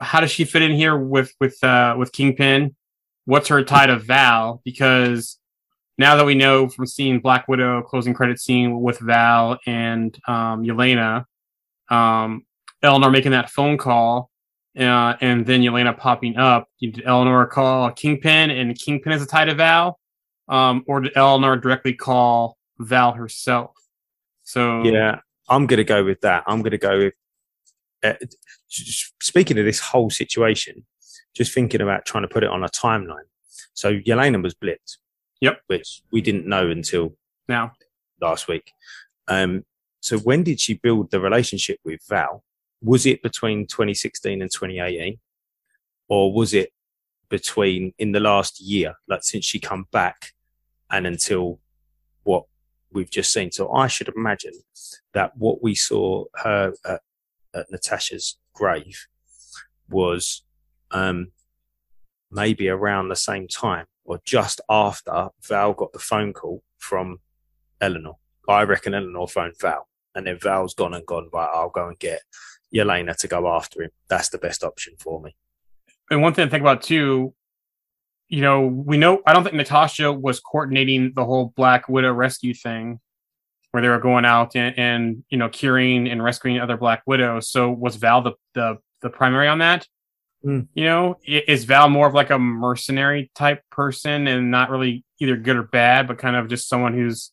how 0.00 0.20
does 0.20 0.30
she 0.30 0.44
fit 0.44 0.62
in 0.62 0.72
here 0.72 0.96
with 0.96 1.32
with 1.38 1.62
uh, 1.62 1.96
with 1.98 2.12
Kingpin? 2.12 2.74
What's 3.26 3.48
her 3.48 3.62
tie 3.62 3.86
to 3.86 3.98
Val? 3.98 4.62
Because 4.64 5.38
now 6.02 6.16
that 6.16 6.26
we 6.26 6.34
know 6.34 6.68
from 6.68 6.84
seeing 6.84 7.20
Black 7.20 7.46
Widow 7.46 7.80
closing 7.82 8.12
credit 8.12 8.40
scene 8.40 8.80
with 8.80 8.98
Val 8.98 9.58
and 9.66 10.18
um, 10.26 10.64
Yelena, 10.64 11.24
um, 11.90 12.44
Eleanor 12.82 13.10
making 13.10 13.30
that 13.30 13.50
phone 13.50 13.78
call, 13.78 14.28
uh, 14.76 15.14
and 15.20 15.46
then 15.46 15.62
Yelena 15.62 15.96
popping 15.96 16.36
up. 16.36 16.68
Did 16.80 17.02
Eleanor 17.06 17.46
call 17.46 17.92
Kingpin, 17.92 18.50
and 18.50 18.76
Kingpin 18.76 19.12
is 19.12 19.22
a 19.22 19.26
tie 19.26 19.44
to 19.44 19.54
Val, 19.54 20.00
um, 20.48 20.84
or 20.88 21.00
did 21.00 21.12
Eleanor 21.14 21.56
directly 21.56 21.94
call 21.94 22.58
Val 22.80 23.12
herself? 23.12 23.70
So 24.42 24.82
Yeah, 24.82 25.20
I'm 25.48 25.68
to 25.68 25.84
go 25.84 26.04
with 26.04 26.20
that. 26.22 26.42
I'm 26.48 26.64
to 26.64 26.78
go 26.78 26.98
with. 26.98 27.14
Uh, 28.02 28.14
speaking 29.20 29.56
of 29.56 29.64
this 29.64 29.78
whole 29.78 30.10
situation, 30.10 30.84
just 31.32 31.54
thinking 31.54 31.80
about 31.80 32.04
trying 32.04 32.22
to 32.22 32.28
put 32.28 32.42
it 32.42 32.50
on 32.50 32.64
a 32.64 32.68
timeline. 32.68 33.28
So 33.74 34.00
Yelena 34.00 34.42
was 34.42 34.54
blipped. 34.54 34.96
Yep. 35.42 35.60
Which 35.66 36.02
we 36.12 36.20
didn't 36.20 36.46
know 36.46 36.70
until 36.70 37.16
now 37.48 37.72
last 38.20 38.46
week. 38.46 38.72
Um, 39.26 39.64
so 40.00 40.18
when 40.18 40.44
did 40.44 40.60
she 40.60 40.74
build 40.74 41.10
the 41.10 41.20
relationship 41.20 41.80
with 41.84 42.00
Val? 42.08 42.44
Was 42.80 43.06
it 43.06 43.22
between 43.22 43.66
2016 43.66 44.40
and 44.40 44.50
2018, 44.50 45.18
or 46.08 46.32
was 46.32 46.54
it 46.54 46.70
between 47.28 47.92
in 47.98 48.12
the 48.12 48.20
last 48.20 48.60
year, 48.60 48.94
like 49.08 49.24
since 49.24 49.44
she 49.44 49.58
come 49.58 49.86
back, 49.90 50.32
and 50.90 51.06
until 51.08 51.58
what 52.22 52.44
we've 52.92 53.10
just 53.10 53.32
seen? 53.32 53.50
So 53.50 53.72
I 53.72 53.88
should 53.88 54.08
imagine 54.16 54.54
that 55.12 55.36
what 55.36 55.60
we 55.60 55.74
saw 55.74 56.24
her 56.36 56.74
at, 56.84 57.00
at 57.52 57.70
Natasha's 57.70 58.38
grave 58.54 59.06
was 59.88 60.44
um, 60.92 61.32
maybe 62.30 62.68
around 62.68 63.08
the 63.08 63.16
same 63.16 63.48
time 63.48 63.86
or 64.04 64.20
just 64.24 64.60
after 64.68 65.28
Val 65.42 65.72
got 65.72 65.92
the 65.92 65.98
phone 65.98 66.32
call 66.32 66.62
from 66.78 67.20
Eleanor. 67.80 68.16
I 68.48 68.62
reckon 68.62 68.94
Eleanor 68.94 69.28
phoned 69.28 69.58
Val, 69.60 69.88
and 70.14 70.26
then 70.26 70.38
Val's 70.38 70.74
gone 70.74 70.94
and 70.94 71.06
gone. 71.06 71.28
Right, 71.32 71.50
I'll 71.52 71.70
go 71.70 71.88
and 71.88 71.98
get 71.98 72.22
Yelena 72.74 73.16
to 73.16 73.28
go 73.28 73.48
after 73.48 73.82
him. 73.82 73.90
That's 74.08 74.28
the 74.30 74.38
best 74.38 74.64
option 74.64 74.94
for 74.98 75.20
me. 75.20 75.34
and 76.10 76.22
one 76.22 76.34
thing 76.34 76.46
to 76.46 76.50
think 76.50 76.62
about 76.62 76.82
too, 76.82 77.34
you 78.28 78.40
know, 78.40 78.66
we 78.66 78.96
know 78.96 79.22
I 79.26 79.32
don't 79.32 79.44
think 79.44 79.54
Natasha 79.54 80.12
was 80.12 80.40
coordinating 80.40 81.12
the 81.14 81.24
whole 81.24 81.52
Black 81.56 81.88
Widow 81.88 82.12
rescue 82.12 82.54
thing, 82.54 83.00
where 83.70 83.82
they 83.82 83.88
were 83.88 83.98
going 83.98 84.24
out 84.24 84.56
and, 84.56 84.78
and 84.78 85.24
you 85.28 85.38
know 85.38 85.48
curing 85.48 86.08
and 86.08 86.22
rescuing 86.22 86.58
other 86.58 86.76
Black 86.76 87.02
Widows. 87.06 87.50
So 87.50 87.70
was 87.70 87.96
Val 87.96 88.22
the 88.22 88.32
the, 88.54 88.78
the 89.02 89.10
primary 89.10 89.48
on 89.48 89.58
that? 89.58 89.86
Hmm. 90.42 90.60
You 90.74 90.84
know, 90.84 91.18
is 91.24 91.64
Val 91.64 91.88
more 91.88 92.06
of 92.06 92.14
like 92.14 92.30
a 92.30 92.38
mercenary 92.38 93.30
type 93.34 93.62
person 93.70 94.26
and 94.26 94.50
not 94.50 94.70
really 94.70 95.04
either 95.20 95.36
good 95.36 95.56
or 95.56 95.62
bad, 95.62 96.08
but 96.08 96.18
kind 96.18 96.34
of 96.34 96.48
just 96.48 96.68
someone 96.68 96.94
who's 96.94 97.30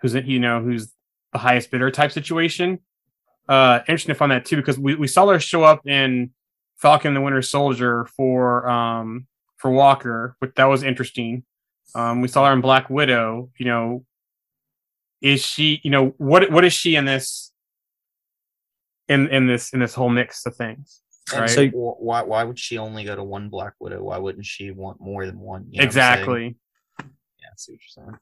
who's 0.00 0.14
you 0.14 0.40
know 0.40 0.60
who's 0.60 0.92
the 1.32 1.38
highest 1.38 1.70
bidder 1.70 1.90
type 1.90 2.10
situation? 2.12 2.80
Uh, 3.48 3.80
interesting 3.80 4.14
to 4.14 4.18
find 4.18 4.32
that 4.32 4.44
too 4.44 4.56
because 4.56 4.78
we, 4.78 4.94
we 4.94 5.06
saw 5.06 5.26
her 5.28 5.38
show 5.38 5.62
up 5.62 5.86
in 5.86 6.30
Falcon 6.76 7.14
the 7.14 7.20
Winter 7.20 7.42
Soldier 7.42 8.06
for 8.16 8.68
um 8.68 9.26
for 9.58 9.70
Walker, 9.70 10.36
but 10.40 10.54
that 10.56 10.64
was 10.64 10.82
interesting. 10.82 11.44
Um, 11.94 12.20
we 12.20 12.28
saw 12.28 12.46
her 12.46 12.52
in 12.52 12.60
Black 12.60 12.88
Widow. 12.88 13.50
You 13.58 13.66
know, 13.66 14.04
is 15.20 15.44
she? 15.44 15.80
You 15.84 15.90
know, 15.90 16.14
what 16.16 16.50
what 16.50 16.64
is 16.64 16.72
she 16.72 16.96
in 16.96 17.04
this? 17.04 17.52
In 19.08 19.28
in 19.28 19.46
this 19.46 19.72
in 19.72 19.80
this 19.80 19.94
whole 19.94 20.08
mix 20.08 20.46
of 20.46 20.56
things, 20.56 21.02
And 21.32 21.42
right? 21.42 21.50
so 21.50 21.66
why 21.68 22.22
why 22.22 22.44
would 22.44 22.58
she 22.58 22.78
only 22.78 23.04
go 23.04 23.14
to 23.16 23.24
one 23.24 23.48
Black 23.48 23.74
Widow? 23.78 24.02
Why 24.02 24.18
wouldn't 24.18 24.46
she 24.46 24.70
want 24.70 25.00
more 25.00 25.26
than 25.26 25.38
one? 25.38 25.66
You 25.70 25.80
know 25.80 25.86
what 25.86 25.88
I'm 25.88 25.92
saying? 25.92 26.14
exactly. 26.16 26.56
Yeah, 26.98 27.48
I 27.48 27.56
see 27.56 27.72
what 27.72 27.80
you're 27.96 28.04
saying. 28.04 28.18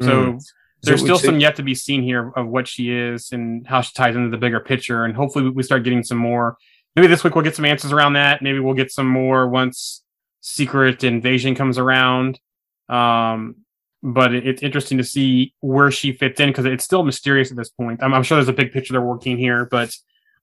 So 0.00 0.38
there's 0.82 1.00
So 1.00 1.06
still 1.06 1.18
some 1.18 1.40
yet 1.40 1.56
to 1.56 1.62
be 1.62 1.74
seen 1.74 2.02
here 2.02 2.32
of 2.36 2.48
what 2.48 2.66
she 2.66 2.90
is 2.90 3.30
and 3.32 3.66
how 3.66 3.80
she 3.80 3.92
ties 3.94 4.16
into 4.16 4.30
the 4.30 4.36
bigger 4.36 4.60
picture. 4.60 5.04
And 5.04 5.14
hopefully 5.14 5.48
we 5.48 5.62
start 5.62 5.84
getting 5.84 6.02
some 6.02 6.18
more. 6.18 6.56
Maybe 6.96 7.06
this 7.06 7.24
week 7.24 7.34
we'll 7.34 7.44
get 7.44 7.56
some 7.56 7.64
answers 7.64 7.92
around 7.92 8.14
that. 8.14 8.42
Maybe 8.42 8.58
we'll 8.58 8.74
get 8.74 8.90
some 8.90 9.06
more 9.06 9.48
once 9.48 10.02
Secret 10.40 11.04
Invasion 11.04 11.54
comes 11.54 11.78
around. 11.78 12.40
Um, 12.88 13.56
but 14.02 14.34
it, 14.34 14.46
it's 14.46 14.62
interesting 14.62 14.98
to 14.98 15.04
see 15.04 15.54
where 15.60 15.90
she 15.90 16.12
fits 16.12 16.40
in 16.40 16.48
because 16.48 16.64
it's 16.64 16.84
still 16.84 17.04
mysterious 17.04 17.50
at 17.50 17.56
this 17.56 17.70
point. 17.70 18.02
I'm, 18.02 18.12
I'm 18.12 18.24
sure 18.24 18.36
there's 18.36 18.48
a 18.48 18.52
big 18.52 18.72
picture 18.72 18.92
they're 18.92 19.00
working 19.00 19.38
here, 19.38 19.66
but 19.66 19.94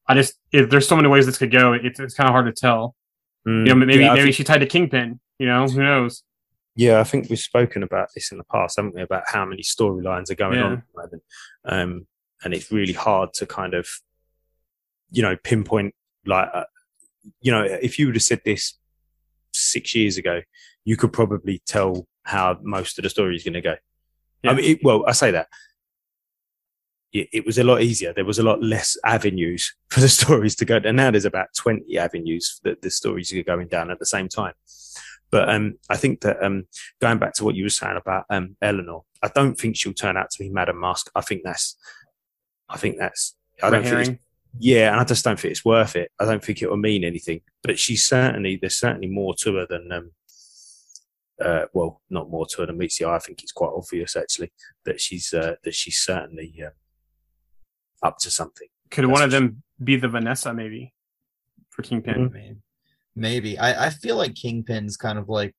I 0.09 0.15
just 0.15 0.33
if 0.51 0.69
there's 0.69 0.87
so 0.87 0.95
many 0.95 1.07
ways 1.07 1.25
this 1.27 1.37
could 1.37 1.51
go, 1.51 1.73
it's, 1.73 1.99
it's 1.99 2.15
kind 2.15 2.27
of 2.27 2.33
hard 2.33 2.47
to 2.47 2.51
tell. 2.59 2.95
Mm, 3.47 3.65
You 3.67 3.73
know, 3.73 3.85
maybe 3.85 4.03
yeah, 4.03 4.13
maybe 4.13 4.23
think- 4.23 4.35
she 4.35 4.43
tied 4.43 4.57
to 4.59 4.65
Kingpin. 4.65 5.19
You 5.37 5.45
know, 5.47 5.65
who 5.67 5.81
knows? 5.83 6.23
yeah, 6.75 6.99
I 6.99 7.03
think 7.03 7.29
we've 7.29 7.39
spoken 7.39 7.83
about 7.83 8.09
this 8.15 8.31
in 8.31 8.37
the 8.37 8.43
past, 8.45 8.77
haven't 8.77 8.95
we? 8.95 9.01
About 9.01 9.23
how 9.27 9.45
many 9.45 9.61
storylines 9.63 10.29
are 10.31 10.35
going 10.35 10.57
Yeah. 10.59 10.63
on 10.65 10.73
at 10.73 10.83
the 10.93 11.01
moment, 11.01 11.23
um, 11.65 12.07
and 12.43 12.53
it's 12.53 12.71
really 12.71 12.93
hard 12.93 13.33
to 13.35 13.45
kind 13.45 13.73
of, 13.73 13.87
you 15.11 15.21
know, 15.21 15.35
pinpoint. 15.43 15.93
Like, 16.25 16.49
uh, 16.53 16.65
you 17.41 17.51
know, 17.51 17.63
if 17.63 17.99
you 17.99 18.05
would 18.07 18.15
have 18.15 18.23
said 18.23 18.41
this 18.45 18.77
six 19.53 19.93
years 19.95 20.17
ago, 20.17 20.41
you 20.85 20.95
could 20.97 21.11
probably 21.13 21.61
tell 21.65 22.07
how 22.23 22.57
most 22.61 22.97
of 22.97 23.03
the 23.03 23.09
story 23.09 23.35
is 23.35 23.43
going 23.43 23.53
to 23.55 23.61
go. 23.61 23.75
Yeah. 24.43 24.51
I 24.51 24.53
mean, 24.55 24.65
it, 24.71 24.79
well, 24.83 25.03
I 25.07 25.11
say 25.13 25.31
that 25.31 25.47
it, 27.11 27.27
it 27.31 27.45
was 27.45 27.57
a 27.57 27.63
lot 27.63 27.81
easier. 27.81 28.13
There 28.13 28.25
was 28.25 28.39
a 28.39 28.43
lot 28.43 28.61
less 28.61 28.97
avenues 29.05 29.75
for 29.89 29.99
the 29.99 30.09
stories 30.09 30.55
to 30.57 30.65
go. 30.65 30.77
And 30.83 30.97
now 30.97 31.11
there's 31.11 31.25
about 31.25 31.53
20 31.57 31.97
avenues 31.97 32.59
that 32.63 32.81
the 32.81 32.89
stories 32.89 33.33
are 33.33 33.43
going 33.43 33.67
down 33.67 33.91
at 33.91 33.99
the 33.99 34.05
same 34.05 34.27
time. 34.27 34.53
But 35.31 35.49
um, 35.49 35.75
I 35.89 35.97
think 35.97 36.21
that 36.21 36.43
um, 36.43 36.65
going 36.99 37.19
back 37.19 37.33
to 37.35 37.45
what 37.45 37.55
you 37.55 37.63
were 37.63 37.69
saying 37.69 37.97
about 37.97 38.25
um, 38.31 38.55
Eleanor, 38.61 39.03
I 39.21 39.27
don't 39.27 39.55
think 39.55 39.75
she'll 39.75 39.93
turn 39.93 40.17
out 40.17 40.31
to 40.31 40.39
be 40.39 40.49
Madame 40.49 40.79
Masque. 40.79 41.11
I 41.13 41.21
think 41.21 41.43
that's, 41.43 41.75
I 42.67 42.77
think 42.77 42.97
that's, 42.97 43.35
I 43.61 43.69
don't 43.69 43.85
think 43.85 44.19
yeah, 44.57 44.91
and 44.91 44.99
I 44.99 45.03
just 45.03 45.23
don't 45.23 45.39
think 45.39 45.51
it's 45.51 45.65
worth 45.65 45.95
it. 45.95 46.11
I 46.19 46.25
don't 46.25 46.43
think 46.43 46.61
it 46.61 46.69
will 46.69 46.77
mean 46.77 47.03
anything. 47.03 47.41
But 47.61 47.77
she's 47.77 48.05
certainly 48.05 48.57
there's 48.59 48.79
certainly 48.79 49.07
more 49.07 49.35
to 49.41 49.55
her 49.55 49.67
than 49.69 49.91
um 49.91 50.11
uh 51.43 51.65
well, 51.73 52.01
not 52.09 52.29
more 52.29 52.45
to 52.47 52.61
her 52.61 52.65
than 52.65 52.77
meets 52.77 52.97
the 52.97 53.05
eye. 53.05 53.15
I 53.15 53.19
think 53.19 53.43
it's 53.43 53.51
quite 53.51 53.71
obvious 53.75 54.15
actually 54.15 54.51
that 54.85 54.99
she's 54.99 55.33
uh, 55.33 55.55
that 55.63 55.75
she's 55.75 55.97
certainly 55.97 56.53
uh, 56.65 56.71
up 58.03 58.17
to 58.19 58.31
something. 58.31 58.67
Could 58.91 59.05
That's 59.05 59.11
one 59.11 59.21
of 59.21 59.31
for 59.31 59.39
them 59.39 59.63
be 59.83 59.95
the 59.95 60.07
Vanessa 60.07 60.53
maybe 60.53 60.93
for 61.69 61.83
Kingpin? 61.83 62.29
Mhm. 62.29 62.33
Maybe. 62.33 62.55
Maybe. 63.15 63.59
I, 63.59 63.87
I 63.87 63.89
feel 63.89 64.15
like 64.15 64.35
Kingpin's 64.35 64.97
kind 64.97 65.19
of 65.19 65.29
like 65.29 65.55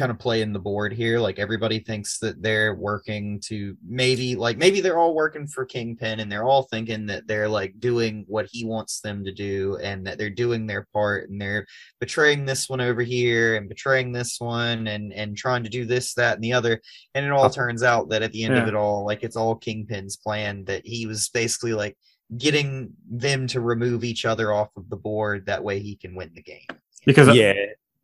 kind 0.00 0.10
of 0.10 0.18
playing 0.18 0.54
the 0.54 0.58
board 0.58 0.94
here. 0.94 1.20
Like 1.20 1.38
everybody 1.38 1.78
thinks 1.78 2.18
that 2.20 2.40
they're 2.40 2.74
working 2.74 3.38
to 3.44 3.76
maybe 3.86 4.34
like 4.34 4.56
maybe 4.56 4.80
they're 4.80 4.96
all 4.96 5.14
working 5.14 5.46
for 5.46 5.66
Kingpin 5.66 6.20
and 6.20 6.32
they're 6.32 6.44
all 6.44 6.62
thinking 6.62 7.04
that 7.06 7.26
they're 7.26 7.50
like 7.50 7.78
doing 7.78 8.24
what 8.26 8.48
he 8.50 8.64
wants 8.64 9.02
them 9.02 9.22
to 9.24 9.30
do 9.30 9.78
and 9.82 10.06
that 10.06 10.16
they're 10.16 10.30
doing 10.30 10.66
their 10.66 10.88
part 10.94 11.28
and 11.28 11.38
they're 11.38 11.66
betraying 12.00 12.46
this 12.46 12.66
one 12.66 12.80
over 12.80 13.02
here 13.02 13.56
and 13.56 13.68
betraying 13.68 14.10
this 14.10 14.40
one 14.40 14.86
and 14.86 15.12
and 15.12 15.36
trying 15.36 15.64
to 15.64 15.68
do 15.70 15.84
this, 15.84 16.14
that, 16.14 16.36
and 16.36 16.42
the 16.42 16.54
other. 16.54 16.80
And 17.14 17.26
it 17.26 17.30
all 17.30 17.50
turns 17.50 17.82
out 17.82 18.08
that 18.08 18.22
at 18.22 18.32
the 18.32 18.44
end 18.44 18.56
of 18.56 18.68
it 18.68 18.74
all, 18.74 19.04
like 19.04 19.22
it's 19.22 19.36
all 19.36 19.54
Kingpin's 19.54 20.16
plan 20.16 20.64
that 20.64 20.86
he 20.86 21.04
was 21.04 21.28
basically 21.28 21.74
like 21.74 21.94
getting 22.38 22.94
them 23.06 23.46
to 23.48 23.60
remove 23.60 24.02
each 24.02 24.24
other 24.24 24.50
off 24.50 24.70
of 24.78 24.88
the 24.88 24.96
board 24.96 25.44
that 25.44 25.62
way 25.62 25.78
he 25.78 25.94
can 25.94 26.14
win 26.14 26.30
the 26.34 26.42
game. 26.42 26.66
Because 27.04 27.34
yeah, 27.36 27.52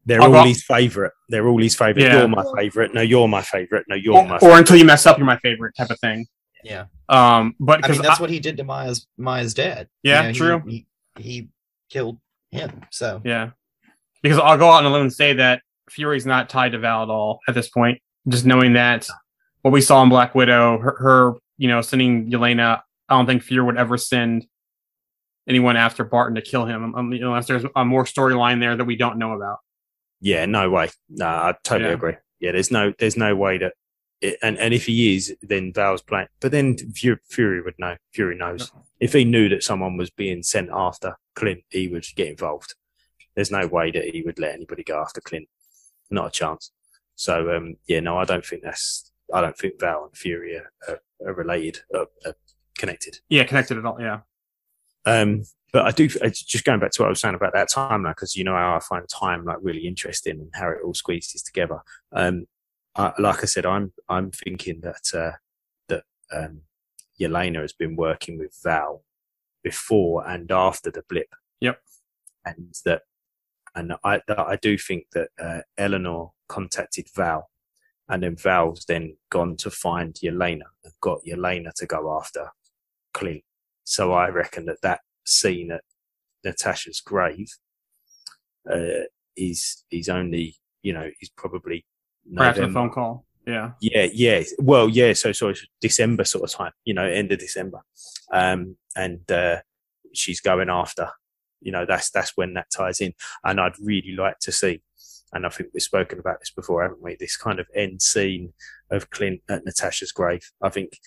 they're 0.07 0.23
I'll 0.23 0.35
all 0.35 0.43
go- 0.45 0.49
his 0.49 0.63
favorite. 0.65 1.13
They're 1.29 1.47
all 1.47 1.59
his 1.59 1.75
favorite. 1.77 2.03
Yeah. 2.05 2.21
You're 2.21 2.29
my 2.29 2.45
favorite. 2.57 2.95
No, 2.95 3.01
you're 3.03 3.29
my 3.29 3.43
favorite. 3.43 3.85
No, 3.89 3.97
you're 3.97 4.15
my. 4.15 4.37
or, 4.37 4.39
favorite. 4.41 4.55
or 4.55 4.59
until 4.59 4.77
you 4.77 4.85
mess 4.85 5.05
up, 5.07 5.19
you're 5.19 5.27
my 5.27 5.39
favorite 5.39 5.75
type 5.77 5.91
of 5.91 5.99
thing. 6.01 6.27
Yeah. 6.65 6.87
Um, 7.09 7.55
but 7.61 7.79
I 7.79 7.83
because 7.83 7.99
mean, 7.99 8.03
that's 8.07 8.21
what 8.21 8.31
he 8.31 8.41
did 8.41 8.57
to 8.57 8.65
Maya's 8.65 9.07
Maya's 9.19 9.53
dad. 9.55 9.89
You 10.03 10.13
Yeah, 10.13 10.23
know, 10.23 10.29
he- 10.29 10.35
true. 10.35 10.63
He, 10.67 10.87
he 11.19 11.49
killed 11.91 12.19
him. 12.51 12.83
So 12.91 13.21
Yeah. 13.25 13.51
Because 14.23 14.39
I'll 14.39 14.57
go 14.57 14.69
out 14.71 14.85
on 14.85 14.87
a 14.87 14.91
limb 14.93 15.03
and 15.03 15.13
say 15.13 15.35
that 15.35 15.61
Fury's 15.91 16.27
not 16.27 16.49
tied 16.49 16.73
to 16.73 16.79
Val 16.79 17.03
at 17.05 17.11
all 17.11 17.41
at 17.49 17.55
this 17.55 17.69
point. 17.69 18.01
Just 18.29 18.45
knowing 18.47 18.73
that 18.73 19.09
what 19.63 19.71
we 19.71 19.81
saw 19.81 20.03
in 20.03 20.09
Black 20.09 20.35
Widow, 20.35 20.79
her, 20.79 20.97
her 20.99 21.35
you 21.59 21.69
know, 21.69 21.81
sending 21.81 22.31
Yelena, 22.31 22.81
I 23.09 23.17
don't 23.17 23.27
think 23.27 23.43
Fury 23.43 23.65
would 23.65 23.77
ever 23.77 23.97
send 23.97 24.47
anyone 25.49 25.77
after 25.77 26.03
Barton 26.03 26.35
to 26.35 26.43
kill 26.43 26.67
him 26.67 26.95
um, 26.97 27.13
you 27.13 27.21
know, 27.21 27.29
unless 27.29 27.47
there's 27.47 27.65
a 27.77 27.85
more 27.85 28.05
storyline 28.05 28.59
there 28.59 28.75
that 28.77 28.85
we 28.85 28.97
don't 28.97 29.19
know 29.19 29.33
about. 29.33 29.59
Yeah, 30.21 30.47
no 30.47 30.71
way. 30.71 30.91
No, 31.09 31.27
I 31.27 31.55
totally 31.63 31.91
Yeah. 31.91 31.95
agree. 31.95 32.15
Yeah, 32.41 32.53
there's 32.53 32.71
no, 32.71 32.93
there's 32.99 33.17
no 33.17 33.35
way 33.35 33.59
that, 33.59 33.75
it, 34.21 34.39
and 34.43 34.59
and 34.59 34.73
if 34.73 34.87
he 34.87 35.15
is, 35.15 35.35
then 35.43 35.73
Val's 35.73 36.03
playing. 36.03 36.29
But 36.41 36.53
then 36.53 36.77
Fury, 36.95 37.63
would 37.63 37.75
know. 37.79 37.97
Fury 38.13 38.37
knows. 38.37 38.73
If 38.99 39.13
he 39.13 39.25
knew 39.25 39.49
that 39.51 39.63
someone 39.63 39.97
was 39.99 40.11
being 40.11 40.43
sent 40.43 40.71
after 40.73 41.17
Clint, 41.35 41.65
he 41.69 41.89
would 41.89 42.07
get 42.15 42.29
involved. 42.29 42.75
There's 43.35 43.51
no 43.51 43.67
way 43.67 43.91
that 43.91 44.05
he 44.05 44.23
would 44.23 44.39
let 44.39 44.55
anybody 44.55 44.83
go 44.85 45.01
after 45.01 45.21
Clint. 45.21 45.49
Not 46.11 46.29
a 46.29 46.31
chance. 46.31 46.73
So 47.15 47.55
um, 47.55 47.77
yeah, 47.87 48.01
no, 48.01 48.17
I 48.17 48.25
don't 48.25 48.45
think 48.45 48.63
that's. 48.63 49.11
I 49.33 49.41
don't 49.41 49.57
think 49.59 49.81
Val 49.81 50.05
and 50.05 50.17
Fury 50.17 50.57
are, 50.57 50.73
are, 50.89 51.01
are 51.27 51.35
related, 51.35 51.81
are, 51.95 52.07
are 52.25 52.35
connected. 52.79 53.19
Yeah, 53.29 53.45
connected 53.45 53.77
at 53.77 53.85
all. 53.85 54.01
Yeah. 54.01 54.21
Um, 55.05 55.43
but 55.73 55.85
I 55.85 55.91
do 55.91 56.09
it's 56.23 56.43
just 56.43 56.65
going 56.65 56.81
back 56.81 56.93
to 56.93 57.03
what 57.03 57.07
I 57.07 57.11
was 57.11 57.21
saying 57.21 57.35
about 57.35 57.53
that 57.55 57.69
timeline 57.71 58.15
because 58.15 58.37
you 58.37 58.45
know 58.45 58.55
how 58.55 58.77
I 58.77 58.81
find 58.81 59.07
time 59.09 59.45
like 59.45 59.59
really 59.61 59.87
interesting 59.87 60.41
and 60.41 60.51
how 60.55 60.71
it 60.71 60.79
all 60.85 60.95
squeezes 60.95 61.43
together. 61.43 61.81
Um, 62.13 62.47
I, 62.95 63.13
like 63.19 63.43
I 63.43 63.47
said, 63.47 63.67
I'm 63.67 63.93
I'm 64.09 64.31
thinking 64.31 64.81
that 64.83 65.11
uh, 65.15 65.37
that 65.89 66.05
um, 66.35 66.63
Yelena 67.21 67.61
has 67.61 67.73
been 67.73 67.97
working 67.97 68.39
with 68.39 68.59
Val 68.63 69.03
before 69.63 70.27
and 70.29 70.51
after 70.51 70.91
the 70.91 71.03
blip. 71.09 71.29
Yep. 71.61 71.81
and 72.45 72.75
that 72.85 73.03
and 73.75 73.95
I 74.05 74.23
that 74.29 74.39
I 74.39 74.57
do 74.57 74.79
think 74.79 75.07
that 75.13 75.29
uh, 75.39 75.61
Eleanor 75.77 76.33
contacted 76.49 77.09
Val. 77.15 77.51
And 78.09 78.23
then 78.23 78.37
Val's 78.37 78.85
then 78.87 79.17
gone 79.31 79.57
to 79.57 79.71
find 79.71 80.15
Yelena 80.15 80.69
and 80.85 80.93
got 81.01 81.25
Yelena 81.27 81.73
to 81.75 81.87
go 81.87 82.17
after 82.17 82.53
Clint. 83.13 83.43
So 83.83 84.13
I 84.13 84.29
reckon 84.29 84.67
that 84.67 84.81
that 84.83 85.01
scene 85.27 85.73
at 85.73 85.83
Natasha's 86.45 87.01
grave 87.01 87.49
uh, 88.71 89.05
is 89.37 89.85
is 89.91 90.09
only 90.09 90.57
you 90.83 90.93
know 90.93 91.09
is 91.21 91.31
probably 91.31 91.85
Perhaps 92.35 92.59
a 92.59 92.69
phone 92.69 92.91
call. 92.91 93.25
Yeah. 93.47 93.73
Yeah, 93.81 94.09
yeah. 94.13 94.43
Well, 94.59 94.89
yeah. 94.89 95.13
So, 95.13 95.33
so 95.33 95.49
it's 95.49 95.65
December 95.81 96.25
sort 96.25 96.45
of 96.45 96.51
time, 96.51 96.73
you 96.85 96.95
know, 96.95 97.05
end 97.05 97.31
of 97.31 97.39
December, 97.39 97.81
um, 98.33 98.77
and 98.97 99.31
uh, 99.31 99.59
she's 100.13 100.41
going 100.41 100.69
after. 100.69 101.09
You 101.61 101.73
know, 101.73 101.87
that's 101.87 102.11
that's 102.11 102.37
when 102.37 102.55
that 102.55 102.67
ties 102.77 103.01
in, 103.01 103.15
and 103.45 103.61
I'd 103.61 103.79
really 103.81 104.15
like 104.17 104.39
to 104.41 104.53
see. 104.53 104.83
And 105.33 105.47
I 105.47 105.49
think 105.49 105.71
we've 105.73 105.83
spoken 105.83 106.19
about 106.19 106.41
this 106.41 106.51
before, 106.51 106.83
haven't 106.83 107.03
we? 107.03 107.17
This 107.19 107.37
kind 107.37 107.61
of 107.61 107.67
end 107.75 108.03
scene 108.03 108.53
of 108.91 109.11
Clint 109.11 109.43
at 109.49 109.65
Natasha's 109.65 110.13
grave. 110.13 110.51
I 110.63 110.69
think 110.69 110.99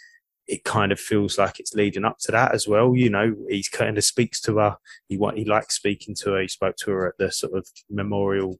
it 0.50 0.64
kind 0.64 0.91
of 0.91 1.00
feels 1.00 1.38
like 1.38 1.60
it's 1.60 1.76
leading 1.76 2.04
up 2.04 2.18
to 2.18 2.32
that 2.32 2.54
as 2.54 2.68
well. 2.68 2.95
You 2.95 3.12
know, 3.12 3.36
he 3.47 3.64
kind 3.72 3.97
of 3.97 4.04
speaks 4.04 4.41
to 4.41 4.58
her. 4.58 4.78
He 5.08 5.20
he 5.36 5.45
likes 5.45 5.76
speaking 5.76 6.16
to 6.16 6.32
her. 6.32 6.41
He 6.41 6.47
spoke 6.47 6.76
to 6.78 6.91
her 6.91 7.08
at 7.08 7.18
the 7.20 7.32
sort 7.32 7.54
of 7.54 7.68
memorial 7.89 8.60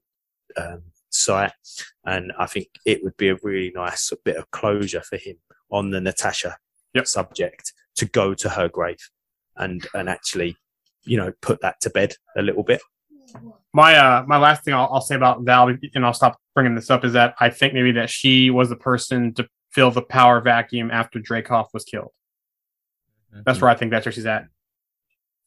um, 0.56 0.82
site, 1.10 1.52
and 2.06 2.32
I 2.38 2.46
think 2.46 2.68
it 2.86 3.02
would 3.02 3.16
be 3.16 3.28
a 3.28 3.38
really 3.42 3.72
nice 3.74 4.12
bit 4.24 4.36
of 4.36 4.50
closure 4.52 5.02
for 5.02 5.16
him 5.16 5.36
on 5.70 5.90
the 5.90 6.00
Natasha 6.00 6.56
Yep. 6.94 7.06
subject 7.06 7.72
to 7.96 8.06
go 8.06 8.34
to 8.34 8.48
her 8.48 8.68
grave 8.68 8.98
and 9.56 9.86
and 9.94 10.08
actually, 10.08 10.56
you 11.04 11.16
know, 11.16 11.32
put 11.40 11.60
that 11.60 11.80
to 11.82 11.90
bed 11.90 12.14
a 12.36 12.42
little 12.42 12.62
bit. 12.62 12.80
My 13.72 13.96
uh 13.96 14.24
my 14.26 14.38
last 14.38 14.64
thing 14.64 14.74
I'll, 14.74 14.88
I'll 14.92 15.00
say 15.00 15.16
about 15.16 15.42
Val, 15.42 15.68
and 15.68 16.06
I'll 16.06 16.14
stop 16.14 16.38
bringing 16.54 16.74
this 16.74 16.90
up, 16.90 17.04
is 17.04 17.12
that 17.14 17.34
I 17.40 17.50
think 17.50 17.74
maybe 17.74 17.92
that 17.92 18.10
she 18.10 18.50
was 18.50 18.68
the 18.68 18.76
person 18.76 19.34
to 19.34 19.48
fill 19.70 19.90
the 19.90 20.02
power 20.02 20.40
vacuum 20.40 20.90
after 20.90 21.18
Dreykov 21.18 21.68
was 21.72 21.84
killed. 21.84 22.10
Mm-hmm. 23.32 23.42
That's 23.46 23.60
where 23.60 23.70
I 23.70 23.74
think 23.74 23.90
that's 23.90 24.06
where 24.06 24.12
she's 24.12 24.26
at. 24.26 24.46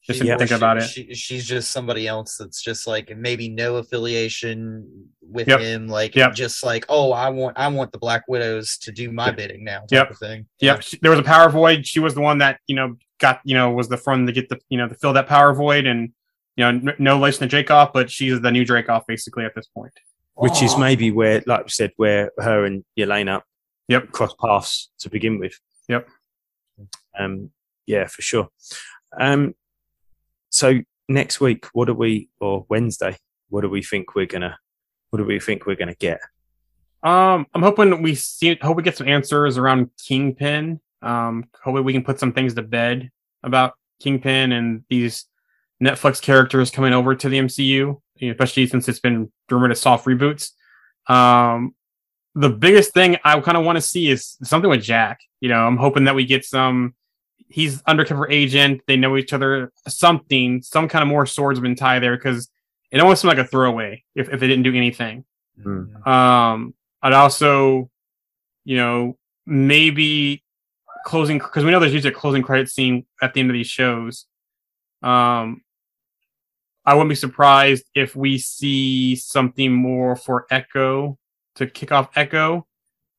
Just 0.02 0.20
She- 0.20 0.26
to 0.26 0.36
think 0.36 0.48
she- 0.50 0.54
about 0.54 0.76
it. 0.78 0.82
she- 0.88 1.14
she's 1.14 1.46
just 1.46 1.70
somebody 1.70 2.06
else 2.06 2.36
that's 2.36 2.60
just 2.62 2.86
like 2.86 3.16
maybe 3.16 3.48
no 3.48 3.76
affiliation 3.76 5.08
with 5.22 5.48
Yep. 5.48 5.60
him. 5.60 5.88
Like 5.88 6.14
Yep. 6.14 6.34
just 6.34 6.62
like, 6.62 6.84
oh, 6.90 7.12
I 7.12 7.30
want 7.30 7.58
I 7.58 7.68
want 7.68 7.90
the 7.92 7.98
Black 7.98 8.24
Widows 8.28 8.76
to 8.78 8.92
do 8.92 9.10
my 9.10 9.26
Yep. 9.26 9.36
bidding 9.36 9.64
now, 9.64 9.80
type 9.80 9.92
Yep. 9.92 10.10
of 10.10 10.18
thing. 10.18 10.46
Yep. 10.60 10.82
She, 10.82 10.98
there 11.00 11.10
was 11.10 11.20
a 11.20 11.24
power 11.24 11.48
void. 11.48 11.86
She 11.86 12.00
was 12.00 12.14
the 12.14 12.20
one 12.20 12.38
that, 12.38 12.60
you 12.66 12.76
know, 12.76 12.96
got, 13.18 13.40
you 13.44 13.54
know, 13.54 13.70
was 13.70 13.88
the 13.88 13.96
front 13.96 14.26
to 14.26 14.32
get 14.32 14.48
the, 14.50 14.58
you 14.68 14.76
know, 14.76 14.88
to 14.88 14.94
fill 14.94 15.14
that 15.14 15.26
power 15.26 15.54
void 15.54 15.86
and, 15.86 16.12
you 16.56 16.64
know, 16.64 16.68
n- 16.68 16.96
no 16.98 17.16
relation 17.16 17.48
to 17.48 17.56
Dreykov, 17.56 17.92
but 17.94 18.10
she's 18.10 18.38
the 18.42 18.50
new 18.52 18.64
Dreykov 18.66 19.04
basically 19.08 19.44
at 19.46 19.54
this 19.54 19.66
point. 19.68 19.92
Which 20.34 20.62
is 20.62 20.76
maybe 20.76 21.12
where, 21.12 21.42
like 21.46 21.64
we 21.64 21.70
said, 21.70 21.92
where 21.96 22.30
her 22.38 22.64
and 22.64 22.84
Yelena 22.98 23.40
Yep. 23.88 24.12
cross 24.12 24.34
paths 24.34 24.90
to 25.00 25.10
begin 25.10 25.38
with. 25.38 25.58
Yep. 25.88 26.08
Um, 27.18 27.50
yeah, 27.86 28.06
for 28.06 28.22
sure. 28.22 28.48
Um, 29.18 29.54
so 30.50 30.80
next 31.08 31.40
week, 31.40 31.66
what 31.72 31.86
do 31.86 31.94
we, 31.94 32.28
or 32.40 32.66
Wednesday, 32.68 33.16
what 33.48 33.60
do 33.60 33.68
we 33.68 33.82
think 33.82 34.14
we're 34.14 34.26
gonna, 34.26 34.58
what 35.10 35.18
do 35.18 35.24
we 35.24 35.38
think 35.38 35.66
we're 35.66 35.76
gonna 35.76 35.94
get? 35.94 36.20
Um, 37.02 37.46
I'm 37.54 37.62
hoping 37.62 38.02
we 38.02 38.14
see, 38.14 38.58
hope 38.60 38.76
we 38.76 38.82
get 38.82 38.96
some 38.96 39.08
answers 39.08 39.58
around 39.58 39.90
Kingpin. 40.02 40.80
Um, 41.02 41.44
hopefully 41.62 41.82
we 41.82 41.92
can 41.92 42.02
put 42.02 42.18
some 42.18 42.32
things 42.32 42.54
to 42.54 42.62
bed 42.62 43.10
about 43.42 43.74
Kingpin 44.00 44.52
and 44.52 44.84
these 44.88 45.26
Netflix 45.82 46.20
characters 46.20 46.70
coming 46.70 46.94
over 46.94 47.14
to 47.14 47.28
the 47.28 47.38
MCU, 47.38 48.00
especially 48.22 48.66
since 48.66 48.88
it's 48.88 49.00
been 49.00 49.30
rumored 49.50 49.72
as 49.72 49.80
soft 49.80 50.06
reboots. 50.06 50.52
Um, 51.08 51.74
the 52.34 52.50
biggest 52.50 52.92
thing 52.92 53.16
I 53.24 53.38
kind 53.40 53.56
of 53.56 53.64
want 53.64 53.76
to 53.76 53.82
see 53.82 54.10
is 54.10 54.36
something 54.42 54.70
with 54.70 54.82
Jack. 54.82 55.20
You 55.40 55.48
know, 55.48 55.66
I'm 55.66 55.76
hoping 55.76 56.04
that 56.04 56.14
we 56.14 56.26
get 56.26 56.44
some. 56.44 56.94
He's 57.48 57.82
undercover 57.86 58.28
agent. 58.30 58.82
They 58.86 58.96
know 58.96 59.16
each 59.16 59.32
other. 59.32 59.72
Something, 59.86 60.62
some 60.62 60.88
kind 60.88 61.02
of 61.02 61.08
more 61.08 61.26
swordsman 61.26 61.76
tie 61.76 62.00
there 62.00 62.16
because 62.16 62.48
it 62.90 63.00
almost 63.00 63.22
seemed 63.22 63.36
like 63.36 63.44
a 63.44 63.48
throwaway 63.48 64.04
if, 64.14 64.28
if 64.28 64.40
they 64.40 64.48
didn't 64.48 64.64
do 64.64 64.74
anything. 64.74 65.24
Mm. 65.62 66.06
Um, 66.06 66.74
I'd 67.02 67.12
also, 67.12 67.90
you 68.64 68.76
know, 68.76 69.16
maybe 69.46 70.42
closing 71.04 71.38
because 71.38 71.64
we 71.64 71.70
know 71.70 71.78
there's 71.78 71.92
usually 71.92 72.12
a 72.12 72.16
closing 72.16 72.42
credit 72.42 72.68
scene 72.68 73.06
at 73.22 73.34
the 73.34 73.40
end 73.40 73.50
of 73.50 73.54
these 73.54 73.68
shows. 73.68 74.26
Um, 75.02 75.62
I 76.86 76.94
wouldn't 76.94 77.10
be 77.10 77.14
surprised 77.14 77.84
if 77.94 78.16
we 78.16 78.38
see 78.38 79.16
something 79.16 79.72
more 79.72 80.16
for 80.16 80.46
Echo 80.50 81.18
to 81.56 81.66
kick 81.66 81.92
off 81.92 82.10
Echo, 82.16 82.66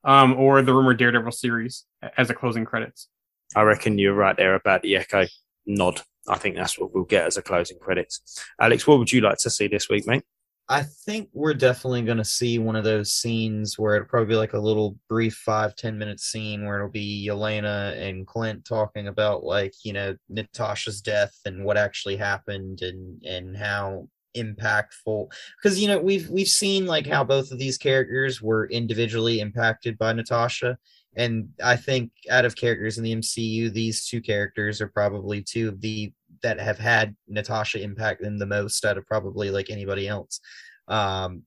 um, 0.03 0.33
or 0.33 0.61
the 0.61 0.73
rumored 0.73 0.97
Daredevil 0.97 1.31
series 1.31 1.85
as 2.17 2.29
a 2.29 2.33
closing 2.33 2.65
credits. 2.65 3.07
I 3.55 3.61
reckon 3.63 3.97
you're 3.97 4.13
right 4.13 4.35
there 4.35 4.55
about 4.55 4.81
the 4.81 4.95
Echo 4.95 5.25
nod. 5.65 6.01
I 6.27 6.37
think 6.37 6.55
that's 6.55 6.79
what 6.79 6.93
we'll 6.93 7.03
get 7.03 7.25
as 7.25 7.37
a 7.37 7.41
closing 7.41 7.79
credits. 7.79 8.43
Alex, 8.59 8.87
what 8.87 8.99
would 8.99 9.11
you 9.11 9.21
like 9.21 9.37
to 9.39 9.49
see 9.49 9.67
this 9.67 9.89
week, 9.89 10.07
mate? 10.07 10.23
I 10.67 10.81
think 10.81 11.29
we're 11.31 11.53
definitely 11.53 12.01
going 12.01 12.17
to 12.17 12.25
see 12.25 12.57
one 12.57 12.75
of 12.75 12.83
those 12.83 13.13
scenes 13.13 13.77
where 13.77 13.95
it'll 13.95 14.07
probably 14.07 14.29
be 14.29 14.35
like 14.35 14.53
a 14.53 14.59
little 14.59 14.97
brief 15.07 15.35
five 15.35 15.75
ten 15.75 15.97
minute 15.99 16.19
scene 16.19 16.65
where 16.65 16.77
it'll 16.77 16.89
be 16.89 17.27
Yelena 17.29 17.95
and 18.01 18.25
Clint 18.25 18.65
talking 18.65 19.07
about 19.07 19.43
like 19.43 19.73
you 19.83 19.93
know 19.93 20.15
Natasha's 20.27 21.01
death 21.01 21.37
and 21.45 21.63
what 21.63 21.77
actually 21.77 22.17
happened 22.17 22.81
and 22.81 23.23
and 23.23 23.55
how 23.55 24.09
impactful 24.35 25.31
because 25.61 25.79
you 25.79 25.87
know 25.87 25.99
we've 25.99 26.29
we've 26.29 26.47
seen 26.47 26.85
like 26.85 27.07
how 27.07 27.23
both 27.23 27.51
of 27.51 27.59
these 27.59 27.77
characters 27.77 28.41
were 28.41 28.67
individually 28.67 29.39
impacted 29.39 29.97
by 29.97 30.13
Natasha 30.13 30.77
and 31.15 31.49
I 31.63 31.75
think 31.77 32.11
out 32.29 32.45
of 32.45 32.55
characters 32.55 32.97
in 32.97 33.03
the 33.03 33.15
MCU 33.15 33.71
these 33.71 34.07
two 34.07 34.21
characters 34.21 34.81
are 34.81 34.87
probably 34.87 35.41
two 35.41 35.69
of 35.69 35.81
the 35.81 36.11
that 36.41 36.59
have 36.59 36.77
had 36.77 37.15
Natasha 37.27 37.81
impact 37.81 38.21
them 38.21 38.37
the 38.37 38.45
most 38.45 38.85
out 38.85 38.97
of 38.97 39.07
probably 39.07 39.49
like 39.49 39.69
anybody 39.69 40.07
else. 40.07 40.39
Um, 40.87 41.43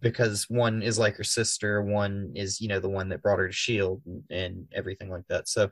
because 0.00 0.46
one 0.48 0.82
is 0.82 0.98
like 0.98 1.16
her 1.16 1.24
sister, 1.24 1.82
one 1.82 2.32
is 2.34 2.60
you 2.60 2.68
know 2.68 2.80
the 2.80 2.88
one 2.88 3.10
that 3.10 3.22
brought 3.22 3.38
her 3.38 3.46
to 3.46 3.52
Shield 3.52 4.02
and, 4.06 4.24
and 4.30 4.66
everything 4.74 5.10
like 5.10 5.26
that. 5.28 5.48
So 5.48 5.70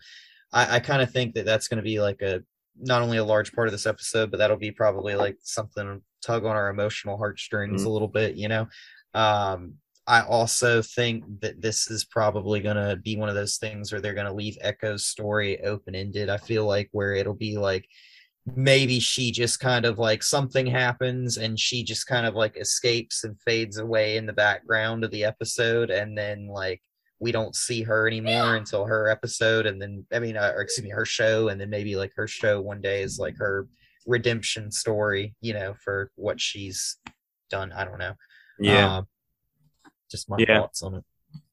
I, 0.52 0.76
I 0.76 0.80
kind 0.80 1.02
of 1.02 1.10
think 1.10 1.34
that 1.34 1.44
that's 1.46 1.66
going 1.66 1.78
to 1.78 1.82
be 1.82 2.00
like 2.00 2.22
a 2.22 2.42
not 2.80 3.02
only 3.02 3.16
a 3.16 3.24
large 3.24 3.52
part 3.52 3.68
of 3.68 3.72
this 3.72 3.86
episode, 3.86 4.30
but 4.30 4.36
that'll 4.36 4.56
be 4.56 4.70
probably 4.70 5.16
like 5.16 5.38
something 5.42 6.02
tug 6.22 6.44
on 6.44 6.56
our 6.56 6.68
emotional 6.68 7.16
heartstrings 7.16 7.82
Mhm. 7.82 7.86
a 7.86 7.88
little 7.90 8.08
bit, 8.08 8.34
you 8.36 8.48
know. 8.48 8.68
Um, 9.14 9.74
I 10.06 10.22
also 10.22 10.80
think 10.80 11.24
that 11.40 11.60
this 11.60 11.90
is 11.90 12.04
probably 12.04 12.60
going 12.60 12.76
to 12.76 12.96
be 12.96 13.16
one 13.16 13.28
of 13.28 13.34
those 13.34 13.58
things 13.58 13.92
where 13.92 14.00
they're 14.00 14.14
going 14.14 14.26
to 14.26 14.32
leave 14.32 14.56
Echo's 14.60 15.04
story 15.04 15.62
open 15.62 15.94
ended. 15.94 16.30
I 16.30 16.38
feel 16.38 16.64
like 16.66 16.88
where 16.92 17.14
it'll 17.14 17.34
be 17.34 17.58
like 17.58 17.86
maybe 18.56 18.98
she 18.98 19.30
just 19.30 19.60
kind 19.60 19.84
of 19.84 19.98
like 19.98 20.22
something 20.22 20.66
happens 20.66 21.36
and 21.36 21.58
she 21.60 21.82
just 21.84 22.06
kind 22.06 22.24
of 22.26 22.34
like 22.34 22.56
escapes 22.56 23.24
and 23.24 23.38
fades 23.42 23.76
away 23.76 24.16
in 24.16 24.24
the 24.24 24.32
background 24.32 25.04
of 25.04 25.10
the 25.10 25.24
episode 25.24 25.90
and 25.90 26.16
then 26.16 26.46
like 26.48 26.80
we 27.20 27.30
don't 27.30 27.54
see 27.54 27.82
her 27.82 28.06
anymore 28.06 28.56
until 28.56 28.86
her 28.86 29.08
episode 29.08 29.66
and 29.66 29.82
then 29.82 30.06
i 30.14 30.18
mean 30.18 30.36
uh, 30.36 30.52
or 30.54 30.62
excuse 30.62 30.84
me 30.84 30.88
her 30.90 31.04
show 31.04 31.48
and 31.48 31.60
then 31.60 31.68
maybe 31.68 31.94
like 31.96 32.12
her 32.16 32.26
show 32.26 32.58
one 32.60 32.80
day 32.80 33.02
is 33.02 33.18
like 33.18 33.36
her 33.36 33.66
redemption 34.08 34.70
story 34.72 35.34
you 35.40 35.52
know 35.52 35.74
for 35.84 36.10
what 36.16 36.40
she's 36.40 36.96
done 37.50 37.70
i 37.72 37.84
don't 37.84 37.98
know 37.98 38.14
Yeah, 38.58 38.98
Um, 38.98 39.06
just 40.10 40.28
my 40.28 40.36
Yeah. 40.38 40.60
thoughts 40.60 40.82
on 40.82 40.94
it 40.96 41.04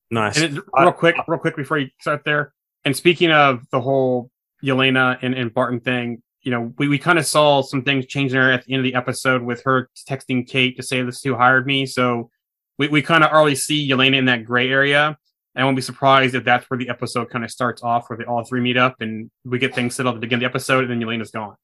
nice. 0.09 0.41
And 0.41 0.57
it, 0.57 0.63
real 0.77 0.91
quick, 0.91 1.15
real 1.27 1.39
quick 1.39 1.55
before 1.55 1.77
you 1.77 1.89
start 1.99 2.23
there. 2.25 2.53
And 2.85 2.95
speaking 2.95 3.31
of 3.31 3.63
the 3.71 3.81
whole 3.81 4.29
Yelena 4.63 5.17
and, 5.21 5.33
and 5.33 5.53
Barton 5.53 5.79
thing, 5.81 6.21
you 6.41 6.51
know, 6.51 6.73
we, 6.77 6.87
we 6.87 6.97
kind 6.99 7.17
of 7.19 7.25
saw 7.25 7.61
some 7.61 7.81
things 7.83 8.05
changing 8.05 8.39
there 8.39 8.51
at 8.53 8.63
the 8.65 8.73
end 8.73 8.79
of 8.79 8.83
the 8.91 8.95
episode 8.95 9.41
with 9.41 9.63
her 9.63 9.89
texting 10.07 10.47
Kate 10.47 10.77
to 10.77 10.83
say 10.83 11.01
this 11.01 11.15
is 11.17 11.23
who 11.23 11.35
hired 11.35 11.65
me. 11.65 11.85
So 11.85 12.29
we, 12.77 12.87
we 12.87 13.01
kind 13.01 13.23
of 13.23 13.31
already 13.31 13.55
see 13.55 13.89
Yelena 13.89 14.15
in 14.17 14.25
that 14.25 14.45
gray 14.45 14.69
area. 14.69 15.17
And 15.55 15.61
I 15.61 15.65
won't 15.65 15.75
be 15.75 15.81
surprised 15.81 16.35
if 16.35 16.43
that's 16.43 16.69
where 16.69 16.77
the 16.77 16.89
episode 16.89 17.29
kind 17.31 17.43
of 17.43 17.49
starts 17.51 17.81
off, 17.83 18.09
where 18.09 18.17
they 18.17 18.25
all 18.25 18.43
three 18.43 18.61
meet 18.61 18.77
up 18.77 19.01
and 19.01 19.31
we 19.43 19.57
get 19.57 19.73
things 19.73 19.95
settled 19.95 20.15
at 20.15 20.17
the 20.21 20.27
beginning 20.27 20.45
of 20.45 20.51
the 20.51 20.55
episode, 20.55 20.83
and 20.89 20.91
then 20.91 20.99
Yelena's 21.07 21.31
gone. 21.31 21.55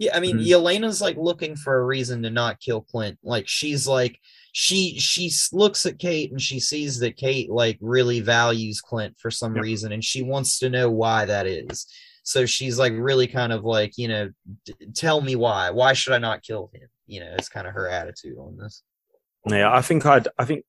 Yeah, 0.00 0.16
I 0.16 0.20
mean, 0.20 0.38
Mhm. 0.38 0.46
Yelena's 0.46 1.00
like 1.02 1.16
looking 1.18 1.54
for 1.54 1.78
a 1.78 1.84
reason 1.84 2.22
to 2.22 2.30
not 2.30 2.58
kill 2.58 2.80
Clint. 2.80 3.18
Like 3.22 3.46
she's 3.46 3.86
like 3.86 4.18
she 4.52 4.98
she 4.98 5.30
looks 5.52 5.84
at 5.86 5.98
Kate 5.98 6.30
and 6.32 6.40
she 6.40 6.58
sees 6.58 6.98
that 7.00 7.16
Kate 7.18 7.50
like 7.50 7.78
really 7.82 8.20
values 8.20 8.80
Clint 8.80 9.14
for 9.20 9.30
some 9.30 9.54
Yep. 9.54 9.62
reason 9.62 9.92
and 9.92 10.02
she 10.02 10.22
wants 10.22 10.58
to 10.60 10.70
know 10.70 10.90
why 10.90 11.26
that 11.26 11.46
is. 11.46 11.86
So 12.24 12.46
she's 12.46 12.78
like 12.78 12.92
really 12.96 13.26
kind 13.26 13.52
of 13.52 13.64
like, 13.64 13.92
you 13.98 14.08
know, 14.08 14.30
d- 14.64 14.74
tell 14.94 15.20
me 15.20 15.36
why. 15.36 15.70
Why 15.70 15.92
should 15.92 16.14
I 16.14 16.18
not 16.18 16.42
kill 16.42 16.70
him? 16.72 16.88
You 17.06 17.20
know, 17.20 17.34
it's 17.38 17.48
kind 17.50 17.66
of 17.66 17.74
her 17.74 17.86
attitude 17.88 18.38
on 18.38 18.56
this. 18.56 18.82
Yeah, 19.46 19.70
I 19.72 19.82
think 19.82 20.06
I'd 20.06 20.28
I 20.38 20.46
think 20.46 20.64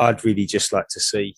I'd 0.00 0.24
really 0.24 0.46
just 0.46 0.72
like 0.72 0.88
to 0.90 1.00
see 1.00 1.36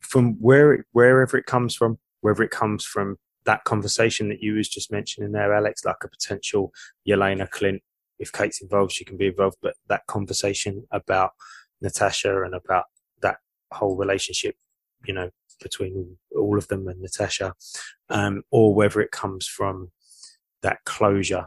from 0.00 0.34
where 0.40 0.74
it, 0.74 0.86
wherever 0.92 1.36
it 1.36 1.46
comes 1.46 1.76
from, 1.76 1.98
whether 2.22 2.42
it 2.42 2.50
comes 2.50 2.84
from 2.84 3.18
that 3.46 3.64
conversation 3.64 4.28
that 4.28 4.42
you 4.42 4.54
was 4.54 4.68
just 4.68 4.90
mentioning 4.90 5.32
there, 5.32 5.54
Alex, 5.54 5.84
like 5.84 6.02
a 6.02 6.08
potential 6.08 6.72
Yelena 7.06 7.48
Clint. 7.50 7.82
If 8.18 8.32
Kate's 8.32 8.62
involved, 8.62 8.92
she 8.92 9.04
can 9.04 9.16
be 9.16 9.26
involved, 9.26 9.58
but 9.60 9.74
that 9.88 10.06
conversation 10.06 10.86
about 10.90 11.32
Natasha 11.80 12.42
and 12.42 12.54
about 12.54 12.84
that 13.22 13.38
whole 13.72 13.96
relationship, 13.96 14.56
you 15.04 15.12
know, 15.12 15.30
between 15.62 16.16
all 16.36 16.56
of 16.56 16.68
them 16.68 16.88
and 16.88 17.00
Natasha, 17.00 17.54
um, 18.08 18.42
or 18.50 18.74
whether 18.74 19.00
it 19.00 19.10
comes 19.10 19.46
from 19.46 19.90
that 20.62 20.78
closure 20.84 21.46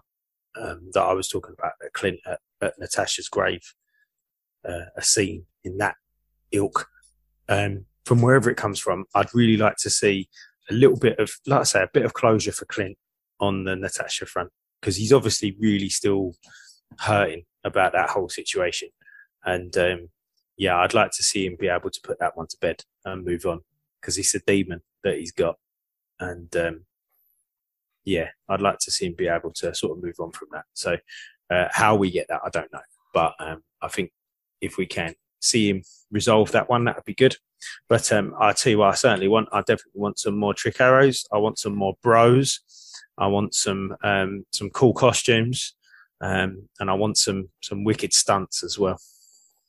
um, 0.59 0.89
that 0.93 1.01
I 1.01 1.13
was 1.13 1.27
talking 1.27 1.55
about 1.57 1.73
at 1.83 1.93
Clint 1.93 2.19
at, 2.25 2.39
at 2.61 2.73
Natasha's 2.79 3.29
grave 3.29 3.73
uh, 4.67 4.85
a 4.95 5.01
scene 5.01 5.45
in 5.63 5.77
that 5.77 5.95
ilk. 6.51 6.87
Um, 7.49 7.85
from 8.05 8.21
wherever 8.21 8.49
it 8.49 8.57
comes 8.57 8.79
from, 8.79 9.05
I'd 9.15 9.33
really 9.33 9.57
like 9.57 9.77
to 9.77 9.89
see 9.89 10.29
a 10.69 10.73
little 10.73 10.97
bit 10.97 11.19
of, 11.19 11.31
like 11.45 11.61
I 11.61 11.63
say, 11.63 11.83
a 11.83 11.89
bit 11.91 12.05
of 12.05 12.13
closure 12.13 12.51
for 12.51 12.65
Clint 12.65 12.97
on 13.39 13.63
the 13.63 13.75
Natasha 13.75 14.25
front 14.25 14.49
because 14.81 14.95
he's 14.95 15.13
obviously 15.13 15.55
really 15.59 15.89
still 15.89 16.33
hurting 16.99 17.43
about 17.63 17.93
that 17.93 18.09
whole 18.09 18.29
situation. 18.29 18.89
And 19.45 19.75
um, 19.77 20.09
yeah, 20.57 20.77
I'd 20.77 20.93
like 20.93 21.11
to 21.11 21.23
see 21.23 21.45
him 21.45 21.55
be 21.59 21.67
able 21.67 21.89
to 21.89 22.01
put 22.03 22.19
that 22.19 22.35
one 22.35 22.47
to 22.47 22.57
bed 22.59 22.83
and 23.05 23.25
move 23.25 23.45
on 23.45 23.61
because 24.01 24.17
it's 24.17 24.35
a 24.35 24.39
demon 24.39 24.81
that 25.03 25.17
he's 25.17 25.31
got. 25.31 25.57
And 26.19 26.53
um, 26.55 26.85
yeah, 28.05 28.29
I'd 28.49 28.61
like 28.61 28.79
to 28.79 28.91
see 28.91 29.07
him 29.07 29.15
be 29.17 29.27
able 29.27 29.51
to 29.53 29.73
sort 29.75 29.97
of 29.97 30.03
move 30.03 30.15
on 30.19 30.31
from 30.31 30.49
that. 30.51 30.65
So 30.73 30.97
uh, 31.49 31.67
how 31.71 31.95
we 31.95 32.11
get 32.11 32.27
that, 32.29 32.41
I 32.43 32.49
don't 32.49 32.71
know. 32.73 32.81
But 33.13 33.33
um, 33.39 33.63
I 33.81 33.87
think 33.87 34.11
if 34.61 34.77
we 34.77 34.85
can 34.85 35.13
see 35.39 35.69
him 35.69 35.83
resolve 36.11 36.51
that 36.51 36.69
one, 36.69 36.85
that 36.85 36.95
would 36.95 37.05
be 37.05 37.13
good. 37.13 37.35
But 37.89 38.11
um, 38.11 38.35
I 38.39 38.53
tell 38.53 38.71
you 38.71 38.79
what, 38.79 38.89
I 38.89 38.95
certainly 38.95 39.27
want. 39.27 39.49
I 39.51 39.59
definitely 39.59 39.99
want 40.01 40.19
some 40.19 40.37
more 40.37 40.53
trick 40.53 40.79
arrows. 40.79 41.25
I 41.31 41.37
want 41.37 41.57
some 41.59 41.75
more 41.75 41.95
bros. 42.03 42.59
I 43.17 43.27
want 43.27 43.55
some 43.55 43.95
um, 44.03 44.45
some 44.51 44.69
cool 44.69 44.93
costumes, 44.93 45.73
um, 46.21 46.69
and 46.79 46.89
I 46.89 46.93
want 46.93 47.17
some 47.17 47.49
some 47.61 47.83
wicked 47.83 48.13
stunts 48.13 48.63
as 48.63 48.77
well. 48.77 48.99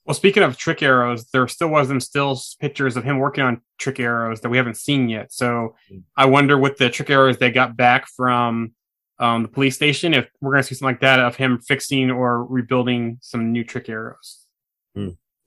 Well, 0.04 0.14
speaking 0.14 0.42
of 0.42 0.56
trick 0.56 0.82
arrows, 0.82 1.26
there 1.32 1.46
still 1.48 1.68
was 1.68 1.88
them 1.88 2.00
still 2.00 2.38
pictures 2.60 2.96
of 2.96 3.04
him 3.04 3.18
working 3.18 3.44
on 3.44 3.60
trick 3.78 4.00
arrows 4.00 4.40
that 4.40 4.48
we 4.48 4.56
haven't 4.56 4.78
seen 4.78 5.08
yet. 5.08 5.32
So 5.32 5.76
Mm. 5.92 6.02
I 6.16 6.24
wonder 6.26 6.56
what 6.56 6.78
the 6.78 6.88
trick 6.88 7.10
arrows 7.10 7.38
they 7.38 7.50
got 7.50 7.76
back 7.76 8.06
from 8.06 8.72
um, 9.18 9.42
the 9.42 9.48
police 9.48 9.76
station, 9.76 10.14
if 10.14 10.28
we're 10.40 10.52
going 10.52 10.62
to 10.62 10.66
see 10.66 10.74
something 10.74 10.94
like 10.94 11.00
that 11.00 11.20
of 11.20 11.36
him 11.36 11.58
fixing 11.58 12.10
or 12.10 12.44
rebuilding 12.44 13.18
some 13.20 13.52
new 13.52 13.64
trick 13.64 13.88
arrows. 13.88 14.46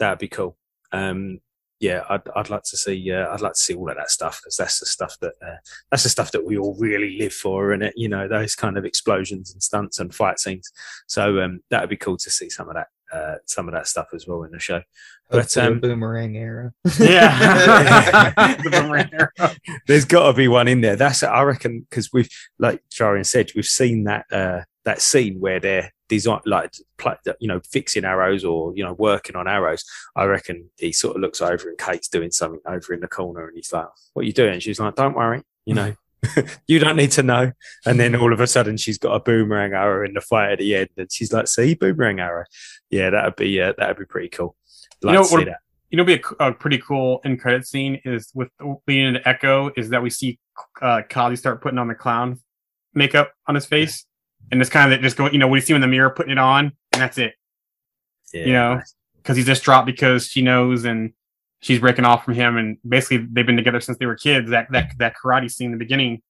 That'd 0.02 0.18
be 0.18 0.28
cool. 0.28 0.58
Um, 0.92 1.42
yeah, 1.80 2.04
I'd 2.10 2.22
I'd 2.36 2.50
like 2.50 2.64
to 2.64 2.78
see. 2.78 3.12
Uh, 3.12 3.32
I'd 3.32 3.42
like 3.42 3.54
to 3.54 3.60
see 3.60 3.76
all 3.76 3.88
of 3.88 3.98
that 3.98 4.10
stuff 4.10 4.42
because 4.42 4.58
that's 4.58 4.80
the 4.80 4.88
stuff 4.88 5.16
that 5.22 5.34
uh, 5.46 5.58
that's 5.92 6.02
the 6.02 6.10
stuff 6.10 6.32
that 6.32 6.44
we 6.44 6.58
all 6.58 6.76
really 6.80 7.20
live 7.20 7.34
for, 7.34 7.72
and 7.72 7.84
it 7.84 7.94
you 7.96 8.10
know 8.10 8.28
those 8.28 8.56
kind 8.56 8.80
of 8.80 8.86
explosions 8.86 9.54
and 9.54 9.62
stunts 9.62 10.00
and 10.00 10.14
fight 10.14 10.40
scenes. 10.40 10.72
So 11.06 11.40
um, 11.40 11.62
that'd 11.70 11.88
be 11.88 11.98
cool 11.98 12.18
to 12.18 12.30
see 12.32 12.50
some 12.50 12.68
of 12.68 12.74
that 12.74 12.88
uh, 13.14 13.36
some 13.46 13.68
of 13.68 13.76
that 13.76 13.86
stuff 13.86 14.08
as 14.12 14.26
well 14.26 14.42
in 14.42 14.52
the 14.52 14.60
show. 14.60 14.82
But, 15.30 15.56
um, 15.58 15.80
boomerang 15.80 16.36
era. 16.36 16.74
Yeah. 17.00 18.34
The 18.64 18.70
boomerang 18.72 19.10
arrow. 19.14 19.56
There's 19.88 20.06
got 20.06 20.32
to 20.32 20.34
be 20.34 20.48
one 20.48 20.68
in 20.68 20.82
there. 20.82 20.96
That's 20.96 21.22
I 21.22 21.44
reckon 21.44 21.86
because 21.90 22.12
we've 22.12 22.30
like 22.58 22.82
Jarian 22.92 23.26
said, 23.26 23.52
we've 23.56 23.66
seen 23.66 24.06
that 24.06 24.26
uh, 24.32 24.62
that 24.86 25.02
scene 25.02 25.40
where 25.40 25.60
they're 25.60 25.94
design 26.12 26.42
like 26.46 26.74
pl- 26.98 27.16
you 27.40 27.48
know 27.48 27.62
fixing 27.72 28.04
arrows 28.04 28.44
or 28.44 28.76
you 28.76 28.84
know 28.84 28.94
working 28.94 29.38
on 29.38 29.48
arrows. 29.48 29.84
I 30.16 30.26
reckon 30.26 30.70
he 30.78 30.92
sort 30.92 31.16
of 31.16 31.22
looks 31.22 31.42
over 31.42 31.70
and 31.70 31.78
Kate's 31.78 32.10
doing 32.10 32.32
something 32.32 32.60
over 32.68 32.94
in 32.94 33.00
the 33.00 33.08
corner 33.08 33.48
and 33.48 33.56
he's 33.56 33.72
like, 33.72 33.88
"What 34.14 34.24
are 34.24 34.26
you 34.26 34.34
doing?" 34.34 34.60
She's 34.60 34.80
like, 34.80 34.96
"Don't 34.96 35.16
worry, 35.16 35.42
you 35.66 35.74
know." 35.74 35.96
you 36.68 36.78
don't 36.78 36.98
need 36.98 37.10
to 37.10 37.24
know. 37.24 37.52
And 37.84 38.00
then 38.00 38.16
all 38.16 38.32
of 38.32 38.40
a 38.40 38.46
sudden, 38.46 38.78
she's 38.78 39.00
got 39.00 39.16
a 39.16 39.20
boomerang 39.20 39.74
arrow 39.74 40.06
in 40.06 40.14
the 40.14 40.22
fight 40.22 40.52
at 40.52 40.60
the 40.60 40.76
end, 40.76 40.90
and 40.98 41.12
she's 41.12 41.34
like, 41.34 41.48
"See, 41.48 41.74
boomerang 41.74 42.20
arrow." 42.20 42.46
Yeah, 42.92 43.10
that'd 43.10 43.38
be 43.38 43.60
uh, 43.60 43.74
that'd 43.78 43.98
be 43.98 44.06
pretty 44.06 44.30
cool. 44.30 44.56
Like 45.02 45.16
know 45.16 45.24
to 45.24 45.30
see 45.30 45.44
that. 45.46 45.60
you 45.90 45.98
know, 45.98 46.04
be 46.04 46.22
a, 46.40 46.50
a 46.50 46.54
pretty 46.54 46.78
cool 46.78 47.22
end 47.26 47.40
credit 47.40 47.66
scene 47.66 48.02
is 48.06 48.30
with 48.36 48.50
leading 48.88 49.08
into 49.08 49.28
Echo 49.28 49.72
is 49.76 49.90
that 49.90 50.04
we 50.04 50.12
see 50.12 50.38
uh, 50.82 51.02
Kazi 51.10 51.38
start 51.38 51.62
putting 51.62 51.80
on 51.80 51.88
the 51.88 51.96
clown 51.96 52.40
makeup 52.94 53.32
on 53.48 53.56
his 53.56 53.66
face, 53.66 54.06
and 54.52 54.62
it's 54.62 54.70
kind 54.70 54.92
of 54.92 55.02
just 55.02 55.18
going. 55.18 55.34
You 55.34 55.40
know, 55.40 55.48
we 55.48 55.62
see 55.62 55.74
him 55.74 55.76
in 55.76 55.82
the 55.82 55.88
mirror 55.88 56.10
putting 56.10 56.32
it 56.32 56.38
on, 56.38 56.72
and 56.94 57.02
that's 57.02 57.18
it 57.18 57.34
Yeah, 58.34 58.46
you 58.46 58.54
know, 58.54 58.82
because 59.18 59.38
he's 59.38 59.46
just 59.46 59.64
dropped 59.64 59.86
because 59.86 60.28
she 60.28 60.42
knows 60.42 60.86
and 60.86 61.14
she's 61.62 61.80
breaking 61.80 62.06
off 62.06 62.26
from 62.26 62.34
him, 62.34 62.58
and 62.58 62.78
basically 62.88 63.28
they've 63.32 63.46
been 63.46 63.58
together 63.58 63.80
since 63.80 63.98
they 63.98 64.06
were 64.06 64.16
kids. 64.16 64.50
That 64.50 64.68
that 64.72 64.92
that 64.98 65.16
karate 65.22 65.50
scene 65.50 65.68
in 65.68 65.72
the 65.72 65.78
beginning, 65.78 66.22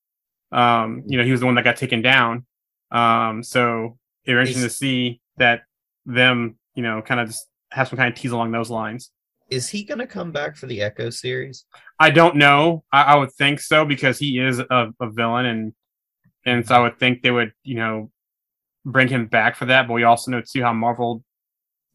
um, 0.52 1.04
you 1.08 1.18
know, 1.18 1.24
he 1.24 1.32
was 1.32 1.40
the 1.40 1.46
one 1.46 1.56
that 1.56 1.64
got 1.64 1.78
taken 1.78 2.02
down. 2.02 2.46
Um, 2.92 3.44
so 3.44 3.98
it'd 4.26 4.36
be 4.36 4.40
interesting 4.40 4.64
to 4.64 4.70
see 4.70 5.22
that 5.38 5.62
them, 6.06 6.58
you 6.76 6.84
know, 6.84 7.02
kind 7.02 7.20
of 7.20 7.28
just 7.28 7.48
have 7.72 7.88
some 7.88 7.98
kind 7.98 8.12
of 8.14 8.20
tease 8.20 8.32
along 8.32 8.52
those 8.52 8.70
lines. 8.70 9.12
is 9.50 9.70
he 9.70 9.84
gonna 9.84 10.08
come 10.08 10.32
back 10.32 10.56
for 10.56 10.66
the 10.66 10.82
Echo 10.82 11.10
series? 11.10 11.66
I 12.00 12.10
don't 12.10 12.36
know. 12.36 12.84
I, 12.92 13.04
I 13.04 13.16
would 13.16 13.32
think 13.34 13.60
so 13.60 13.86
because 13.86 14.20
he 14.20 14.40
is 14.40 14.60
a, 14.60 14.94
a 15.00 15.10
villain, 15.10 15.46
and 15.46 15.74
and 16.46 16.66
so 16.68 16.76
I 16.76 16.80
would 16.80 17.00
think 17.00 17.22
they 17.22 17.32
would, 17.32 17.54
you 17.64 17.76
know, 17.76 18.12
bring 18.86 19.08
him 19.08 19.28
back 19.28 19.56
for 19.56 19.66
that. 19.66 19.88
But 19.88 19.94
we 19.94 20.04
also 20.04 20.32
know 20.32 20.42
too 20.42 20.62
how 20.64 20.74
Marvel 20.74 21.24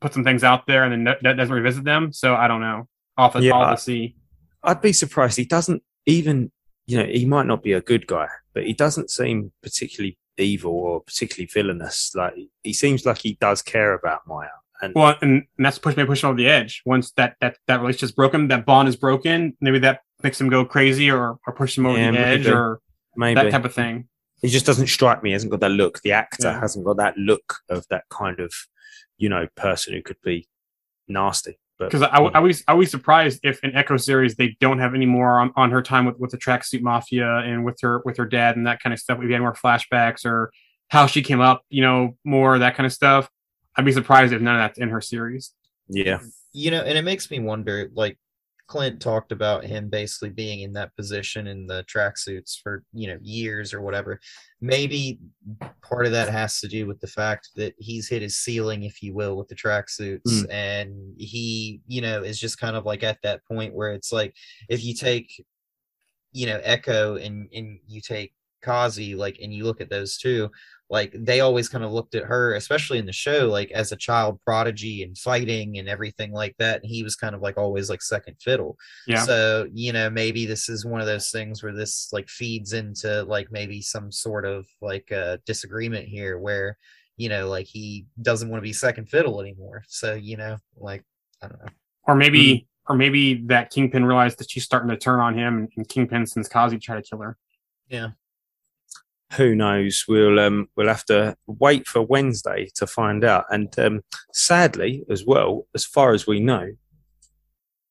put 0.01 0.13
some 0.15 0.25
things 0.25 0.45
out 0.45 0.67
there 0.67 0.85
and 0.85 0.93
then 0.93 1.05
no- 1.05 1.17
that 1.23 1.37
doesn't 1.37 1.55
revisit 1.55 1.85
them. 1.85 2.13
So 2.13 2.35
I 2.35 2.49
don't 2.49 2.61
know. 2.61 2.89
Have 3.19 3.33
to, 3.33 3.43
Yeah, 3.43 3.55
I'll 3.55 3.61
have 3.65 3.73
I- 3.73 3.75
to 3.77 3.81
see. 3.81 4.17
I'd 4.63 4.81
be 4.83 4.93
surprised. 4.93 5.37
He 5.37 5.45
doesn't 5.45 5.83
even, 6.07 6.51
you 6.87 6.99
know, 6.99 7.07
he 7.07 7.25
might 7.25 7.47
not 7.47 7.63
be 7.63 7.73
a 7.73 7.81
good 7.81 8.07
guy, 8.07 8.29
but 8.53 8.65
he 8.65 8.73
doesn't 8.73 9.11
seem 9.11 9.53
particularly 9.63 10.19
evil 10.39 10.73
or 10.73 11.01
particularly 11.01 11.49
villainous. 11.53 12.13
Like 12.15 12.35
he 12.63 12.73
seems 12.73 13.07
like 13.07 13.19
he 13.19 13.39
does 13.41 13.63
care 13.63 13.95
about 13.95 14.27
Maya. 14.27 14.49
And 14.83 14.93
Well, 14.95 15.15
and, 15.23 15.45
and 15.57 15.65
that's 15.65 15.79
push 15.79 15.97
me 15.97 16.05
push 16.05 16.23
him 16.23 16.29
over 16.31 16.37
the 16.37 16.49
edge. 16.49 16.83
Once 16.85 17.13
that 17.13 17.37
that 17.41 17.57
that 17.67 17.81
relationship's 17.81 18.13
broken, 18.13 18.49
that 18.49 18.67
bond 18.67 18.89
is 18.89 18.97
broken. 18.97 19.57
Maybe 19.63 19.79
that 19.79 20.01
makes 20.23 20.39
him 20.39 20.51
go 20.51 20.67
crazy 20.67 21.11
or 21.11 21.39
or 21.47 21.53
push 21.55 21.79
him 21.79 21.87
over 21.87 21.97
Yeah, 21.99 22.11
the 22.11 22.19
edge 22.19 22.45
maybe. 22.45 22.53
or 22.55 22.81
maybe 23.17 23.41
that 23.41 23.51
type 23.51 23.65
of 23.65 23.73
thing. 23.75 24.09
He 24.43 24.49
just 24.49 24.67
doesn't 24.67 24.89
strike 24.89 25.23
me. 25.23 25.31
He 25.31 25.33
hasn't 25.35 25.51
got 25.51 25.61
that 25.61 25.71
look. 25.71 26.01
The 26.03 26.13
actor 26.13 26.49
Yeah. 26.49 26.61
hasn't 26.61 26.85
got 26.85 26.97
that 26.99 27.17
look 27.17 27.59
of 27.69 27.87
that 27.91 28.05
kind 28.11 28.39
of, 28.41 28.53
you 29.19 29.29
know, 29.29 29.47
person 29.57 29.95
who 29.95 30.03
could 30.03 30.21
be 30.23 30.49
nasty. 31.09 31.59
Because 31.79 32.01
I, 32.03 32.09
I 32.09 32.39
was 32.39 32.65
I 32.67 32.73
was 32.73 32.91
surprised 32.91 33.41
if 33.43 33.63
in 33.63 33.77
Echo 33.77 33.99
series 33.99 34.35
they 34.37 34.57
don't 34.61 34.79
have 34.79 34.95
any 34.95 35.05
more 35.05 35.39
on, 35.41 35.53
on 35.57 35.71
her 35.73 35.83
time 35.83 36.07
with, 36.07 36.19
with 36.19 36.31
the 36.31 36.39
tracksuit 36.39 36.81
mafia 36.81 37.37
and 37.39 37.67
with 37.67 37.79
her 37.83 38.01
with 38.07 38.17
her 38.17 38.25
dad 38.25 38.57
and 38.57 38.67
that 38.67 38.81
kind 38.83 38.95
of 38.95 38.99
stuff. 38.99 39.19
If 39.19 39.25
we 39.27 39.33
had 39.35 39.43
more 39.43 39.53
flashbacks 39.55 40.25
or 40.25 40.51
how 40.89 41.07
she 41.07 41.21
came 41.21 41.41
up, 41.41 41.63
you 41.69 41.83
know, 41.83 42.17
more 42.25 42.59
that 42.59 42.77
kind 42.77 42.87
of 42.87 42.95
stuff. 42.95 43.29
I'd 43.77 43.85
be 43.85 43.93
surprised 43.93 44.33
if 44.33 44.41
none 44.41 44.55
of 44.57 44.61
that's 44.61 44.79
in 44.79 44.89
her 44.89 45.03
series. 45.03 45.53
yeah, 45.89 46.21
You 46.55 46.71
know, 46.71 46.81
and 46.81 46.97
it 46.97 47.03
makes 47.03 47.31
me 47.31 47.41
wonder. 47.41 47.91
Like 47.93 48.17
Clint 48.69 49.01
talked 49.01 49.31
about 49.31 49.65
him 49.65 49.89
basically 49.89 50.31
being 50.31 50.61
in 50.63 50.73
that 50.73 50.95
position 50.97 51.47
in 51.47 51.67
the 51.67 51.85
tracksuits 51.85 52.61
for 52.61 52.83
you 52.93 53.07
know 53.07 53.19
years 53.23 53.73
or 53.73 53.81
whatever. 53.81 54.21
Maybe 54.61 55.21
part 55.83 56.07
of 56.07 56.13
that 56.13 56.29
has 56.29 56.59
to 56.61 56.69
do 56.69 56.87
with 56.87 56.99
the 57.01 57.07
fact 57.07 57.51
that 57.57 57.75
he's 57.79 58.09
hit 58.09 58.23
his 58.23 58.37
ceiling, 58.39 58.83
if 58.83 59.03
you 59.03 59.15
will, 59.15 59.37
with 59.37 59.49
the 59.49 59.55
tracksuits, 59.55 60.23
Mm. 60.27 60.47
and 60.51 61.15
he, 61.17 61.81
you 61.87 62.01
know, 62.01 62.23
is 62.23 62.41
just 62.41 62.59
kind 62.59 62.77
of 62.77 62.85
like 62.85 63.03
at 63.03 63.19
that 63.23 63.45
point 63.47 63.75
where 63.75 63.93
it's 63.93 64.13
like 64.13 64.35
if 64.69 64.85
you 64.85 64.95
take, 64.95 65.31
you 66.33 66.47
know, 66.47 66.61
Echo 66.63 67.17
and 67.17 67.49
and 67.55 67.79
you 67.87 68.01
take 68.01 68.33
Kazi, 68.67 69.15
like, 69.15 69.39
and 69.41 69.55
you 69.55 69.65
look 69.65 69.81
at 69.81 69.89
those 69.89 70.19
two, 70.19 70.51
like 70.91 71.13
they 71.19 71.41
always 71.41 71.69
kind 71.69 71.85
of 71.85 71.93
looked 71.93 72.15
at 72.15 72.25
her, 72.25 72.55
especially 72.55 72.99
in 72.99 73.07
the 73.07 73.13
show, 73.13 73.49
like 73.49 73.71
as 73.73 73.91
a 73.91 73.97
child 73.97 74.41
prodigy 74.45 75.03
and 75.03 75.17
fighting 75.19 75.79
and 75.79 75.89
everything 75.89 76.33
like 76.33 76.55
that. 76.59 76.83
And 76.83 76.91
he 76.91 77.03
was 77.03 77.17
kind 77.17 77.35
of 77.35 77.41
like 77.41 77.57
always 77.57 77.91
like 77.91 78.03
second 78.03 78.37
fiddle. 78.41 78.77
Yeah. 79.07 79.25
So, 79.25 79.67
you 79.73 79.93
know, 79.93 80.11
maybe 80.11 80.47
this 80.47 80.69
is 80.69 80.85
one 80.85 81.01
of 81.01 81.07
those 81.07 81.31
things 81.31 81.63
where 81.63 81.73
this 81.73 82.11
like 82.13 82.29
feeds 82.29 82.73
into 82.73 83.23
like 83.25 83.49
maybe 83.51 83.81
some 83.83 84.13
sort 84.13 84.45
of 84.45 84.67
like 84.81 85.11
uh 85.11 85.39
disagreement 85.47 86.07
here 86.07 86.39
where, 86.39 86.77
you 87.17 87.29
know, 87.29 87.49
like 87.49 87.67
he 87.67 88.07
doesn't 88.23 88.49
want 88.49 88.61
to 88.61 88.69
be 88.69 88.73
second 88.73 89.09
fiddle 89.09 89.41
anymore. 89.41 89.83
So, 89.89 90.15
you 90.15 90.37
know, 90.37 90.57
like 90.77 91.05
I 91.43 91.49
don't 91.49 91.61
know. 91.61 91.73
or 92.07 92.15
maybe 92.15 92.69
or 92.89 92.97
maybe 92.97 93.43
that 93.47 93.71
Kingpin 93.71 94.05
realized 94.05 94.39
that 94.39 94.51
she's 94.51 94.65
starting 94.65 94.91
to 94.91 94.97
turn 94.97 95.19
on 95.19 95.37
him, 95.37 95.69
and 95.77 95.89
Kingpin 95.89 96.27
sends 96.27 96.49
Kazi 96.49 96.77
to 96.77 96.81
try 96.81 96.95
to 96.95 97.03
kill 97.03 97.19
her. 97.19 97.37
Who 99.35 99.55
knows? 99.55 100.05
We'll 100.09 100.39
um 100.39 100.69
we'll 100.77 100.89
have 100.89 101.05
to 101.07 101.37
wait 101.47 101.87
for 101.87 102.03
Wednesday 102.03 102.69
to 102.77 102.87
find 102.87 103.25
out. 103.25 103.45
And 103.51 103.77
um, 103.79 104.03
sadly, 104.33 105.05
as 105.11 105.25
well, 105.27 105.67
as 105.75 105.85
far 105.85 106.13
as 106.13 106.27
we 106.27 106.41
know, 106.41 106.71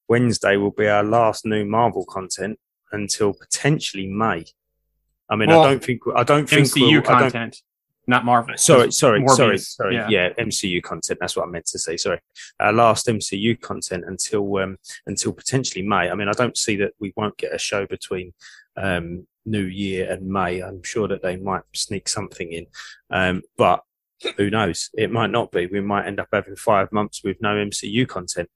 Wednesday 0.08 0.58
will 0.58 0.72
be 0.72 0.88
our 0.88 1.04
last 1.04 1.46
new 1.46 1.66
Marvel 1.66 2.06
content 2.06 2.60
until 2.92 3.34
potentially 3.34 4.08
May. 4.08 4.46
I 5.30 5.36
mean, 5.36 5.50
Well, 5.50 5.64
I 5.64 5.70
don't 5.72 5.84
think 5.84 6.02
I 6.16 6.24
don't 6.24 6.48
think 6.48 6.68
MCU 6.68 6.82
we'll, 6.82 7.16
I 7.16 7.20
don't- 7.20 7.32
content, 7.32 7.62
not 8.08 8.24
Marvel. 8.24 8.56
Sorry, 8.58 8.92
sorry, 8.92 9.22
Morbius, 9.22 9.36
sorry, 9.36 9.58
sorry. 9.58 9.96
yeah. 9.96 10.08
Yeah. 10.10 10.30
MCU 10.40 10.82
content. 10.84 11.18
That's 11.20 11.36
what 11.36 11.48
I 11.48 11.50
meant 11.52 11.66
to 11.68 11.80
say. 11.80 11.98
Sorry, 11.98 12.20
our 12.60 12.72
last 12.72 13.08
MCU 13.08 13.60
content 13.60 14.04
until 14.08 14.58
um, 14.58 14.78
until 15.08 15.34
potentially 15.34 15.82
May. 15.86 16.10
I 16.10 16.16
mean, 16.16 16.28
I 16.28 16.34
don't 16.34 16.56
see 16.56 16.76
that 16.78 16.92
we 17.00 17.14
won't 17.18 17.36
get 17.38 17.54
a 17.54 17.58
show 17.58 17.88
between 17.88 18.34
um, 18.78 19.26
New 19.46 19.64
Year 19.64 20.12
and 20.12 20.28
May. 20.28 20.60
I'm 20.62 20.84
sure 20.84 21.08
that 21.08 21.22
they 21.22 21.38
might 21.38 21.64
sneak 21.74 22.08
something 22.10 22.52
in, 22.52 22.68
um, 23.10 23.42
but 23.58 23.84
who 24.38 24.50
knows? 24.50 24.90
It 24.94 25.12
might 25.12 25.30
not 25.32 25.52
be. 25.52 25.68
We 25.68 25.82
might 25.82 26.08
end 26.08 26.20
up 26.20 26.30
having 26.32 26.56
five 26.56 26.92
months 26.92 27.24
with 27.24 27.42
no 27.42 27.50
MCU 27.56 28.08
content, 28.08 28.50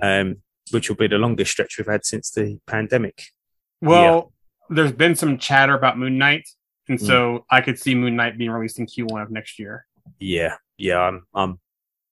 um, 0.00 0.36
which 0.70 0.88
will 0.88 0.96
be 0.96 1.06
the 1.06 1.18
longest 1.18 1.52
stretch 1.52 1.78
we've 1.78 1.86
had 1.86 2.04
since 2.04 2.30
the 2.30 2.58
pandemic. 2.66 3.24
Well, 3.80 4.32
there's 4.70 4.92
been 4.92 5.14
some 5.14 5.38
chatter 5.38 5.74
about 5.74 5.98
Moon 5.98 6.18
Knight, 6.18 6.48
and 6.88 6.98
Mm. 6.98 7.06
so 7.06 7.46
I 7.50 7.60
could 7.60 7.78
see 7.78 7.94
Moon 7.94 8.16
Knight 8.16 8.38
being 8.38 8.50
released 8.50 8.78
in 8.78 8.86
Q1 8.86 9.22
of 9.22 9.30
next 9.30 9.58
year. 9.58 9.86
Yeah, 10.18 10.56
yeah, 10.78 10.98
I'm, 10.98 11.26
I'm, 11.34 11.60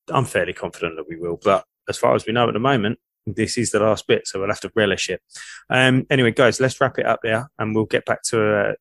I'm 0.08 0.24
fairly 0.24 0.52
confident 0.52 0.96
that 0.96 1.08
we 1.08 1.16
will. 1.16 1.38
But 1.42 1.64
as 1.88 1.96
far 1.96 2.14
as 2.14 2.26
we 2.26 2.32
know 2.32 2.46
at 2.48 2.52
the 2.52 2.60
moment, 2.60 2.98
this 3.26 3.58
is 3.58 3.70
the 3.70 3.80
last 3.80 4.06
bit, 4.06 4.26
so 4.26 4.38
we'll 4.40 4.48
have 4.48 4.60
to 4.60 4.72
relish 4.74 5.08
it. 5.10 5.20
Um, 5.68 6.06
anyway, 6.10 6.32
guys, 6.32 6.60
let's 6.60 6.80
wrap 6.80 6.98
it 6.98 7.06
up 7.06 7.20
there, 7.22 7.50
and 7.58 7.74
we'll 7.74 7.84
get 7.86 8.04
back 8.04 8.22
to. 8.24 8.42
Uh, 8.56 8.72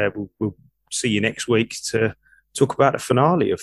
uh, 0.00 0.10
we'll, 0.14 0.30
we'll 0.38 0.56
see 0.90 1.08
you 1.08 1.20
next 1.20 1.48
week 1.48 1.76
to 1.90 2.14
talk 2.56 2.74
about 2.74 2.92
the 2.94 2.98
finale 2.98 3.50
of 3.50 3.60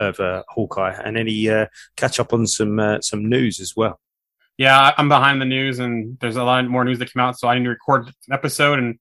of 0.00 0.20
uh, 0.20 0.42
Hawkeye 0.48 0.92
and 1.04 1.16
any 1.18 1.48
uh, 1.50 1.66
catch 1.96 2.20
up 2.20 2.32
on 2.32 2.46
some 2.46 2.78
uh, 2.78 3.00
some 3.00 3.28
news 3.28 3.60
as 3.60 3.74
well. 3.76 4.00
Yeah, 4.56 4.92
I'm 4.96 5.08
behind 5.08 5.40
the 5.40 5.44
news, 5.46 5.78
and 5.78 6.18
there's 6.20 6.36
a 6.36 6.42
lot 6.44 6.64
more 6.66 6.84
news 6.84 6.98
that 6.98 7.12
came 7.12 7.20
out, 7.20 7.38
so 7.38 7.46
I 7.48 7.56
need 7.58 7.64
to 7.64 7.70
record 7.70 8.08
an 8.08 8.32
episode 8.32 8.78
and 8.78 8.98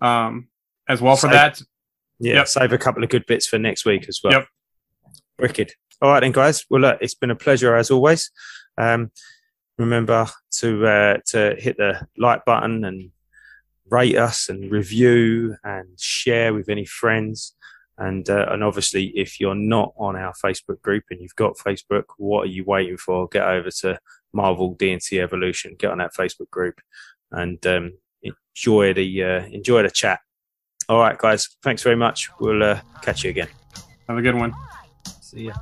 um 0.00 0.48
as 0.88 1.00
well 1.00 1.16
for 1.16 1.22
Save- 1.28 1.32
that. 1.32 1.62
Yeah, 2.20 2.34
Yep. 2.34 2.48
save 2.48 2.72
a 2.72 2.78
couple 2.78 3.02
of 3.04 3.10
good 3.10 3.26
bits 3.26 3.46
for 3.46 3.58
next 3.58 3.84
week 3.84 4.06
as 4.08 4.20
well. 4.24 4.32
Yep. 4.32 4.46
Wicked. 5.38 5.72
All 6.02 6.10
right, 6.10 6.20
then, 6.20 6.32
guys. 6.32 6.64
Well, 6.68 6.80
look, 6.82 6.98
it's 7.00 7.14
been 7.14 7.30
a 7.30 7.36
pleasure 7.36 7.74
as 7.76 7.90
always. 7.90 8.30
Um, 8.76 9.10
remember 9.78 10.26
to 10.58 10.86
uh, 10.86 11.18
to 11.26 11.56
hit 11.58 11.76
the 11.76 12.06
like 12.16 12.44
button 12.44 12.84
and 12.84 13.10
rate 13.90 14.16
us 14.16 14.48
and 14.48 14.70
review 14.70 15.56
and 15.64 15.98
share 15.98 16.52
with 16.52 16.68
any 16.68 16.84
friends. 16.84 17.54
And 17.96 18.28
uh, 18.30 18.46
and 18.50 18.62
obviously, 18.62 19.06
if 19.16 19.40
you're 19.40 19.54
not 19.54 19.92
on 19.96 20.14
our 20.16 20.32
Facebook 20.32 20.80
group 20.82 21.04
and 21.10 21.20
you've 21.20 21.34
got 21.34 21.56
Facebook, 21.56 22.04
what 22.16 22.42
are 22.42 22.50
you 22.50 22.64
waiting 22.64 22.96
for? 22.96 23.26
Get 23.28 23.42
over 23.42 23.70
to 23.80 23.98
Marvel 24.32 24.76
DNC 24.76 25.20
Evolution. 25.20 25.74
Get 25.78 25.90
on 25.90 25.98
that 25.98 26.14
Facebook 26.14 26.50
group 26.50 26.80
and 27.32 27.64
um, 27.66 27.92
enjoy 28.22 28.94
the 28.94 29.24
uh, 29.24 29.46
enjoy 29.46 29.82
the 29.82 29.90
chat. 29.90 30.20
All 30.88 31.00
right, 31.00 31.18
guys. 31.18 31.56
Thanks 31.62 31.82
very 31.82 31.96
much. 31.96 32.30
We'll 32.40 32.62
uh, 32.62 32.80
catch 33.02 33.24
you 33.24 33.30
again. 33.30 33.48
Have 34.08 34.16
a 34.16 34.22
good 34.22 34.36
one. 34.36 34.54
See 35.20 35.46
ya. 35.46 35.54